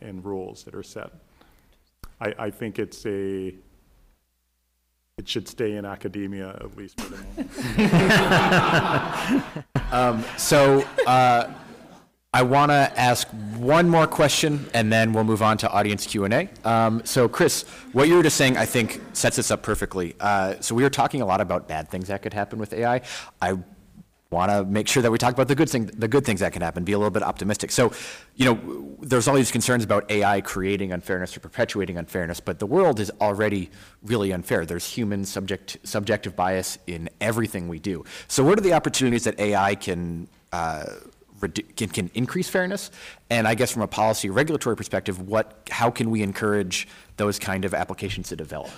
and 0.01 0.25
rules 0.25 0.65
that 0.65 0.75
are 0.75 0.83
set. 0.83 1.11
I, 2.21 2.35
I 2.39 2.51
think 2.51 2.79
it's 2.79 3.05
a, 3.07 3.55
it 5.19 5.27
should 5.27 5.49
stay 5.49 5.77
in 5.77 5.87
academia 5.87 6.51
at 6.51 6.77
least 6.77 7.01
for 7.01 7.09
the 7.09 7.17
moment. 9.91 10.31
So 10.37 10.85
uh, 11.07 11.51
I 12.35 12.43
want 12.43 12.71
to 12.71 12.93
ask 13.01 13.27
one 13.57 13.89
more 13.89 14.07
question, 14.07 14.69
and 14.75 14.93
then 14.93 15.15
we'll 15.15 15.25
move 15.25 15.41
on 15.41 15.57
to 15.59 15.71
audience 15.71 16.07
Q&A. 16.07 16.51
Um, 16.65 17.01
So 17.07 17.31
Chris, 17.31 17.63
what 17.95 18.09
you 18.09 18.17
were 18.17 18.23
just 18.23 18.37
saying, 18.37 18.59
I 18.59 18.67
think, 18.67 19.01
sets 19.15 19.37
this 19.37 19.51
up 19.51 19.63
perfectly. 19.63 20.15
Uh, 20.21 20.57
So 20.61 20.75
we 20.75 20.83
were 20.83 20.91
talking 20.91 21.23
a 21.23 21.27
lot 21.27 21.41
about 21.41 21.67
bad 21.67 21.89
things 21.89 22.09
that 22.09 22.21
could 22.21 22.35
happen 22.35 22.59
with 22.59 22.75
AI. 22.75 23.01
I 23.41 23.57
want 24.31 24.51
to 24.51 24.65
make 24.65 24.89
sure 24.89 25.03
that 25.03 25.11
we 25.11 25.19
talk 25.19 25.33
about 25.33 25.49
the 25.49 25.55
good 25.55 25.71
thing, 25.71 25.87
the 25.87 26.09
good 26.09 26.25
things 26.25 26.41
that 26.41 26.53
can 26.53 26.63
happen, 26.63 26.85
be 26.85 26.93
a 26.93 26.99
little 26.99 27.11
bit 27.13 27.23
optimistic. 27.23 27.71
So, 27.71 27.93
you 28.35 28.45
know, 28.45 28.97
there's 29.01 29.29
all 29.29 29.37
these 29.37 29.53
concerns 29.53 29.85
about 29.85 30.11
AI 30.11 30.41
creating 30.41 30.93
unfairness 30.93 31.37
or 31.37 31.41
perpetuating 31.41 31.97
unfairness, 31.97 32.41
but 32.41 32.59
the 32.59 32.67
world 32.67 32.99
is 32.99 33.11
already 33.21 33.71
really 34.03 34.33
unfair. 34.33 34.67
There's 34.67 34.87
human 34.87 35.25
subject, 35.25 35.79
subjective 35.85 36.35
bias 36.35 36.79
in 36.87 37.09
everything 37.21 37.69
we 37.69 37.79
do. 37.79 38.05
So 38.27 38.43
what 38.43 38.59
are 38.59 38.63
the 38.63 38.73
opportunities 38.73 39.25
that 39.25 39.39
AI 39.39 39.77
can, 39.77 40.27
uh, 40.53 40.87
can, 41.77 41.89
can 41.89 42.11
increase 42.15 42.49
fairness? 42.49 42.91
And 43.31 43.47
I 43.47 43.55
guess 43.55 43.71
from 43.71 43.83
a 43.83 43.89
policy 43.89 44.29
regulatory 44.29 44.75
perspective, 44.75 45.21
what, 45.21 45.69
how 45.71 45.91
can 45.91 46.11
we 46.11 46.23
encourage 46.23 46.89
those 47.17 47.39
kind 47.39 47.65
of 47.65 47.75
applications 47.75 48.29
to 48.31 48.37
develop? 48.37 48.71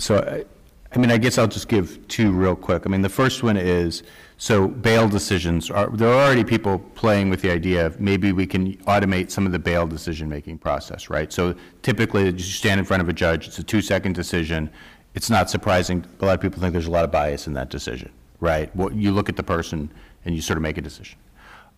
So, 0.00 0.16
I- 0.18 0.59
I 0.92 0.98
mean, 0.98 1.12
I 1.12 1.18
guess 1.18 1.38
I'll 1.38 1.46
just 1.46 1.68
give 1.68 2.06
two 2.08 2.32
real 2.32 2.56
quick. 2.56 2.82
I 2.84 2.88
mean, 2.88 3.02
the 3.02 3.08
first 3.08 3.44
one 3.44 3.56
is, 3.56 4.02
so 4.38 4.66
bail 4.66 5.08
decisions, 5.08 5.70
are 5.70 5.88
there 5.88 6.08
are 6.08 6.24
already 6.24 6.42
people 6.42 6.80
playing 6.96 7.30
with 7.30 7.42
the 7.42 7.50
idea 7.50 7.86
of 7.86 8.00
maybe 8.00 8.32
we 8.32 8.46
can 8.46 8.76
automate 8.78 9.30
some 9.30 9.46
of 9.46 9.52
the 9.52 9.58
bail 9.58 9.86
decision-making 9.86 10.58
process, 10.58 11.08
right? 11.08 11.32
So 11.32 11.54
typically, 11.82 12.30
you 12.30 12.38
stand 12.38 12.80
in 12.80 12.86
front 12.86 13.02
of 13.02 13.08
a 13.08 13.12
judge, 13.12 13.46
it's 13.46 13.58
a 13.58 13.62
two-second 13.62 14.14
decision. 14.14 14.68
It's 15.14 15.30
not 15.30 15.48
surprising, 15.48 16.04
a 16.20 16.24
lot 16.24 16.34
of 16.34 16.40
people 16.40 16.60
think 16.60 16.72
there's 16.72 16.86
a 16.86 16.90
lot 16.90 17.04
of 17.04 17.12
bias 17.12 17.46
in 17.46 17.52
that 17.52 17.70
decision, 17.70 18.10
right? 18.40 18.74
What, 18.74 18.94
you 18.94 19.12
look 19.12 19.28
at 19.28 19.36
the 19.36 19.44
person 19.44 19.92
and 20.24 20.34
you 20.34 20.42
sort 20.42 20.56
of 20.56 20.62
make 20.62 20.76
a 20.76 20.82
decision. 20.82 21.18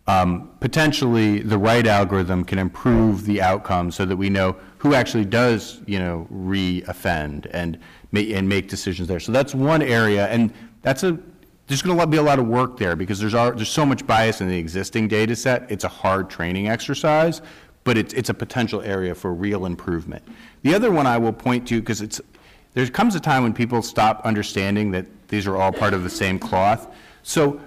Um, 0.06 0.50
Potentially, 0.60 1.40
the 1.40 1.58
right 1.58 1.86
algorithm 1.86 2.44
can 2.44 2.58
improve 2.58 3.24
the 3.24 3.42
outcome 3.42 3.90
so 3.90 4.04
that 4.04 4.16
we 4.16 4.30
know 4.30 4.56
who 4.78 4.94
actually 4.94 5.24
does, 5.24 5.80
you 5.86 5.98
know, 5.98 6.26
re-offend 6.30 7.46
and 7.46 7.78
ma, 8.12 8.20
and 8.20 8.48
make 8.48 8.68
decisions 8.68 9.08
there. 9.08 9.20
So 9.20 9.32
that's 9.32 9.54
one 9.54 9.82
area, 9.82 10.28
and 10.28 10.52
that's 10.82 11.02
a, 11.02 11.18
there's 11.66 11.82
going 11.82 11.98
to 11.98 12.06
be 12.06 12.16
a 12.16 12.22
lot 12.22 12.38
of 12.38 12.46
work 12.46 12.78
there 12.78 12.96
because 12.96 13.18
there's, 13.18 13.32
there's 13.32 13.68
so 13.68 13.84
much 13.84 14.06
bias 14.06 14.40
in 14.40 14.48
the 14.48 14.56
existing 14.56 15.08
data 15.08 15.34
set. 15.34 15.70
It's 15.70 15.84
a 15.84 15.88
hard 15.88 16.30
training 16.30 16.68
exercise, 16.68 17.42
but 17.84 17.98
it's, 17.98 18.14
it's 18.14 18.28
a 18.28 18.34
potential 18.34 18.82
area 18.82 19.14
for 19.14 19.34
real 19.34 19.66
improvement. 19.66 20.22
The 20.62 20.74
other 20.74 20.92
one 20.92 21.06
I 21.06 21.18
will 21.18 21.32
point 21.32 21.66
to, 21.68 21.80
because 21.80 22.00
it's, 22.00 22.20
there 22.74 22.86
comes 22.86 23.14
a 23.14 23.20
time 23.20 23.42
when 23.42 23.52
people 23.52 23.82
stop 23.82 24.20
understanding 24.24 24.92
that 24.92 25.06
these 25.28 25.46
are 25.46 25.56
all 25.56 25.72
part 25.72 25.92
of 25.92 26.04
the 26.04 26.10
same 26.10 26.38
cloth. 26.38 26.94
So 27.22 27.60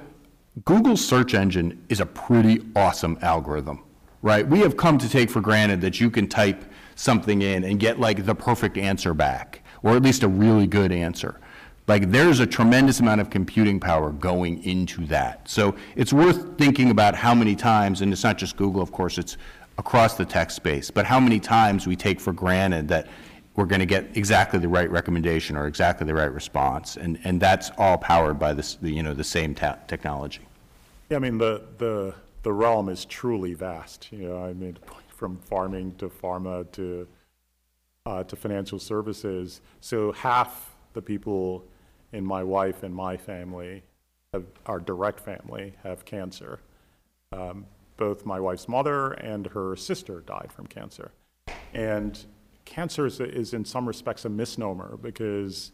Google's 0.64 1.06
search 1.06 1.34
engine 1.34 1.84
is 1.90 2.00
a 2.00 2.06
pretty 2.06 2.62
awesome 2.78 3.18
algorithm, 3.22 3.84
right? 4.22 4.48
We 4.48 4.60
have 4.60 4.78
come 4.78 4.98
to 5.00 5.10
take 5.10 5.30
for 5.30 5.42
granted 5.42 5.82
that 5.82 6.00
you 6.00 6.10
can 6.10 6.30
type 6.30 6.64
something 6.96 7.42
in 7.42 7.66
and 7.66 7.78
get 7.78 8.00
like 8.00 8.26
the 8.26 8.34
perfect 8.34 8.78
answer 8.78 9.14
back, 9.14 9.64
or 9.84 9.98
at 9.98 10.02
least 10.02 10.24
a 10.24 10.30
really 10.30 10.66
good 10.66 10.94
answer. 10.94 11.42
Like, 11.88 12.10
there's 12.10 12.40
a 12.40 12.48
tremendous 12.48 13.02
amount 13.02 13.22
of 13.22 13.30
computing 13.30 13.80
power 13.80 14.12
going 14.12 14.64
into 14.64 15.06
that. 15.08 15.48
So 15.48 15.76
it's 15.96 16.14
worth 16.14 16.58
thinking 16.58 16.90
about 16.90 17.16
how 17.16 17.36
many 17.36 17.56
times, 17.56 18.02
and 18.02 18.12
it's 18.12 18.24
not 18.24 18.38
just 18.38 18.56
Google, 18.56 18.82
of 18.82 18.92
course, 18.92 19.18
it's 19.18 19.38
across 19.78 20.16
the 20.16 20.26
tech 20.26 20.52
space, 20.52 20.90
but 20.90 21.06
how 21.06 21.20
many 21.20 21.40
times 21.40 21.86
we 21.86 21.98
take 21.98 22.20
for 22.20 22.32
granted 22.32 22.88
that 22.88 23.08
we're 23.56 23.66
going 23.66 23.80
to 23.80 23.86
get 23.86 24.18
exactly 24.18 24.60
the 24.60 24.68
right 24.68 24.90
recommendation 24.90 25.56
or 25.56 25.68
exactly 25.68 26.06
the 26.06 26.14
right 26.14 26.32
response. 26.32 26.98
And, 26.98 27.20
and 27.24 27.40
that's 27.40 27.72
all 27.78 27.98
powered 27.98 28.38
by 28.38 28.54
this, 28.54 28.76
the, 28.76 28.92
you 28.92 29.02
know, 29.02 29.14
the 29.14 29.24
same 29.24 29.56
technology. 29.56 30.42
Yeah, 31.10 31.18
I 31.18 31.20
mean, 31.20 31.38
the, 31.38 31.64
the, 31.78 32.14
the 32.44 32.52
realm 32.52 32.90
is 32.90 33.06
truly 33.06 33.54
vast, 33.54 34.12
you 34.12 34.28
know, 34.28 34.44
I 34.44 34.54
mean, 34.54 34.78
from 35.08 35.38
farming 35.38 35.96
to 36.00 36.10
pharma 36.10 36.70
to, 36.74 37.08
uh, 38.06 38.24
to 38.24 38.36
financial 38.36 38.80
services. 38.80 39.62
So 39.80 40.12
half 40.12 40.76
the 40.94 41.02
people 41.02 41.66
in 42.12 42.26
my 42.26 42.44
wife 42.44 42.84
and 42.84 42.94
my 42.94 43.16
family, 43.16 43.84
have, 44.34 44.46
our 44.66 44.80
direct 44.80 45.20
family, 45.20 45.74
have 45.84 46.04
cancer. 46.04 46.60
Um, 47.32 47.66
both 47.98 48.26
my 48.26 48.40
wife's 48.40 48.68
mother 48.68 49.14
and 49.14 49.48
her 49.48 49.76
sister 49.78 50.22
died 50.22 50.52
from 50.52 50.68
cancer. 50.68 51.12
And 51.74 52.26
cancer 52.66 53.06
is, 53.06 53.20
is 53.20 53.54
in 53.54 53.64
some 53.64 53.88
respects 53.88 54.26
a 54.26 54.30
misnomer 54.30 54.98
because 54.98 55.72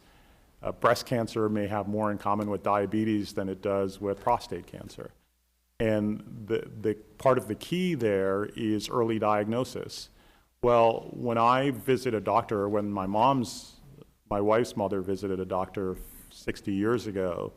uh, 0.62 0.72
breast 0.72 1.06
cancer 1.06 1.50
may 1.50 1.68
have 1.68 1.88
more 1.88 2.12
in 2.12 2.18
common 2.18 2.50
with 2.50 2.62
diabetes 2.62 3.34
than 3.34 3.50
it 3.50 3.62
does 3.62 4.00
with 4.00 4.20
prostate 4.20 4.68
cancer. 4.68 5.12
And 5.80 6.24
the, 6.46 6.70
the 6.82 6.96
part 7.18 7.38
of 7.40 7.48
the 7.48 7.56
key 7.56 7.96
there 7.96 8.50
is 8.56 8.88
early 8.90 9.18
diagnosis. 9.18 10.10
Well, 10.62 11.10
when 11.12 11.40
I 11.40 11.72
visit 11.72 12.14
a 12.14 12.22
doctor, 12.22 12.70
when 12.70 12.92
my 12.92 13.08
mom's, 13.08 13.78
my 14.30 14.40
wife's 14.40 14.78
mother 14.78 15.02
visited 15.02 15.40
a 15.40 15.46
doctor 15.46 15.98
60 16.30 16.72
years 16.72 17.08
ago, 17.08 17.54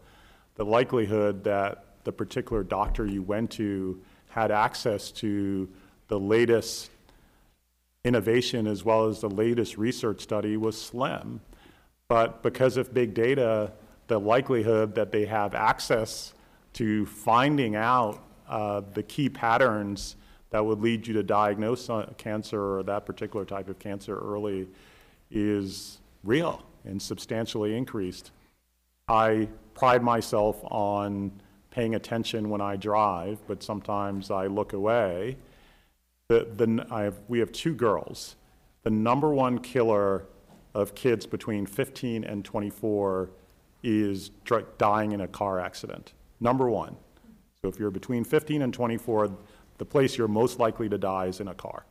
the 0.55 0.65
likelihood 0.65 1.45
that 1.45 1.85
the 2.05 2.13
particular 2.13 2.63
doctor 2.63 3.05
you 3.05 3.23
went 3.23 3.51
to 3.51 4.01
had 4.29 4.51
access 4.51 5.11
to 5.11 5.69
the 6.09 6.19
latest 6.19 6.91
innovation 8.05 8.67
as 8.67 8.85
well 8.85 9.07
as 9.07 9.21
the 9.21 9.31
latest 9.31 9.79
research 9.79 10.21
study 10.21 10.57
was 10.57 10.81
slim. 10.81 11.41
But 12.09 12.43
because 12.43 12.77
of 12.77 12.93
big 12.93 13.15
data, 13.15 13.73
the 14.09 14.19
likelihood 14.21 14.95
that 14.95 15.11
they 15.11 15.25
have 15.25 15.55
access 15.55 16.35
to 16.75 17.07
finding 17.07 17.77
out 17.77 18.23
uh, 18.49 18.83
the 18.93 19.03
key 19.03 19.29
patterns 19.29 20.17
that 20.51 20.65
would 20.65 20.81
lead 20.81 21.07
you 21.07 21.15
to 21.15 21.23
diagnose 21.23 21.89
cancer 22.19 22.79
or 22.79 22.83
that 22.83 23.07
particular 23.07 23.45
type 23.45 23.69
of 23.69 23.79
cancer 23.79 24.19
early 24.19 24.69
is 25.31 25.99
real 26.23 26.63
and 26.85 27.01
substantially 27.01 27.77
increased. 27.77 28.31
I 29.09 29.49
pride 29.75 30.03
myself 30.03 30.59
on 30.65 31.33
paying 31.71 31.95
attention 31.95 32.51
when 32.51 32.61
I 32.61 32.77
drive, 32.77 33.39
but 33.49 33.63
sometimes 33.63 34.31
I 34.31 34.47
look 34.47 34.75
away. 34.75 35.37
The, 36.29 36.49
the, 36.57 36.87
I 36.91 37.03
have, 37.03 37.21
we 37.29 37.39
have 37.41 37.53
two 37.53 37.75
girls. 37.75 38.37
The 38.83 38.91
number 38.91 39.35
one 39.35 39.59
killer 39.59 40.27
of 40.75 40.95
kids 40.95 41.27
between 41.27 41.67
15 41.67 42.25
and 42.25 42.43
24 42.43 43.31
is 43.83 44.31
dr- 44.45 44.79
dying 44.79 45.13
in 45.13 45.21
a 45.21 45.29
car 45.29 45.61
accident. 45.61 46.15
Number 46.41 46.71
one. 46.71 46.97
So 47.61 47.69
if 47.69 47.79
you're 47.79 47.91
between 47.91 48.25
15 48.25 48.63
and 48.63 48.73
24, 48.73 49.37
the 49.77 49.85
place 49.85 50.17
you're 50.17 50.29
most 50.29 50.59
likely 50.59 50.89
to 50.89 50.97
die 50.97 51.27
is 51.27 51.41
in 51.41 51.49
a 51.49 51.55
car. 51.55 51.85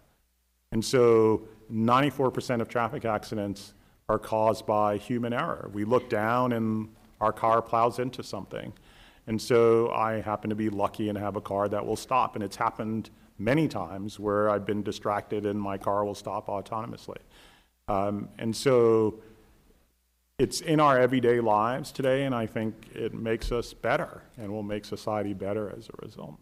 And 0.71 0.84
so 0.84 1.47
94% 1.71 2.59
of 2.59 2.67
traffic 2.67 3.05
accidents 3.05 3.75
are 4.09 4.17
caused 4.17 4.65
by 4.65 4.97
human 4.97 5.34
error. 5.34 5.69
We 5.73 5.86
look 5.86 6.09
down 6.09 6.53
and 6.53 6.89
our 7.21 7.31
car 7.31 7.61
plows 7.61 7.99
into 7.99 8.23
something. 8.23 8.73
And 9.27 9.39
so 9.39 9.91
I 9.91 10.21
happen 10.21 10.49
to 10.49 10.55
be 10.55 10.69
lucky 10.69 11.09
and 11.09 11.17
have 11.19 11.36
a 11.36 11.41
car 11.41 11.69
that 11.69 11.86
will 11.86 11.95
stop. 11.95 12.34
And 12.34 12.43
it's 12.43 12.55
happened 12.55 13.11
many 13.43 13.67
times 13.67 14.19
where 14.19 14.49
I've 14.49 14.65
been 14.65 14.83
distracted 14.83 15.45
and 15.45 15.59
my 15.59 15.77
car 15.77 16.05
will 16.05 16.15
stop 16.15 16.47
autonomously. 16.47 17.17
Um, 17.87 18.29
and 18.39 18.55
so 18.55 19.15
it's 20.39 20.61
in 20.61 20.79
our 20.79 20.99
everyday 20.99 21.39
lives 21.39 21.91
today, 21.91 22.23
and 22.23 22.33
I 22.33 22.47
think 22.47 22.73
it 22.95 23.13
makes 23.13 23.51
us 23.51 23.73
better 23.73 24.23
and 24.37 24.51
will 24.51 24.63
make 24.63 24.85
society 24.85 25.33
better 25.33 25.73
as 25.77 25.89
a 25.89 26.05
result. 26.05 26.39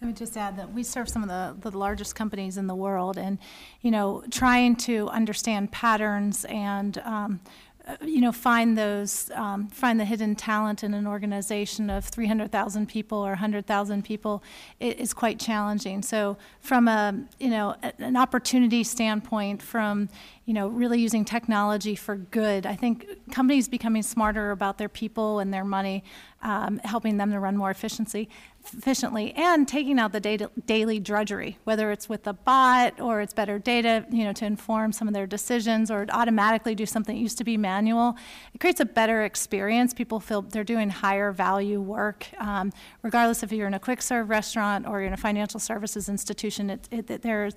Let 0.00 0.08
me 0.08 0.14
just 0.14 0.36
add 0.36 0.56
that 0.58 0.72
we 0.72 0.82
serve 0.82 1.08
some 1.08 1.22
of 1.22 1.28
the, 1.28 1.70
the 1.70 1.78
largest 1.78 2.14
companies 2.14 2.58
in 2.58 2.66
the 2.66 2.74
world, 2.74 3.16
and, 3.16 3.38
you 3.80 3.90
know, 3.90 4.24
trying 4.30 4.76
to 4.76 5.08
understand 5.08 5.70
patterns 5.70 6.44
and 6.46 6.98
um, 6.98 7.40
uh, 7.86 7.96
you 8.02 8.20
know, 8.22 8.32
find 8.32 8.78
those, 8.78 9.30
um, 9.34 9.68
find 9.68 10.00
the 10.00 10.06
hidden 10.06 10.34
talent 10.34 10.82
in 10.82 10.94
an 10.94 11.06
organization 11.06 11.90
of 11.90 12.06
300,000 12.06 12.88
people 12.88 13.18
or 13.18 13.30
100,000 13.30 14.02
people 14.02 14.42
it 14.80 14.98
is 14.98 15.12
quite 15.12 15.38
challenging. 15.38 16.00
So 16.00 16.38
from 16.60 16.88
a, 16.88 17.14
you 17.38 17.50
know, 17.50 17.76
an 17.98 18.16
opportunity 18.16 18.84
standpoint, 18.84 19.60
from, 19.60 20.08
you 20.46 20.54
know, 20.54 20.68
really 20.68 20.98
using 20.98 21.26
technology 21.26 21.94
for 21.94 22.16
good, 22.16 22.64
I 22.64 22.74
think 22.74 23.06
companies 23.30 23.68
becoming 23.68 24.02
smarter 24.02 24.50
about 24.50 24.78
their 24.78 24.88
people 24.88 25.40
and 25.40 25.52
their 25.52 25.64
money, 25.64 26.04
um, 26.44 26.78
helping 26.84 27.16
them 27.16 27.32
to 27.32 27.40
run 27.40 27.56
more 27.56 27.70
efficiency, 27.70 28.28
efficiently 28.72 29.32
and 29.34 29.66
taking 29.66 29.98
out 29.98 30.12
the 30.12 30.20
data, 30.20 30.50
daily 30.66 31.00
drudgery, 31.00 31.58
whether 31.64 31.90
it's 31.90 32.08
with 32.08 32.26
a 32.26 32.32
bot 32.32 33.00
or 33.00 33.20
it's 33.20 33.34
better 33.34 33.58
data, 33.58 34.06
you 34.10 34.24
know, 34.24 34.32
to 34.32 34.44
inform 34.44 34.92
some 34.92 35.08
of 35.08 35.14
their 35.14 35.26
decisions 35.26 35.90
or 35.90 36.06
automatically 36.10 36.74
do 36.74 36.86
something 36.86 37.16
that 37.16 37.20
used 37.20 37.38
to 37.38 37.44
be 37.44 37.56
manual. 37.56 38.16
It 38.54 38.60
creates 38.60 38.80
a 38.80 38.84
better 38.84 39.24
experience. 39.24 39.92
People 39.92 40.20
feel 40.20 40.42
they're 40.42 40.64
doing 40.64 40.90
higher 40.90 41.32
value 41.32 41.80
work, 41.80 42.26
um, 42.38 42.72
regardless 43.02 43.42
if 43.42 43.52
you're 43.52 43.66
in 43.66 43.74
a 43.74 43.80
quick 43.80 44.00
serve 44.00 44.28
restaurant 44.28 44.86
or 44.86 45.00
you're 45.00 45.08
in 45.08 45.14
a 45.14 45.18
financial 45.18 45.60
services 45.60 46.08
institution. 46.08 46.70
It, 46.70 46.88
it, 46.90 47.22
there's 47.22 47.54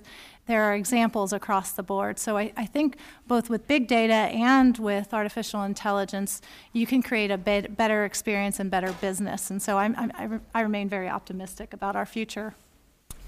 there 0.48 0.64
are 0.64 0.74
examples 0.74 1.32
across 1.32 1.72
the 1.72 1.82
board. 1.82 2.18
So 2.18 2.36
I, 2.38 2.52
I, 2.56 2.64
think 2.64 2.96
both 3.26 3.50
with 3.50 3.68
big 3.68 3.86
data 3.86 4.14
and 4.14 4.76
with 4.78 5.12
artificial 5.12 5.62
intelligence, 5.62 6.40
you 6.72 6.86
can 6.86 7.02
create 7.02 7.30
a 7.30 7.36
bit 7.36 7.76
better 7.76 8.04
experience 8.06 8.58
and 8.58 8.70
better 8.70 8.92
business. 8.94 9.50
And 9.50 9.62
so 9.62 9.78
I'm, 9.78 9.94
I'm, 9.96 10.40
i 10.54 10.62
remain 10.62 10.88
very 10.88 11.08
optimistic 11.08 11.74
about 11.74 11.94
our 11.94 12.06
future. 12.06 12.54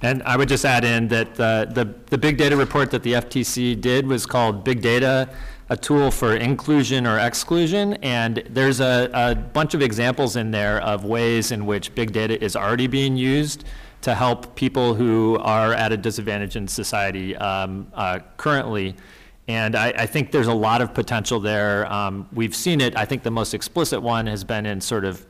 And 0.02 0.22
I 0.22 0.38
would 0.38 0.48
just 0.48 0.64
add 0.64 0.82
in 0.82 1.08
that 1.08 1.38
uh, 1.38 1.66
the, 1.66 1.94
the 2.06 2.16
big 2.16 2.38
data 2.38 2.56
report 2.56 2.90
that 2.92 3.02
the 3.02 3.12
FTC 3.12 3.78
did 3.78 4.06
was 4.06 4.24
called 4.24 4.64
Big 4.64 4.80
Data, 4.80 5.28
a 5.68 5.76
tool 5.76 6.10
for 6.10 6.36
inclusion 6.36 7.06
or 7.06 7.18
exclusion. 7.18 7.94
And 8.02 8.42
there's 8.48 8.80
a, 8.80 9.10
a 9.12 9.34
bunch 9.34 9.74
of 9.74 9.82
examples 9.82 10.36
in 10.36 10.52
there 10.52 10.80
of 10.80 11.04
ways 11.04 11.52
in 11.52 11.66
which 11.66 11.94
big 11.94 12.12
data 12.12 12.42
is 12.42 12.56
already 12.56 12.86
being 12.86 13.18
used 13.18 13.66
to 14.02 14.14
help 14.14 14.54
people 14.54 14.94
who 14.94 15.38
are 15.38 15.72
at 15.72 15.92
a 15.92 15.96
disadvantage 15.96 16.56
in 16.56 16.66
society 16.66 17.36
um, 17.36 17.86
uh, 17.94 18.20
currently. 18.36 18.96
And 19.48 19.74
I, 19.74 19.88
I, 19.88 20.06
think 20.06 20.30
there's 20.30 20.46
a 20.46 20.54
lot 20.54 20.80
of 20.80 20.94
potential 20.94 21.40
there. 21.40 21.90
Um, 21.92 22.28
we've 22.32 22.54
seen 22.54 22.80
it. 22.80 22.96
I 22.96 23.04
think 23.04 23.22
the 23.22 23.30
most 23.30 23.52
explicit 23.52 24.00
one 24.00 24.26
has 24.26 24.44
been 24.44 24.64
in 24.64 24.80
sort 24.80 25.04
of 25.04 25.26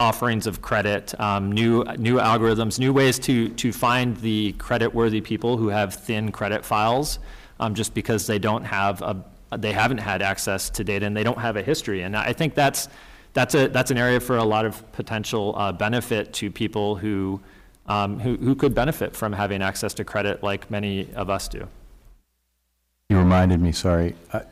offerings 0.00 0.46
of 0.46 0.60
credit, 0.60 1.18
um, 1.20 1.52
new 1.52 1.84
new 1.96 2.16
algorithms, 2.16 2.78
new 2.78 2.92
ways 2.92 3.18
to 3.20 3.48
to 3.50 3.72
find 3.72 4.16
the 4.18 4.52
credit-worthy 4.54 5.20
people 5.20 5.56
who 5.56 5.68
have 5.68 5.94
thin 5.94 6.32
credit 6.32 6.64
files, 6.64 7.20
um, 7.60 7.74
just 7.74 7.94
because 7.94 8.26
they 8.26 8.38
don't 8.38 8.64
have 8.64 9.00
a 9.02 9.24
they 9.56 9.72
haven't 9.72 9.98
had 9.98 10.20
access 10.20 10.68
to 10.70 10.82
data 10.82 11.06
and 11.06 11.16
they 11.16 11.22
don't 11.22 11.38
have 11.38 11.56
a 11.56 11.62
history. 11.62 12.02
And 12.02 12.16
I 12.16 12.32
think 12.32 12.54
that's 12.54 12.88
that's 13.34 13.54
a 13.54 13.68
that's 13.68 13.90
an 13.90 13.98
area 13.98 14.20
for 14.20 14.36
a 14.36 14.44
lot 14.44 14.64
of 14.64 14.90
potential 14.92 15.54
uh, 15.56 15.72
benefit 15.72 16.32
to 16.34 16.50
people 16.50 16.96
who 16.96 17.40
um, 17.86 18.20
who, 18.20 18.36
who 18.36 18.54
could 18.54 18.74
benefit 18.74 19.14
from 19.14 19.32
having 19.32 19.62
access 19.62 19.94
to 19.94 20.04
credit 20.04 20.42
like 20.42 20.70
many 20.70 21.08
of 21.14 21.30
us 21.30 21.48
do. 21.48 21.68
You 23.08 23.18
reminded 23.18 23.60
me, 23.60 23.72
sorry. 23.72 24.16
I, 24.32 24.42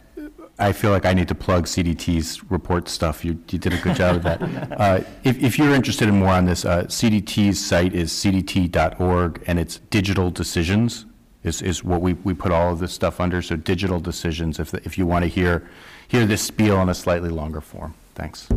I 0.58 0.72
feel 0.72 0.90
like 0.90 1.06
I 1.06 1.14
need 1.14 1.28
to 1.28 1.34
plug 1.34 1.66
CDT's 1.66 2.50
report 2.50 2.88
stuff. 2.88 3.24
You, 3.24 3.38
you 3.50 3.58
did 3.58 3.72
a 3.72 3.78
good 3.78 3.96
job 3.96 4.16
of 4.16 4.22
that. 4.24 4.42
Uh, 4.82 5.00
if, 5.22 5.40
if 5.42 5.58
you're 5.58 5.74
interested 5.74 6.08
in 6.08 6.18
more 6.18 6.30
on 6.30 6.44
this, 6.44 6.64
uh, 6.64 6.84
CDT's 6.84 7.64
site 7.64 7.94
is 7.94 8.10
cdt.org, 8.10 9.42
and 9.46 9.58
it's 9.58 9.78
digital 9.90 10.30
decisions 10.30 11.06
is, 11.44 11.62
is 11.62 11.82
what 11.84 12.00
we, 12.00 12.14
we 12.14 12.34
put 12.34 12.52
all 12.52 12.72
of 12.72 12.78
this 12.78 12.92
stuff 12.92 13.20
under. 13.20 13.42
So 13.42 13.56
digital 13.56 14.00
decisions, 14.00 14.58
if, 14.58 14.70
the, 14.70 14.78
if 14.84 14.96
you 14.96 15.06
want 15.06 15.24
to 15.24 15.28
hear, 15.28 15.68
hear 16.08 16.26
this 16.26 16.42
spiel 16.42 16.80
in 16.80 16.88
a 16.88 16.94
slightly 16.94 17.30
longer 17.30 17.60
form. 17.60 17.94
Thanks. 18.14 18.48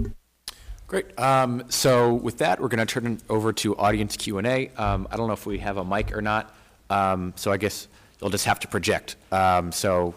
Great. 0.87 1.17
Um, 1.19 1.63
so 1.69 2.13
with 2.13 2.37
that, 2.39 2.59
we're 2.59 2.67
going 2.67 2.85
to 2.85 2.91
turn 2.91 3.13
it 3.13 3.23
over 3.27 3.51
to 3.53 3.75
audience 3.75 4.15
Q&A. 4.17 4.69
Um, 4.77 5.07
I 5.09 5.17
don't 5.17 5.27
know 5.27 5.33
if 5.33 5.45
we 5.45 5.57
have 5.59 5.77
a 5.77 5.85
mic 5.85 6.15
or 6.15 6.21
not, 6.21 6.53
um, 6.89 7.33
so 7.35 7.51
I 7.51 7.57
guess 7.57 7.87
you'll 8.21 8.29
just 8.29 8.45
have 8.45 8.59
to 8.61 8.67
project. 8.67 9.15
Um, 9.31 9.71
so 9.71 10.13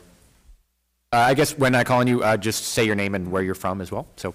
uh, 1.11 1.17
I 1.17 1.33
guess 1.33 1.57
when 1.57 1.75
I 1.75 1.85
call 1.85 2.01
on 2.01 2.07
you, 2.07 2.23
uh, 2.23 2.37
just 2.37 2.65
say 2.65 2.85
your 2.85 2.95
name 2.95 3.15
and 3.15 3.33
where 3.33 3.43
you're 3.43 3.55
from 3.55 3.81
as 3.81 3.91
well. 3.91 4.07
So, 4.17 4.35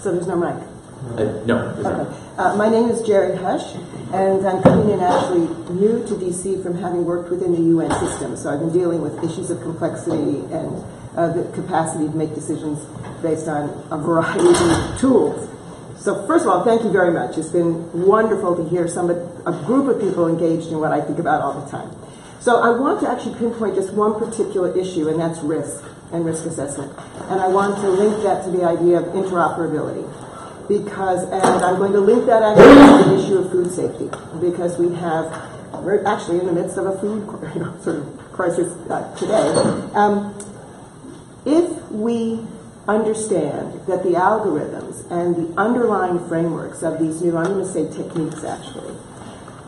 so 0.00 0.12
there's 0.12 0.26
no 0.26 0.36
mic. 0.36 0.64
Uh, 0.98 1.44
no. 1.44 1.58
Okay. 1.76 2.18
Uh, 2.38 2.56
my 2.56 2.68
name 2.68 2.88
is 2.88 3.02
Jared 3.02 3.38
Hush, 3.38 3.74
and 4.12 4.46
I'm 4.46 4.62
coming 4.62 4.90
in 4.90 5.00
actually 5.00 5.46
new 5.74 6.04
to 6.06 6.14
DC 6.14 6.62
from 6.62 6.78
having 6.78 7.04
worked 7.04 7.30
within 7.30 7.52
the 7.52 7.60
UN 7.60 7.90
system. 8.00 8.34
So 8.36 8.48
I've 8.48 8.60
been 8.60 8.72
dealing 8.72 9.02
with 9.02 9.22
issues 9.22 9.50
of 9.50 9.60
complexity 9.60 10.40
and 10.52 10.82
uh, 11.18 11.32
the 11.32 11.42
capacity 11.52 12.06
to 12.06 12.14
make 12.14 12.32
decisions 12.32 12.78
based 13.22 13.48
on 13.48 13.68
a 13.90 13.98
variety 13.98 14.46
of 14.46 15.00
tools. 15.00 15.50
So 15.98 16.24
first 16.28 16.46
of 16.46 16.52
all, 16.52 16.64
thank 16.64 16.84
you 16.84 16.92
very 16.92 17.10
much. 17.12 17.36
It's 17.36 17.48
been 17.48 18.06
wonderful 18.06 18.54
to 18.54 18.68
hear 18.68 18.86
some 18.86 19.10
a 19.10 19.64
group 19.66 19.88
of 19.88 20.00
people 20.00 20.28
engaged 20.28 20.68
in 20.68 20.78
what 20.78 20.92
I 20.92 21.00
think 21.00 21.18
about 21.18 21.42
all 21.42 21.60
the 21.60 21.68
time. 21.70 21.90
So 22.38 22.62
I 22.62 22.70
want 22.70 23.00
to 23.00 23.10
actually 23.10 23.36
pinpoint 23.36 23.74
just 23.74 23.92
one 23.92 24.14
particular 24.14 24.70
issue, 24.78 25.08
and 25.08 25.18
that's 25.18 25.40
risk 25.40 25.82
and 26.12 26.24
risk 26.24 26.46
assessment. 26.46 26.96
And 27.28 27.40
I 27.40 27.48
want 27.48 27.76
to 27.82 27.90
link 27.90 28.22
that 28.22 28.44
to 28.44 28.50
the 28.52 28.62
idea 28.64 29.00
of 29.00 29.06
interoperability 29.06 30.06
because, 30.68 31.24
and 31.24 31.64
I'm 31.64 31.78
going 31.78 31.92
to 31.92 32.00
link 32.00 32.26
that 32.26 32.42
actually 32.42 33.02
to 33.02 33.10
the 33.10 33.24
issue 33.24 33.38
of 33.38 33.50
food 33.50 33.72
safety, 33.72 34.08
because 34.40 34.78
we 34.78 34.94
have, 34.94 35.26
we're 35.82 36.04
actually 36.06 36.38
in 36.38 36.46
the 36.46 36.52
midst 36.52 36.76
of 36.76 36.86
a 36.86 36.98
food 37.00 37.26
sort 37.82 37.96
of 37.96 38.32
crisis 38.32 38.72
uh, 38.88 39.16
today. 39.16 39.48
Um, 39.94 40.32
if 41.48 41.90
we 41.90 42.46
understand 42.86 43.72
that 43.86 44.02
the 44.02 44.10
algorithms 44.10 45.10
and 45.10 45.34
the 45.34 45.60
underlying 45.60 46.26
frameworks 46.28 46.82
of 46.82 46.98
these 46.98 47.22
new, 47.22 47.36
I'm 47.36 47.54
going 47.54 47.64
to 47.64 47.72
say 47.72 47.84
techniques 47.90 48.44
actually, 48.44 48.94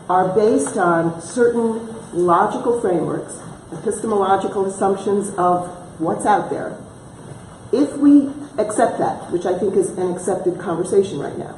are 0.07 0.33
based 0.35 0.77
on 0.77 1.21
certain 1.21 1.87
logical 2.13 2.79
frameworks, 2.81 3.39
epistemological 3.71 4.65
assumptions 4.65 5.29
of 5.35 5.67
what's 5.99 6.25
out 6.25 6.49
there, 6.49 6.77
if 7.71 7.95
we 7.97 8.29
accept 8.57 8.97
that, 8.99 9.31
which 9.31 9.45
I 9.45 9.57
think 9.57 9.75
is 9.75 9.89
an 9.91 10.11
accepted 10.11 10.59
conversation 10.59 11.19
right 11.19 11.37
now, 11.37 11.57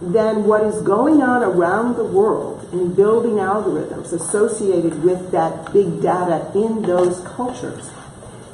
then 0.00 0.44
what 0.44 0.64
is 0.64 0.82
going 0.82 1.22
on 1.22 1.42
around 1.42 1.96
the 1.96 2.04
world 2.04 2.68
in 2.72 2.94
building 2.94 3.34
algorithms 3.34 4.12
associated 4.12 5.04
with 5.04 5.30
that 5.30 5.72
big 5.72 6.02
data 6.02 6.50
in 6.54 6.82
those 6.82 7.20
cultures, 7.20 7.90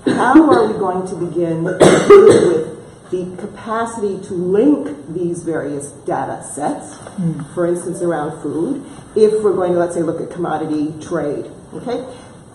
how 0.09 0.51
are 0.51 0.67
we 0.67 0.79
going 0.79 1.07
to 1.09 1.15
begin 1.17 1.65
with 1.65 2.79
the 3.11 3.37
capacity 3.39 4.21
to 4.27 4.35
link 4.35 5.15
these 5.15 5.43
various 5.43 5.91
data 6.05 6.43
sets, 6.43 6.95
for 7.55 7.67
instance, 7.67 8.03
around 8.03 8.43
food, 8.43 8.85
if 9.17 9.43
we're 9.43 9.55
going 9.55 9.73
to, 9.73 9.79
let's 9.79 9.95
say, 9.95 10.03
look 10.03 10.21
at 10.21 10.31
commodity 10.31 10.93
trade, 11.01 11.51
okay? 11.73 12.07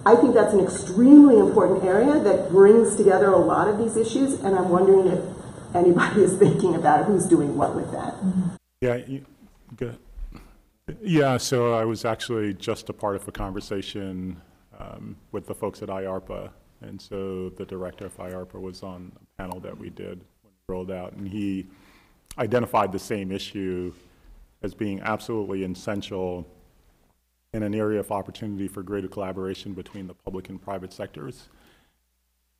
I 0.06 0.16
think 0.16 0.34
that's 0.34 0.54
an 0.54 0.60
extremely 0.60 1.39
important 1.39 1.84
area 1.84 2.20
that 2.20 2.49
brings 2.49 2.95
together 2.95 3.32
a 3.32 3.38
lot 3.38 3.68
of 3.68 3.78
these 3.78 3.95
issues, 3.95 4.34
and 4.41 4.56
I'm 4.56 4.70
wondering 4.70 5.08
if 5.08 5.24
anybody 5.76 6.22
is 6.24 6.38
thinking 6.38 6.76
about 6.76 7.06
who's 7.06 7.26
doing 7.26 7.56
what 7.56 7.76
with 7.76 7.91
that. 7.91 8.16
Yeah, 8.82 8.95
you, 8.95 9.26
good. 9.76 9.97
Yeah, 11.01 11.38
so 11.38 11.74
I 11.74 11.86
was 11.86 12.04
actually 12.04 12.54
just 12.54 12.89
a 12.89 12.93
part 12.93 13.16
of 13.16 13.28
a 13.28 13.32
conversation 13.32 14.41
um, 14.78 15.16
with 15.32 15.47
the 15.47 15.56
folks 15.56 15.82
at 15.82 15.88
IARPA, 15.88 16.51
and 16.88 17.02
so 17.02 17.50
the 17.50 17.66
director 17.66 18.06
of 18.06 18.18
IARPA 18.18 18.60
was 18.60 18.84
on 18.84 19.12
a 19.16 19.42
panel 19.42 19.60
that 19.62 19.78
we 19.78 19.90
did 19.90 20.20
when 20.42 20.52
we 20.54 20.74
rolled 20.74 20.92
out, 20.92 21.14
and 21.14 21.28
he 21.28 21.68
identified 22.38 22.92
the 22.92 23.00
same 23.00 23.32
issue 23.32 23.94
as 24.62 24.74
being 24.74 25.02
absolutely 25.02 25.64
essential 25.64 26.48
in 27.54 27.64
an 27.64 27.76
area 27.76 28.00
of 28.00 28.12
opportunity 28.12 28.68
for 28.68 28.82
greater 28.82 29.08
collaboration 29.08 29.74
between 29.74 30.08
the 30.08 30.14
public 30.14 30.50
and 30.50 30.62
private 30.62 30.92
sectors. 30.92 31.50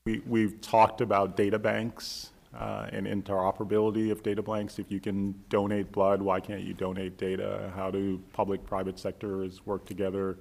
We, 0.06 0.22
we've 0.28 0.62
talked 0.62 1.02
about 1.02 1.36
data 1.36 1.58
banks 1.58 2.30
uh, 2.54 2.88
and 2.92 3.08
interoperability 3.08 4.12
of 4.12 4.22
data 4.22 4.44
banks. 4.44 4.78
If 4.78 4.92
you 4.92 5.00
can 5.00 5.34
donate 5.50 5.92
blood, 5.92 6.22
why 6.22 6.40
can't 6.40 6.62
you 6.62 6.74
donate 6.74 7.18
data? 7.18 7.72
How 7.76 7.90
do 7.90 8.22
public-private 8.34 9.00
sectors 9.00 9.66
work 9.66 9.86
together 9.86 10.38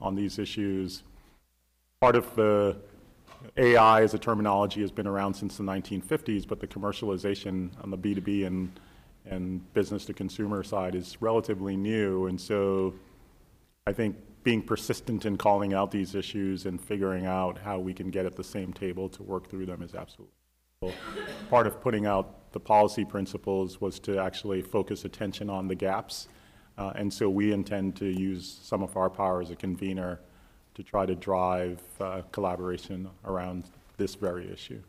on 0.00 0.16
these 0.16 0.38
issues? 0.38 1.04
Part 2.00 2.16
of 2.16 2.34
the 2.34 2.76
AI 3.56 4.02
as 4.02 4.14
a 4.14 4.18
terminology 4.18 4.80
has 4.80 4.90
been 4.90 5.06
around 5.06 5.34
since 5.34 5.56
the 5.56 5.64
1950s, 5.64 6.46
but 6.46 6.60
the 6.60 6.66
commercialization 6.66 7.70
on 7.82 7.90
the 7.90 7.98
B2B 7.98 8.46
and, 8.46 8.80
and 9.26 9.72
business 9.74 10.04
to 10.06 10.14
consumer 10.14 10.62
side 10.62 10.94
is 10.94 11.16
relatively 11.20 11.76
new. 11.76 12.26
And 12.26 12.40
so 12.40 12.94
I 13.86 13.92
think 13.92 14.16
being 14.42 14.62
persistent 14.62 15.24
in 15.24 15.36
calling 15.36 15.72
out 15.72 15.90
these 15.90 16.14
issues 16.14 16.66
and 16.66 16.80
figuring 16.80 17.26
out 17.26 17.58
how 17.58 17.78
we 17.78 17.94
can 17.94 18.10
get 18.10 18.26
at 18.26 18.36
the 18.36 18.44
same 18.44 18.72
table 18.72 19.08
to 19.08 19.22
work 19.22 19.48
through 19.48 19.66
them 19.66 19.82
is 19.82 19.94
absolutely 19.94 20.34
part 21.50 21.66
of 21.66 21.80
putting 21.80 22.06
out 22.06 22.52
the 22.52 22.60
policy 22.60 23.04
principles 23.04 23.80
was 23.80 23.98
to 24.00 24.18
actually 24.18 24.62
focus 24.62 25.04
attention 25.04 25.48
on 25.48 25.66
the 25.66 25.74
gaps. 25.74 26.28
Uh, 26.76 26.92
and 26.96 27.12
so 27.12 27.30
we 27.30 27.52
intend 27.52 27.96
to 27.96 28.06
use 28.06 28.60
some 28.62 28.82
of 28.82 28.96
our 28.96 29.08
power 29.08 29.40
as 29.40 29.50
a 29.50 29.56
convener 29.56 30.20
to 30.74 30.82
try 30.82 31.06
to 31.06 31.14
drive 31.14 31.80
uh, 32.00 32.22
collaboration 32.32 33.08
around 33.24 33.64
this 33.96 34.14
very 34.14 34.50
issue. 34.50 34.80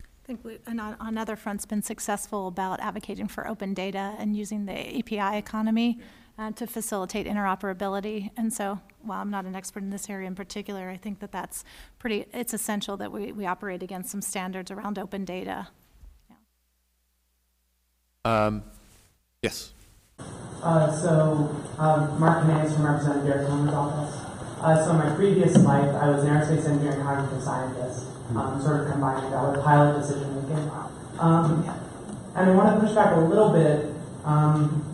I 0.00 0.26
think 0.26 0.44
we, 0.44 0.58
and 0.66 0.80
on, 0.80 0.96
on 1.00 1.16
other 1.16 1.36
fronts, 1.36 1.64
been 1.64 1.82
successful 1.82 2.48
about 2.48 2.80
advocating 2.80 3.28
for 3.28 3.46
open 3.48 3.72
data 3.72 4.14
and 4.18 4.36
using 4.36 4.66
the 4.66 4.98
API 4.98 5.38
economy 5.38 6.00
uh, 6.38 6.52
to 6.52 6.66
facilitate 6.66 7.26
interoperability. 7.26 8.30
And 8.36 8.52
so, 8.52 8.80
while 9.02 9.20
I'm 9.20 9.30
not 9.30 9.44
an 9.44 9.54
expert 9.54 9.82
in 9.82 9.90
this 9.90 10.08
area 10.10 10.26
in 10.26 10.34
particular, 10.34 10.90
I 10.90 10.96
think 10.96 11.20
that 11.20 11.32
that's 11.32 11.64
pretty, 11.98 12.26
it's 12.32 12.52
essential 12.52 12.96
that 12.98 13.10
we, 13.10 13.32
we 13.32 13.46
operate 13.46 13.82
against 13.82 14.10
some 14.10 14.20
standards 14.20 14.70
around 14.70 14.98
open 14.98 15.24
data. 15.24 15.68
Um, 18.24 18.62
yes. 19.42 19.72
Uh, 20.62 20.92
so, 20.92 21.56
um, 21.78 22.20
Mark 22.20 22.44
Hernandez 22.44 22.74
from 22.74 22.84
Representative 22.84 23.26
Derek 23.26 23.46
Kilmer's 23.46 23.72
office. 23.72 24.14
Uh, 24.60 24.84
so, 24.84 24.90
in 24.90 24.98
my 24.98 25.16
previous 25.16 25.56
life, 25.56 25.94
I 25.94 26.10
was 26.10 26.24
an 26.24 26.30
aerospace 26.30 26.68
engineer 26.68 26.92
and 26.92 27.02
cognitive 27.02 27.42
scientist, 27.42 28.06
um, 28.36 28.60
sort 28.60 28.80
of 28.82 28.90
combining 28.90 29.30
that 29.30 29.50
with 29.50 29.62
pilot 29.64 30.00
decision 30.00 30.34
making. 30.34 30.70
Um, 31.18 31.64
and 32.34 32.50
I 32.50 32.54
want 32.54 32.74
to 32.74 32.86
push 32.86 32.94
back 32.94 33.16
a 33.16 33.20
little 33.20 33.50
bit. 33.50 33.94
Um, 34.24 34.84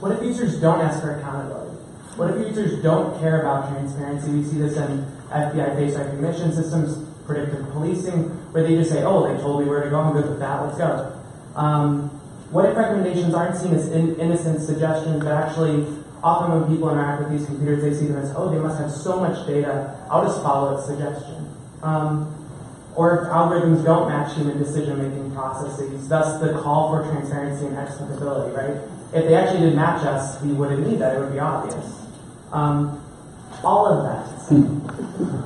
what 0.00 0.12
if 0.12 0.22
users 0.22 0.60
don't 0.60 0.80
ask 0.80 1.00
for 1.00 1.16
accountability? 1.16 1.76
What 2.16 2.30
if 2.30 2.48
users 2.48 2.82
don't 2.82 3.18
care 3.20 3.42
about 3.42 3.68
transparency? 3.70 4.30
We 4.32 4.42
see 4.42 4.58
this 4.58 4.76
in 4.76 5.06
FBI 5.30 5.76
face 5.76 5.94
recognition 5.94 6.52
systems, 6.52 7.08
predictive 7.26 7.70
policing, 7.70 8.24
where 8.52 8.62
they 8.62 8.74
just 8.74 8.90
say, 8.90 9.04
oh, 9.04 9.32
they 9.32 9.40
told 9.40 9.62
me 9.62 9.68
where 9.68 9.84
to 9.84 9.90
go, 9.90 10.00
I'm 10.00 10.12
good 10.12 10.28
with 10.28 10.40
that, 10.40 10.62
let's 10.62 10.78
go. 10.78 11.20
Um, 11.54 12.21
what 12.52 12.66
if 12.66 12.76
recommendations 12.76 13.34
aren't 13.34 13.56
seen 13.56 13.72
as 13.72 13.88
in, 13.88 14.14
innocent 14.20 14.60
suggestions, 14.60 15.24
but 15.24 15.32
actually, 15.32 15.86
often 16.22 16.52
when 16.52 16.70
people 16.70 16.90
interact 16.90 17.22
with 17.24 17.38
these 17.38 17.46
computers, 17.46 17.82
they 17.82 17.94
see 17.98 18.06
them 18.12 18.18
as, 18.18 18.32
oh, 18.36 18.52
they 18.52 18.60
must 18.60 18.78
have 18.78 18.90
so 18.90 19.18
much 19.18 19.46
data, 19.46 19.96
I'll 20.10 20.24
just 20.24 20.42
follow 20.42 20.76
its 20.76 20.86
suggestion. 20.86 21.48
Um, 21.82 22.28
or 22.94 23.24
if 23.24 23.28
algorithms 23.32 23.82
don't 23.84 24.06
match 24.06 24.36
human 24.36 24.58
decision-making 24.58 25.32
processes, 25.32 26.06
thus 26.08 26.40
the 26.42 26.60
call 26.60 26.92
for 26.92 27.10
transparency 27.10 27.64
and 27.64 27.76
explicability, 27.78 28.54
right? 28.54 28.76
If 29.14 29.24
they 29.28 29.34
actually 29.34 29.60
did 29.60 29.74
match 29.74 30.04
us, 30.04 30.40
we 30.42 30.52
wouldn't 30.52 30.86
need 30.86 30.98
that, 31.00 31.16
it 31.16 31.20
would 31.20 31.32
be 31.32 31.40
obvious. 31.40 32.02
Um, 32.52 33.02
all 33.64 33.86
of 33.86 34.04
that. 34.04 34.52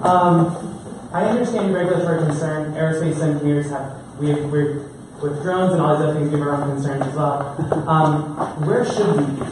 um, 0.04 1.10
I 1.12 1.24
understand 1.26 1.72
regulatory 1.72 2.26
concern. 2.26 2.74
Aerospace 2.74 3.22
engineers 3.22 3.70
have, 3.70 4.02
we 4.18 4.30
have, 4.30 4.50
we're 4.50 4.90
with 5.30 5.42
drones 5.42 5.72
and 5.72 5.82
all 5.82 5.96
these 5.96 6.06
other 6.06 6.18
things, 6.18 6.30
have 6.30 6.40
our 6.40 6.62
own 6.62 6.74
concerns 6.74 7.06
as 7.06 7.14
well. 7.14 7.88
Um, 7.88 8.66
where 8.66 8.84
should 8.84 9.16
we 9.16 9.46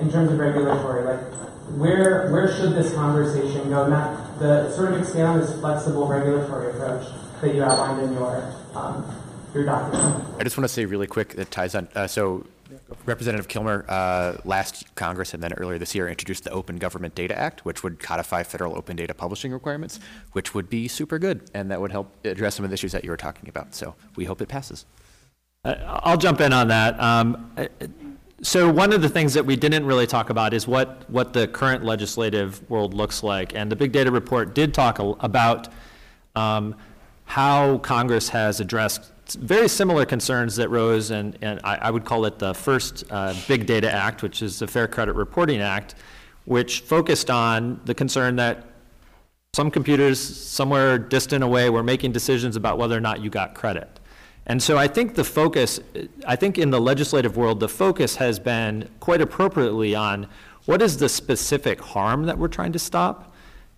in 0.00 0.10
terms 0.10 0.32
of 0.32 0.38
regulatory? 0.38 1.04
Like, 1.04 1.20
where 1.78 2.30
where 2.32 2.52
should 2.56 2.74
this 2.74 2.92
conversation 2.94 3.70
go? 3.70 3.88
Not 3.88 4.38
the 4.38 4.70
sort 4.74 4.92
of 4.92 5.00
expand 5.00 5.28
on 5.28 5.40
this 5.40 5.52
flexible 5.60 6.06
regulatory 6.06 6.70
approach 6.70 7.06
that 7.40 7.54
you 7.54 7.62
outlined 7.62 8.02
in 8.02 8.12
your 8.14 8.52
um, 8.74 9.04
your 9.54 9.64
document. 9.64 10.24
I 10.38 10.44
just 10.44 10.56
want 10.56 10.64
to 10.64 10.72
say 10.72 10.84
really 10.84 11.06
quick 11.06 11.34
that 11.34 11.50
ties 11.50 11.74
on. 11.74 11.88
Uh, 11.94 12.06
so, 12.06 12.46
Representative 13.04 13.48
Kilmer, 13.48 13.84
uh, 13.88 14.36
last 14.44 14.94
Congress 14.94 15.34
and 15.34 15.42
then 15.42 15.52
earlier 15.54 15.78
this 15.78 15.94
year, 15.94 16.08
introduced 16.08 16.44
the 16.44 16.50
Open 16.50 16.76
Government 16.76 17.14
Data 17.14 17.38
Act, 17.38 17.64
which 17.64 17.82
would 17.82 17.98
codify 17.98 18.42
federal 18.42 18.76
open 18.76 18.96
data 18.96 19.14
publishing 19.14 19.52
requirements, 19.52 20.00
which 20.32 20.54
would 20.54 20.70
be 20.70 20.88
super 20.88 21.18
good, 21.18 21.50
and 21.54 21.70
that 21.70 21.80
would 21.80 21.92
help 21.92 22.14
address 22.24 22.56
some 22.56 22.64
of 22.64 22.70
the 22.70 22.74
issues 22.74 22.92
that 22.92 23.04
you 23.04 23.10
were 23.10 23.16
talking 23.16 23.48
about. 23.48 23.74
So, 23.74 23.94
we 24.16 24.24
hope 24.24 24.40
it 24.40 24.48
passes. 24.48 24.86
Uh, 25.62 25.74
I'll 26.04 26.16
jump 26.16 26.40
in 26.40 26.52
on 26.52 26.68
that. 26.68 26.98
Um, 26.98 27.52
uh, 27.56 27.66
so 28.42 28.70
one 28.70 28.94
of 28.94 29.02
the 29.02 29.08
things 29.10 29.34
that 29.34 29.44
we 29.44 29.56
didn't 29.56 29.84
really 29.84 30.06
talk 30.06 30.30
about 30.30 30.54
is 30.54 30.66
what, 30.66 31.08
what 31.10 31.34
the 31.34 31.46
current 31.48 31.84
legislative 31.84 32.68
world 32.70 32.94
looks 32.94 33.22
like. 33.22 33.54
And 33.54 33.70
the 33.70 33.76
Big 33.76 33.92
Data 33.92 34.10
Report 34.10 34.54
did 34.54 34.72
talk 34.72 34.98
about 34.98 35.68
um, 36.34 36.74
how 37.26 37.76
Congress 37.78 38.30
has 38.30 38.60
addressed 38.60 39.12
very 39.34 39.68
similar 39.68 40.06
concerns 40.06 40.56
that 40.56 40.70
rose, 40.70 41.10
and, 41.10 41.36
and 41.42 41.60
I, 41.62 41.76
I 41.76 41.90
would 41.90 42.06
call 42.06 42.24
it 42.24 42.38
the 42.38 42.54
first 42.54 43.04
uh, 43.10 43.34
Big 43.46 43.66
Data 43.66 43.92
Act, 43.92 44.22
which 44.22 44.40
is 44.40 44.58
the 44.58 44.66
Fair 44.66 44.88
Credit 44.88 45.12
Reporting 45.12 45.60
Act, 45.60 45.94
which 46.46 46.80
focused 46.80 47.30
on 47.30 47.80
the 47.84 47.94
concern 47.94 48.36
that 48.36 48.64
some 49.52 49.70
computers 49.70 50.18
somewhere 50.18 50.98
distant 50.98 51.44
away 51.44 51.68
were 51.68 51.82
making 51.82 52.12
decisions 52.12 52.56
about 52.56 52.78
whether 52.78 52.96
or 52.96 53.00
not 53.00 53.20
you 53.20 53.28
got 53.28 53.54
credit. 53.54 53.99
And 54.46 54.62
so 54.62 54.76
I 54.76 54.88
think 54.88 55.14
the 55.14 55.24
focus, 55.24 55.80
I 56.26 56.36
think 56.36 56.58
in 56.58 56.70
the 56.70 56.80
legislative 56.80 57.36
world, 57.36 57.60
the 57.60 57.68
focus 57.68 58.16
has 58.16 58.38
been 58.38 58.88
quite 58.98 59.20
appropriately 59.20 59.94
on 59.94 60.26
what 60.64 60.82
is 60.82 60.98
the 60.98 61.08
specific 61.08 61.80
harm 61.80 62.26
that 62.26 62.38
we're 62.38 62.48
trying 62.48 62.72
to 62.72 62.78
stop? 62.78 63.34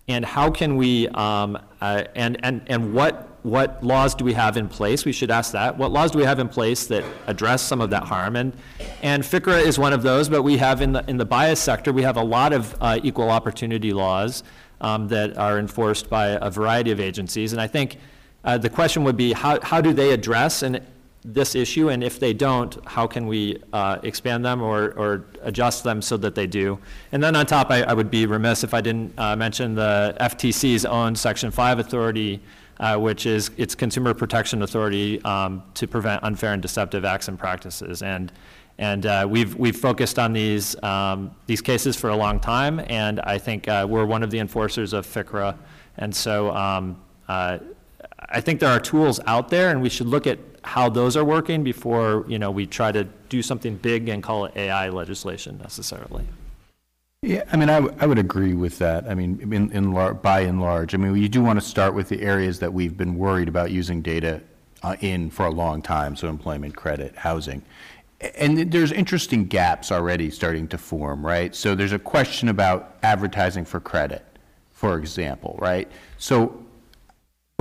And 0.07 0.25
how 0.25 0.51
can 0.51 0.75
we, 0.75 1.07
um, 1.09 1.57
uh, 1.79 2.03
and, 2.15 2.37
and, 2.43 2.61
and 2.67 2.93
what, 2.93 3.29
what 3.43 3.83
laws 3.83 4.15
do 4.15 4.25
we 4.25 4.33
have 4.33 4.57
in 4.57 4.67
place? 4.67 5.05
We 5.05 5.13
should 5.13 5.31
ask 5.31 5.53
that. 5.53 5.77
What 5.77 5.91
laws 5.91 6.11
do 6.11 6.17
we 6.17 6.25
have 6.25 6.39
in 6.39 6.49
place 6.49 6.87
that 6.87 7.05
address 7.27 7.61
some 7.61 7.79
of 7.79 7.89
that 7.91 8.03
harm? 8.03 8.35
And, 8.35 8.53
and 9.01 9.23
FCRA 9.23 9.63
is 9.63 9.79
one 9.79 9.93
of 9.93 10.03
those, 10.03 10.27
but 10.27 10.43
we 10.43 10.57
have 10.57 10.81
in 10.81 10.91
the, 10.91 11.05
in 11.07 11.17
the 11.17 11.25
bias 11.25 11.59
sector, 11.59 11.93
we 11.93 12.01
have 12.01 12.17
a 12.17 12.23
lot 12.23 12.51
of 12.51 12.75
uh, 12.81 12.99
equal 13.01 13.29
opportunity 13.29 13.93
laws 13.93 14.43
um, 14.81 15.07
that 15.07 15.37
are 15.37 15.57
enforced 15.59 16.09
by 16.09 16.37
a 16.41 16.49
variety 16.49 16.91
of 16.91 16.99
agencies. 16.99 17.53
And 17.53 17.61
I 17.61 17.67
think 17.67 17.97
uh, 18.43 18.57
the 18.57 18.69
question 18.69 19.03
would 19.03 19.17
be, 19.17 19.33
how, 19.33 19.59
how 19.61 19.81
do 19.81 19.93
they 19.93 20.11
address 20.11 20.63
and 20.63 20.81
this 21.23 21.55
issue? 21.55 21.89
And 21.89 22.03
if 22.03 22.19
they 22.19 22.33
don't, 22.33 22.77
how 22.85 23.07
can 23.07 23.27
we 23.27 23.61
uh, 23.71 23.99
expand 24.03 24.43
them 24.43 24.61
or, 24.61 24.91
or 24.91 25.25
adjust 25.41 25.83
them 25.83 26.01
so 26.01 26.17
that 26.17 26.35
they 26.35 26.47
do? 26.47 26.77
And 27.11 27.23
then 27.23 27.35
on 27.35 27.45
top, 27.45 27.71
I, 27.71 27.83
I 27.83 27.93
would 27.93 28.11
be 28.11 28.25
remiss 28.25 28.63
if 28.63 28.73
I 28.73 28.81
didn't 28.81 29.17
uh, 29.17 29.35
mention 29.35 29.75
the 29.75 30.15
FTC's 30.19 30.85
own 30.85 31.15
Section 31.15 31.51
5 31.51 31.79
authority, 31.79 32.41
uh, 32.79 32.97
which 32.97 33.25
is 33.25 33.51
its 33.57 33.75
Consumer 33.75 34.13
Protection 34.13 34.61
Authority 34.61 35.21
um, 35.23 35.63
to 35.75 35.87
prevent 35.87 36.23
unfair 36.23 36.53
and 36.53 36.61
deceptive 36.61 37.05
acts 37.05 37.29
and 37.29 37.39
practices. 37.39 38.01
And, 38.01 38.31
and 38.77 39.05
uh, 39.05 39.25
we've, 39.29 39.55
we've 39.55 39.77
focused 39.77 40.19
on 40.19 40.33
these, 40.33 40.81
um, 40.83 41.31
these 41.45 41.61
cases 41.61 41.95
for 41.95 42.09
a 42.09 42.15
long 42.15 42.39
time, 42.39 42.81
and 42.87 43.21
I 43.21 43.37
think 43.37 43.67
uh, 43.67 43.85
we're 43.87 44.05
one 44.05 44.23
of 44.23 44.31
the 44.31 44.39
enforcers 44.39 44.91
of 44.91 45.07
FCRA. 45.07 45.55
And 45.97 46.13
so 46.13 46.53
um, 46.55 46.99
uh, 47.27 47.59
I 48.29 48.41
think 48.41 48.59
there 48.59 48.69
are 48.69 48.79
tools 48.79 49.19
out 49.25 49.49
there, 49.49 49.69
and 49.69 49.81
we 49.81 49.89
should 49.89 50.07
look 50.07 50.25
at 50.27 50.39
how 50.63 50.89
those 50.89 51.17
are 51.17 51.23
working 51.25 51.63
before, 51.63 52.25
you 52.27 52.39
know, 52.39 52.49
we 52.49 52.65
try 52.65 52.91
to 52.91 53.03
do 53.29 53.41
something 53.41 53.75
big 53.75 54.09
and 54.09 54.23
call 54.23 54.45
it 54.45 54.53
AI 54.55 54.89
legislation 54.89 55.57
necessarily. 55.61 56.25
Yeah, 57.21 57.43
I 57.51 57.57
mean, 57.57 57.69
I, 57.69 57.77
I 57.99 58.05
would 58.05 58.19
agree 58.19 58.53
with 58.53 58.79
that. 58.79 59.09
I 59.09 59.13
mean, 59.13 59.39
in, 59.53 59.71
in 59.71 59.91
lar- 59.93 60.13
by 60.13 60.41
and 60.41 60.61
large, 60.61 60.93
I 60.93 60.97
mean, 60.97 61.15
you 61.15 61.29
do 61.29 61.41
want 61.41 61.59
to 61.59 61.65
start 61.65 61.93
with 61.93 62.09
the 62.09 62.21
areas 62.21 62.59
that 62.59 62.73
we've 62.73 62.97
been 62.97 63.15
worried 63.17 63.47
about 63.47 63.71
using 63.71 64.01
data 64.01 64.41
uh, 64.83 64.95
in 64.99 65.29
for 65.29 65.45
a 65.45 65.51
long 65.51 65.81
time, 65.81 66.15
so 66.15 66.27
employment, 66.27 66.75
credit, 66.75 67.15
housing. 67.15 67.61
And 68.35 68.71
there's 68.71 68.91
interesting 68.91 69.45
gaps 69.45 69.91
already 69.91 70.29
starting 70.31 70.67
to 70.69 70.77
form, 70.77 71.25
right? 71.25 71.53
So 71.55 71.75
there's 71.75 71.91
a 71.91 71.99
question 71.99 72.49
about 72.49 72.95
advertising 73.03 73.65
for 73.65 73.79
credit, 73.79 74.25
for 74.71 74.97
example, 74.97 75.55
right? 75.59 75.89
So 76.17 76.62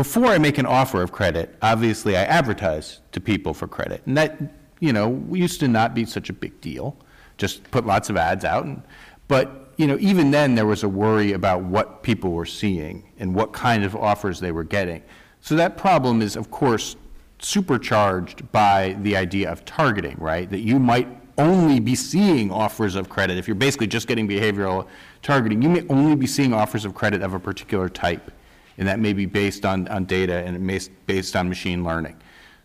before 0.02 0.26
I 0.26 0.38
make 0.38 0.58
an 0.58 0.66
offer 0.66 1.00
of 1.00 1.12
credit, 1.12 1.54
obviously 1.62 2.16
I 2.16 2.24
advertise 2.24 2.98
to 3.12 3.20
people 3.20 3.54
for 3.54 3.68
credit. 3.68 4.02
And 4.04 4.16
that, 4.16 4.36
you 4.80 4.92
know, 4.92 5.24
used 5.30 5.60
to 5.60 5.68
not 5.68 5.94
be 5.94 6.04
such 6.06 6.28
a 6.28 6.32
big 6.32 6.60
deal. 6.60 6.96
Just 7.38 7.70
put 7.70 7.86
lots 7.86 8.10
of 8.10 8.16
ads 8.16 8.44
out. 8.44 8.64
And, 8.64 8.82
but, 9.28 9.72
you 9.76 9.86
know, 9.86 9.96
even 10.00 10.32
then 10.32 10.56
there 10.56 10.66
was 10.66 10.82
a 10.82 10.88
worry 10.88 11.34
about 11.34 11.62
what 11.62 12.02
people 12.02 12.32
were 12.32 12.46
seeing 12.46 13.12
and 13.20 13.32
what 13.32 13.52
kind 13.52 13.84
of 13.84 13.94
offers 13.94 14.40
they 14.40 14.50
were 14.50 14.64
getting. 14.64 15.04
So 15.40 15.54
that 15.54 15.76
problem 15.76 16.20
is, 16.20 16.34
of 16.34 16.50
course, 16.50 16.96
supercharged 17.38 18.50
by 18.50 18.96
the 19.02 19.16
idea 19.16 19.52
of 19.52 19.64
targeting, 19.64 20.16
right? 20.18 20.50
That 20.50 20.62
you 20.62 20.80
might 20.80 21.06
only 21.38 21.78
be 21.78 21.94
seeing 21.94 22.50
offers 22.50 22.96
of 22.96 23.08
credit. 23.08 23.38
If 23.38 23.46
you're 23.46 23.54
basically 23.54 23.86
just 23.86 24.08
getting 24.08 24.26
behavioral 24.26 24.88
targeting, 25.22 25.62
you 25.62 25.68
may 25.68 25.86
only 25.88 26.16
be 26.16 26.26
seeing 26.26 26.52
offers 26.52 26.84
of 26.84 26.92
credit 26.92 27.22
of 27.22 27.34
a 27.34 27.38
particular 27.38 27.88
type 27.88 28.32
and 28.78 28.88
that 28.88 28.98
may 28.98 29.12
be 29.12 29.26
based 29.26 29.64
on, 29.64 29.88
on 29.88 30.04
data 30.04 30.34
and 30.44 30.56
it 30.56 30.60
may 30.60 30.76
s- 30.76 30.90
based 31.06 31.36
on 31.36 31.48
machine 31.48 31.84
learning. 31.84 32.16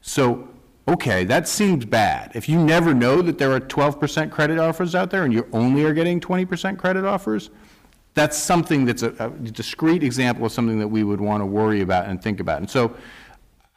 So, 0.02 0.48
okay, 0.88 1.24
that 1.26 1.48
seems 1.48 1.86
bad. 1.86 2.32
If 2.34 2.48
you 2.48 2.60
never 2.60 2.94
know 2.94 3.22
that 3.22 3.38
there 3.38 3.52
are 3.52 3.60
12% 3.60 4.32
credit 4.32 4.58
offers 4.60 4.96
out 4.96 5.12
there 5.12 5.24
and 5.24 5.34
you 5.34 5.48
only 5.52 5.84
are 5.84 5.94
getting 5.94 6.20
20% 6.20 6.78
credit 6.78 7.06
offers, 7.06 7.50
that's 8.14 8.38
something 8.38 8.86
that's 8.86 9.04
a, 9.04 9.14
a 9.20 9.30
discrete 9.30 10.04
example 10.04 10.46
of 10.46 10.52
something 10.52 10.80
that 10.80 10.88
we 10.88 11.04
would 11.04 11.22
want 11.22 11.42
to 11.42 11.46
worry 11.46 11.82
about 11.82 12.08
and 12.08 12.22
think 12.22 12.40
about. 12.40 12.60
And 12.60 12.70
so, 12.70 12.96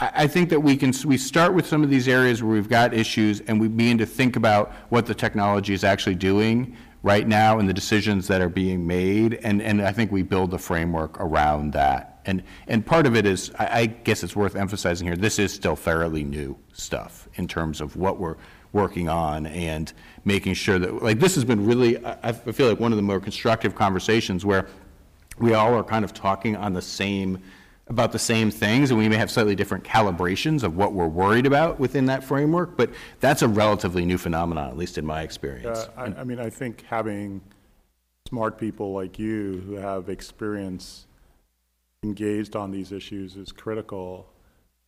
I, 0.01 0.11
I 0.15 0.27
think 0.27 0.51
that 0.51 0.61
we 0.61 0.77
can, 0.77 0.93
we 1.05 1.19
start 1.19 1.55
with 1.55 1.67
some 1.67 1.83
of 1.83 1.91
these 1.91 2.09
areas 2.09 2.43
where 2.43 2.53
we've 2.53 2.69
got 2.69 2.95
issues 2.95 3.41
and 3.41 3.61
we 3.61 3.69
begin 3.69 3.99
to 3.99 4.07
think 4.07 4.37
about 4.37 4.73
what 4.89 5.07
the 5.07 5.15
technology 5.15 5.75
is 5.75 5.85
actually 5.85 6.17
doing 6.17 6.77
right 7.03 7.27
now 7.27 7.59
and 7.59 7.69
the 7.69 7.75
decisions 7.75 8.27
that 8.29 8.41
are 8.41 8.49
being 8.49 8.87
made. 8.87 9.35
And, 9.35 9.63
and 9.63 9.81
I 9.83 9.93
think 9.93 10.11
we 10.11 10.23
build 10.23 10.51
the 10.51 10.59
framework 10.59 11.19
around 11.21 11.73
that. 11.73 12.10
And, 12.27 12.43
and 12.67 12.85
part 12.85 13.07
of 13.07 13.17
it 13.17 13.27
is, 13.27 13.51
I, 13.59 13.81
I 13.81 13.87
guess 13.87 14.23
it's 14.23 14.37
worth 14.37 14.57
emphasizing 14.57 15.07
here, 15.07 15.17
this 15.17 15.39
is 15.39 15.53
still 15.53 15.77
fairly 15.77 16.25
new 16.25 16.57
stuff 16.73 17.29
in 17.35 17.49
terms 17.49 17.81
of 17.81 17.97
what 17.97 18.19
we're 18.19 18.37
working 18.73 19.09
on 19.09 19.47
and 19.47 19.93
making 20.25 20.55
sure 20.55 20.79
that, 20.79 21.03
like, 21.03 21.19
this 21.19 21.35
has 21.35 21.45
been 21.45 21.67
really, 21.67 22.05
I, 22.05 22.29
I 22.29 22.33
feel 22.33 22.69
like 22.69 22.79
one 22.79 22.93
of 22.93 22.97
the 22.97 23.03
more 23.03 23.21
constructive 23.21 23.75
conversations 23.75 24.45
where 24.45 24.69
we 25.39 25.55
all 25.55 25.75
are 25.75 25.85
kind 25.85 26.05
of 26.05 26.13
talking 26.13 26.57
on 26.57 26.73
the 26.73 26.83
same, 26.83 27.43
about 27.89 28.13
the 28.13 28.19
same 28.19 28.51
things, 28.51 28.91
and 28.91 28.99
we 28.99 29.09
may 29.09 29.17
have 29.17 29.31
slightly 29.31 29.57
different 29.57 29.83
calibrations 29.83 30.63
of 30.63 30.77
what 30.77 30.93
we're 30.93 31.09
worried 31.09 31.47
about 31.47 31.81
within 31.81 32.07
that 32.07 32.23
framework, 32.23 32.77
but 32.77 32.91
that's 33.19 33.43
a 33.43 33.49
relatively 33.49 34.05
new 34.05 34.19
phenomenon, 34.19 34.69
at 34.69 34.77
least 34.77 34.99
in 34.99 35.05
my 35.05 35.23
experience. 35.23 35.79
Uh, 35.79 35.91
I, 35.97 36.05
I 36.21 36.25
mean, 36.25 36.39
I 36.39 36.51
think 36.51 36.85
having 36.89 37.41
smart 38.29 38.59
people 38.59 38.93
like 38.93 39.19
you 39.19 39.63
who 39.67 39.75
have 39.75 40.09
experience 40.09 41.07
engaged 42.03 42.57
on 42.57 42.71
these 42.71 42.93
issues 42.93 43.37
is 43.37 43.53
critical. 43.53 44.27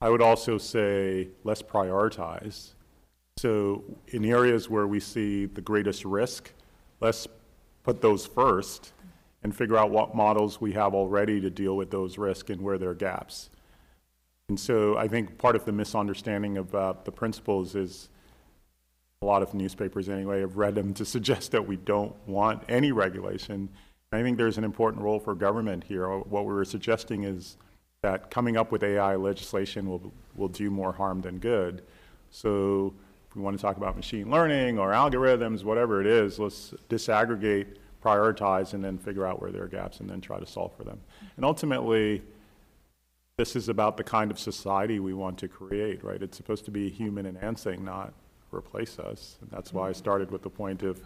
I 0.01 0.09
would 0.09 0.23
also 0.23 0.57
say 0.57 1.29
let's 1.45 1.63
prioritize. 1.63 2.73
So 3.37 3.85
in 4.09 4.25
areas 4.25 4.71
where 4.71 4.87
we 4.87 4.99
see 5.01 5.47
the 5.47 5.61
greatest 5.61 6.05
risk, 6.05 6.53
let's 7.01 7.27
put 7.83 8.01
those 8.01 8.27
first 8.27 8.93
and 9.43 9.55
figure 9.55 9.77
out 9.77 9.91
what 9.91 10.15
models 10.15 10.61
we 10.61 10.73
have 10.73 10.95
already 10.95 11.41
to 11.41 11.51
deal 11.51 11.77
with 11.77 11.91
those 11.91 12.17
risks 12.17 12.49
and 12.51 12.63
where 12.63 12.79
there 12.79 12.91
are 12.91 12.95
gaps. 12.95 13.51
And 14.49 14.59
so 14.59 14.97
I 14.97 15.09
think 15.09 15.39
part 15.39 15.57
of 15.57 15.65
the 15.65 15.73
misunderstanding 15.73 16.59
about 16.59 17.05
the 17.05 17.13
principles 17.13 17.75
is 17.75 18.09
a 19.21 19.27
lot 19.27 19.43
of 19.43 19.53
newspapers 19.55 20.09
anyway 20.09 20.41
have 20.41 20.57
read 20.57 20.75
them 20.75 20.95
to 20.95 21.05
suggest 21.05 21.53
that 21.53 21.67
we 21.67 21.77
don't 21.77 22.15
want 22.27 22.63
any 22.69 22.91
regulation. 22.91 23.69
I 24.13 24.23
think 24.23 24.37
there's 24.37 24.59
an 24.59 24.65
important 24.65 25.03
role 25.03 25.19
for 25.19 25.35
government 25.35 25.85
here. 25.85 26.11
Uh, 26.11 26.19
what 26.19 26.45
we 26.45 26.53
were 26.53 26.67
suggesting 26.67 27.25
is 27.25 27.57
that 28.03 28.31
coming 28.31 28.59
up 28.59 28.71
with 28.71 28.83
AI 28.83 29.17
legislation 29.17 29.89
will, 29.89 30.13
will 30.37 30.49
do 30.49 30.71
more 30.71 30.93
harm 30.93 31.23
than 31.23 31.39
good. 31.39 31.83
So 32.31 32.93
if 33.31 33.37
we 33.37 33.43
want 33.43 33.57
to 33.57 33.63
talk 33.63 33.79
about 33.79 33.97
machine 33.97 34.31
learning 34.31 34.79
or 34.79 34.91
algorithms, 34.91 35.65
whatever 35.65 36.01
it 36.01 36.07
is, 36.07 36.39
let's 36.39 36.75
disaggregate, 36.91 37.77
prioritize, 38.05 38.75
and 38.75 38.85
then 38.85 38.99
figure 38.99 39.27
out 39.27 39.41
where 39.41 39.51
there 39.51 39.63
are 39.63 39.69
gaps 39.69 40.01
and 40.01 40.11
then 40.11 40.21
try 40.21 40.39
to 40.39 40.47
solve 40.47 40.77
for 40.77 40.85
them. 40.85 41.01
And 41.37 41.45
ultimately, 41.45 42.23
this 43.39 43.57
is 43.57 43.71
about 43.71 43.97
the 43.97 44.05
kind 44.05 44.31
of 44.31 44.39
society 44.39 45.01
we 45.01 45.15
want 45.15 45.39
to 45.39 45.49
create, 45.49 46.05
right? 46.05 46.23
It's 46.23 46.37
supposed 46.37 46.67
to 46.67 46.71
be 46.71 46.91
human 46.91 47.25
enhancing, 47.25 47.83
not 47.83 48.13
replace 48.55 48.98
us. 48.98 49.38
And 49.40 49.50
that's 49.50 49.72
why 49.72 49.88
I 49.88 49.92
started 49.92 50.30
with 50.30 50.42
the 50.42 50.50
point 50.50 50.82
of 50.82 51.00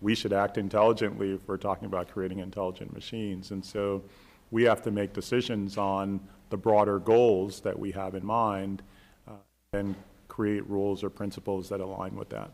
we 0.00 0.14
should 0.14 0.32
act 0.32 0.58
intelligently 0.58 1.32
if 1.32 1.46
we're 1.46 1.56
talking 1.56 1.86
about 1.86 2.08
creating 2.10 2.38
intelligent 2.38 2.92
machines. 2.92 3.50
And 3.50 3.64
so 3.64 4.02
we 4.50 4.64
have 4.64 4.82
to 4.82 4.90
make 4.90 5.12
decisions 5.12 5.76
on 5.76 6.20
the 6.50 6.56
broader 6.56 6.98
goals 6.98 7.60
that 7.60 7.78
we 7.78 7.90
have 7.92 8.14
in 8.14 8.24
mind 8.24 8.82
uh, 9.26 9.32
and 9.72 9.94
create 10.28 10.68
rules 10.68 11.04
or 11.04 11.10
principles 11.10 11.68
that 11.68 11.80
align 11.80 12.16
with 12.16 12.28
that. 12.30 12.50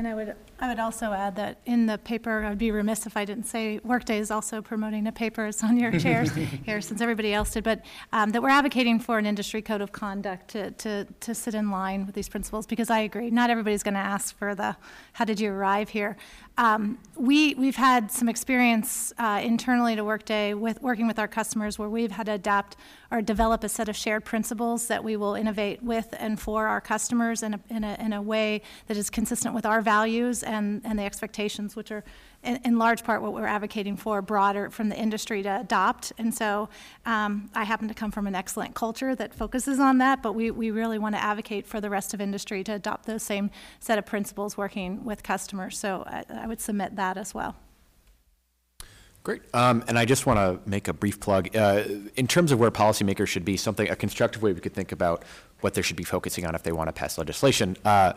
And 0.00 0.08
I 0.08 0.14
would, 0.16 0.34
I 0.58 0.66
would 0.66 0.80
also 0.80 1.12
add 1.12 1.36
that 1.36 1.60
in 1.66 1.86
the 1.86 1.98
paper, 1.98 2.44
I'd 2.44 2.58
be 2.58 2.72
remiss 2.72 3.06
if 3.06 3.16
I 3.16 3.24
didn't 3.24 3.44
say 3.44 3.78
Workday 3.84 4.18
is 4.18 4.32
also 4.32 4.60
promoting 4.60 5.06
a 5.06 5.12
paper, 5.12 5.46
it's 5.46 5.62
on 5.62 5.78
your 5.78 5.92
chairs 6.00 6.34
here 6.66 6.80
since 6.80 7.00
everybody 7.00 7.32
else 7.32 7.52
did, 7.52 7.62
but 7.62 7.80
um, 8.12 8.30
that 8.30 8.42
we're 8.42 8.48
advocating 8.48 8.98
for 8.98 9.18
an 9.18 9.24
industry 9.24 9.62
code 9.62 9.80
of 9.80 9.92
conduct 9.92 10.48
to, 10.48 10.72
to, 10.72 11.06
to 11.20 11.32
sit 11.32 11.54
in 11.54 11.70
line 11.70 12.06
with 12.06 12.16
these 12.16 12.28
principles, 12.28 12.66
because 12.66 12.90
I 12.90 12.98
agree, 12.98 13.30
not 13.30 13.50
everybody's 13.50 13.84
going 13.84 13.94
to 13.94 14.00
ask 14.00 14.36
for 14.36 14.56
the, 14.56 14.76
how 15.12 15.24
did 15.24 15.38
you 15.38 15.52
arrive 15.52 15.90
here? 15.90 16.16
Um, 16.56 16.98
We, 17.16 17.54
we've 17.54 17.76
had 17.76 18.10
some 18.10 18.28
experience 18.28 19.12
uh, 19.18 19.40
internally 19.42 19.96
to 19.96 20.04
Workday 20.04 20.54
with, 20.54 20.82
working 20.82 21.06
with 21.06 21.18
our 21.18 21.28
customers 21.28 21.78
where 21.78 21.88
we've 21.88 22.10
had 22.10 22.26
to 22.26 22.32
adapt 22.32 22.76
or 23.10 23.22
develop 23.22 23.64
a 23.64 23.68
set 23.68 23.88
of 23.88 23.96
shared 23.96 24.24
principles 24.24 24.88
that 24.88 25.02
we 25.02 25.16
will 25.16 25.34
innovate 25.34 25.82
with 25.82 26.14
and 26.18 26.40
for 26.40 26.66
our 26.66 26.80
customers 26.80 27.42
in 27.42 27.54
a, 27.54 27.60
in 27.70 27.84
a, 27.84 27.96
in 28.00 28.12
a 28.12 28.20
way 28.20 28.62
that 28.86 28.96
is 28.96 29.10
consistent 29.10 29.54
with 29.54 29.66
our 29.66 29.80
values 29.80 30.42
and, 30.42 30.80
and 30.84 30.98
the 30.98 31.04
expectations, 31.04 31.76
which 31.76 31.92
are 31.92 32.04
in, 32.44 32.60
in 32.64 32.78
large 32.78 33.02
part 33.04 33.22
what 33.22 33.32
we're 33.32 33.46
advocating 33.46 33.96
for 33.96 34.22
broader 34.22 34.70
from 34.70 34.88
the 34.88 34.96
industry 34.96 35.42
to 35.42 35.60
adopt. 35.60 36.12
And 36.18 36.34
so 36.34 36.68
um, 37.06 37.50
I 37.54 37.64
happen 37.64 37.88
to 37.88 37.94
come 37.94 38.10
from 38.10 38.26
an 38.26 38.34
excellent 38.34 38.74
culture 38.74 39.14
that 39.16 39.34
focuses 39.34 39.80
on 39.80 39.98
that, 39.98 40.22
but 40.22 40.34
we, 40.34 40.50
we 40.50 40.70
really 40.70 40.98
want 40.98 41.14
to 41.14 41.22
advocate 41.22 41.66
for 41.66 41.80
the 41.80 41.90
rest 41.90 42.14
of 42.14 42.20
industry 42.20 42.62
to 42.64 42.72
adopt 42.72 43.06
those 43.06 43.22
same 43.22 43.50
set 43.80 43.98
of 43.98 44.06
principles 44.06 44.56
working 44.56 45.04
with 45.04 45.22
customers. 45.22 45.78
So 45.78 46.04
I, 46.06 46.24
I 46.30 46.46
would 46.46 46.60
submit 46.60 46.96
that 46.96 47.16
as 47.16 47.34
well. 47.34 47.56
Great. 49.24 49.40
Um, 49.54 49.82
and 49.88 49.98
I 49.98 50.04
just 50.04 50.26
want 50.26 50.38
to 50.38 50.68
make 50.68 50.86
a 50.86 50.92
brief 50.92 51.18
plug. 51.18 51.56
Uh, 51.56 51.84
in 52.14 52.26
terms 52.26 52.52
of 52.52 52.60
where 52.60 52.70
policymakers 52.70 53.28
should 53.28 53.44
be, 53.44 53.56
something, 53.56 53.88
a 53.88 53.96
constructive 53.96 54.42
way 54.42 54.52
we 54.52 54.60
could 54.60 54.74
think 54.74 54.92
about 54.92 55.24
what 55.62 55.72
they 55.72 55.80
should 55.80 55.96
be 55.96 56.04
focusing 56.04 56.44
on 56.44 56.54
if 56.54 56.62
they 56.62 56.72
want 56.72 56.88
to 56.88 56.92
pass 56.92 57.16
legislation. 57.16 57.74
Uh, 57.86 58.12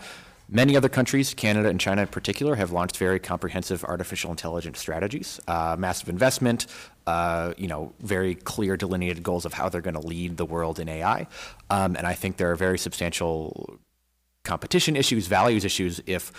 Many 0.49 0.77
other 0.77 0.87
countries, 0.87 1.33
Canada 1.33 1.67
and 1.67 1.79
China 1.79 2.03
in 2.03 2.07
particular, 2.07 2.55
have 2.55 2.71
launched 2.71 2.97
very 2.97 3.19
comprehensive 3.19 3.83
artificial 3.83 4.31
intelligence 4.31 4.79
strategies, 4.79 5.41
uh, 5.47 5.75
massive 5.77 6.07
investment, 6.07 6.67
uh, 7.05 7.53
you 7.57 7.67
know, 7.67 7.93
very 7.99 8.35
clear 8.35 8.77
delineated 8.77 9.23
goals 9.23 9.45
of 9.45 9.53
how 9.53 9.67
they're 9.67 9.81
going 9.81 9.99
to 9.99 10.07
lead 10.07 10.37
the 10.37 10.45
world 10.45 10.79
in 10.79 10.87
AI. 10.87 11.27
Um, 11.69 11.97
and 11.97 12.07
I 12.07 12.13
think 12.13 12.37
there 12.37 12.49
are 12.49 12.55
very 12.55 12.77
substantial 12.77 13.77
competition 14.43 14.95
issues, 14.95 15.27
values 15.27 15.65
issues, 15.65 16.01
if 16.05 16.31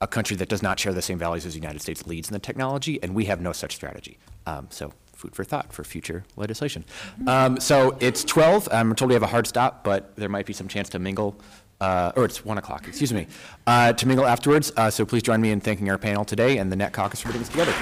a 0.00 0.06
country 0.06 0.36
that 0.36 0.50
does 0.50 0.62
not 0.62 0.78
share 0.78 0.92
the 0.92 1.00
same 1.00 1.18
values 1.18 1.46
as 1.46 1.54
the 1.54 1.60
United 1.60 1.80
States 1.80 2.06
leads 2.06 2.28
in 2.28 2.34
the 2.34 2.38
technology, 2.38 3.02
and 3.02 3.14
we 3.14 3.24
have 3.24 3.40
no 3.40 3.52
such 3.52 3.74
strategy. 3.74 4.18
Um, 4.46 4.66
so 4.70 4.92
food 5.14 5.34
for 5.34 5.44
thought 5.44 5.72
for 5.72 5.84
future 5.84 6.24
legislation. 6.36 6.84
Um, 7.26 7.58
so 7.58 7.96
it's 8.00 8.24
12. 8.24 8.68
I'm 8.70 8.94
told 8.94 9.08
we 9.08 9.14
have 9.14 9.22
a 9.22 9.28
hard 9.28 9.46
stop, 9.46 9.84
but 9.84 10.14
there 10.16 10.28
might 10.28 10.44
be 10.44 10.52
some 10.52 10.68
chance 10.68 10.88
to 10.90 10.98
mingle. 10.98 11.40
Uh, 11.84 12.12
or 12.16 12.24
it's 12.24 12.42
1 12.42 12.56
o'clock, 12.56 12.88
excuse 12.88 13.12
me, 13.12 13.26
uh, 13.66 13.92
to 13.92 14.08
mingle 14.08 14.24
afterwards. 14.24 14.72
Uh, 14.74 14.88
so 14.88 15.04
please 15.04 15.22
join 15.22 15.38
me 15.38 15.50
in 15.50 15.60
thanking 15.60 15.90
our 15.90 15.98
panel 15.98 16.24
today 16.24 16.56
and 16.56 16.72
the 16.72 16.76
Net 16.76 16.94
Caucus 16.94 17.20
for 17.20 17.26
putting 17.26 17.42
this 17.42 17.50
together. 17.50 17.74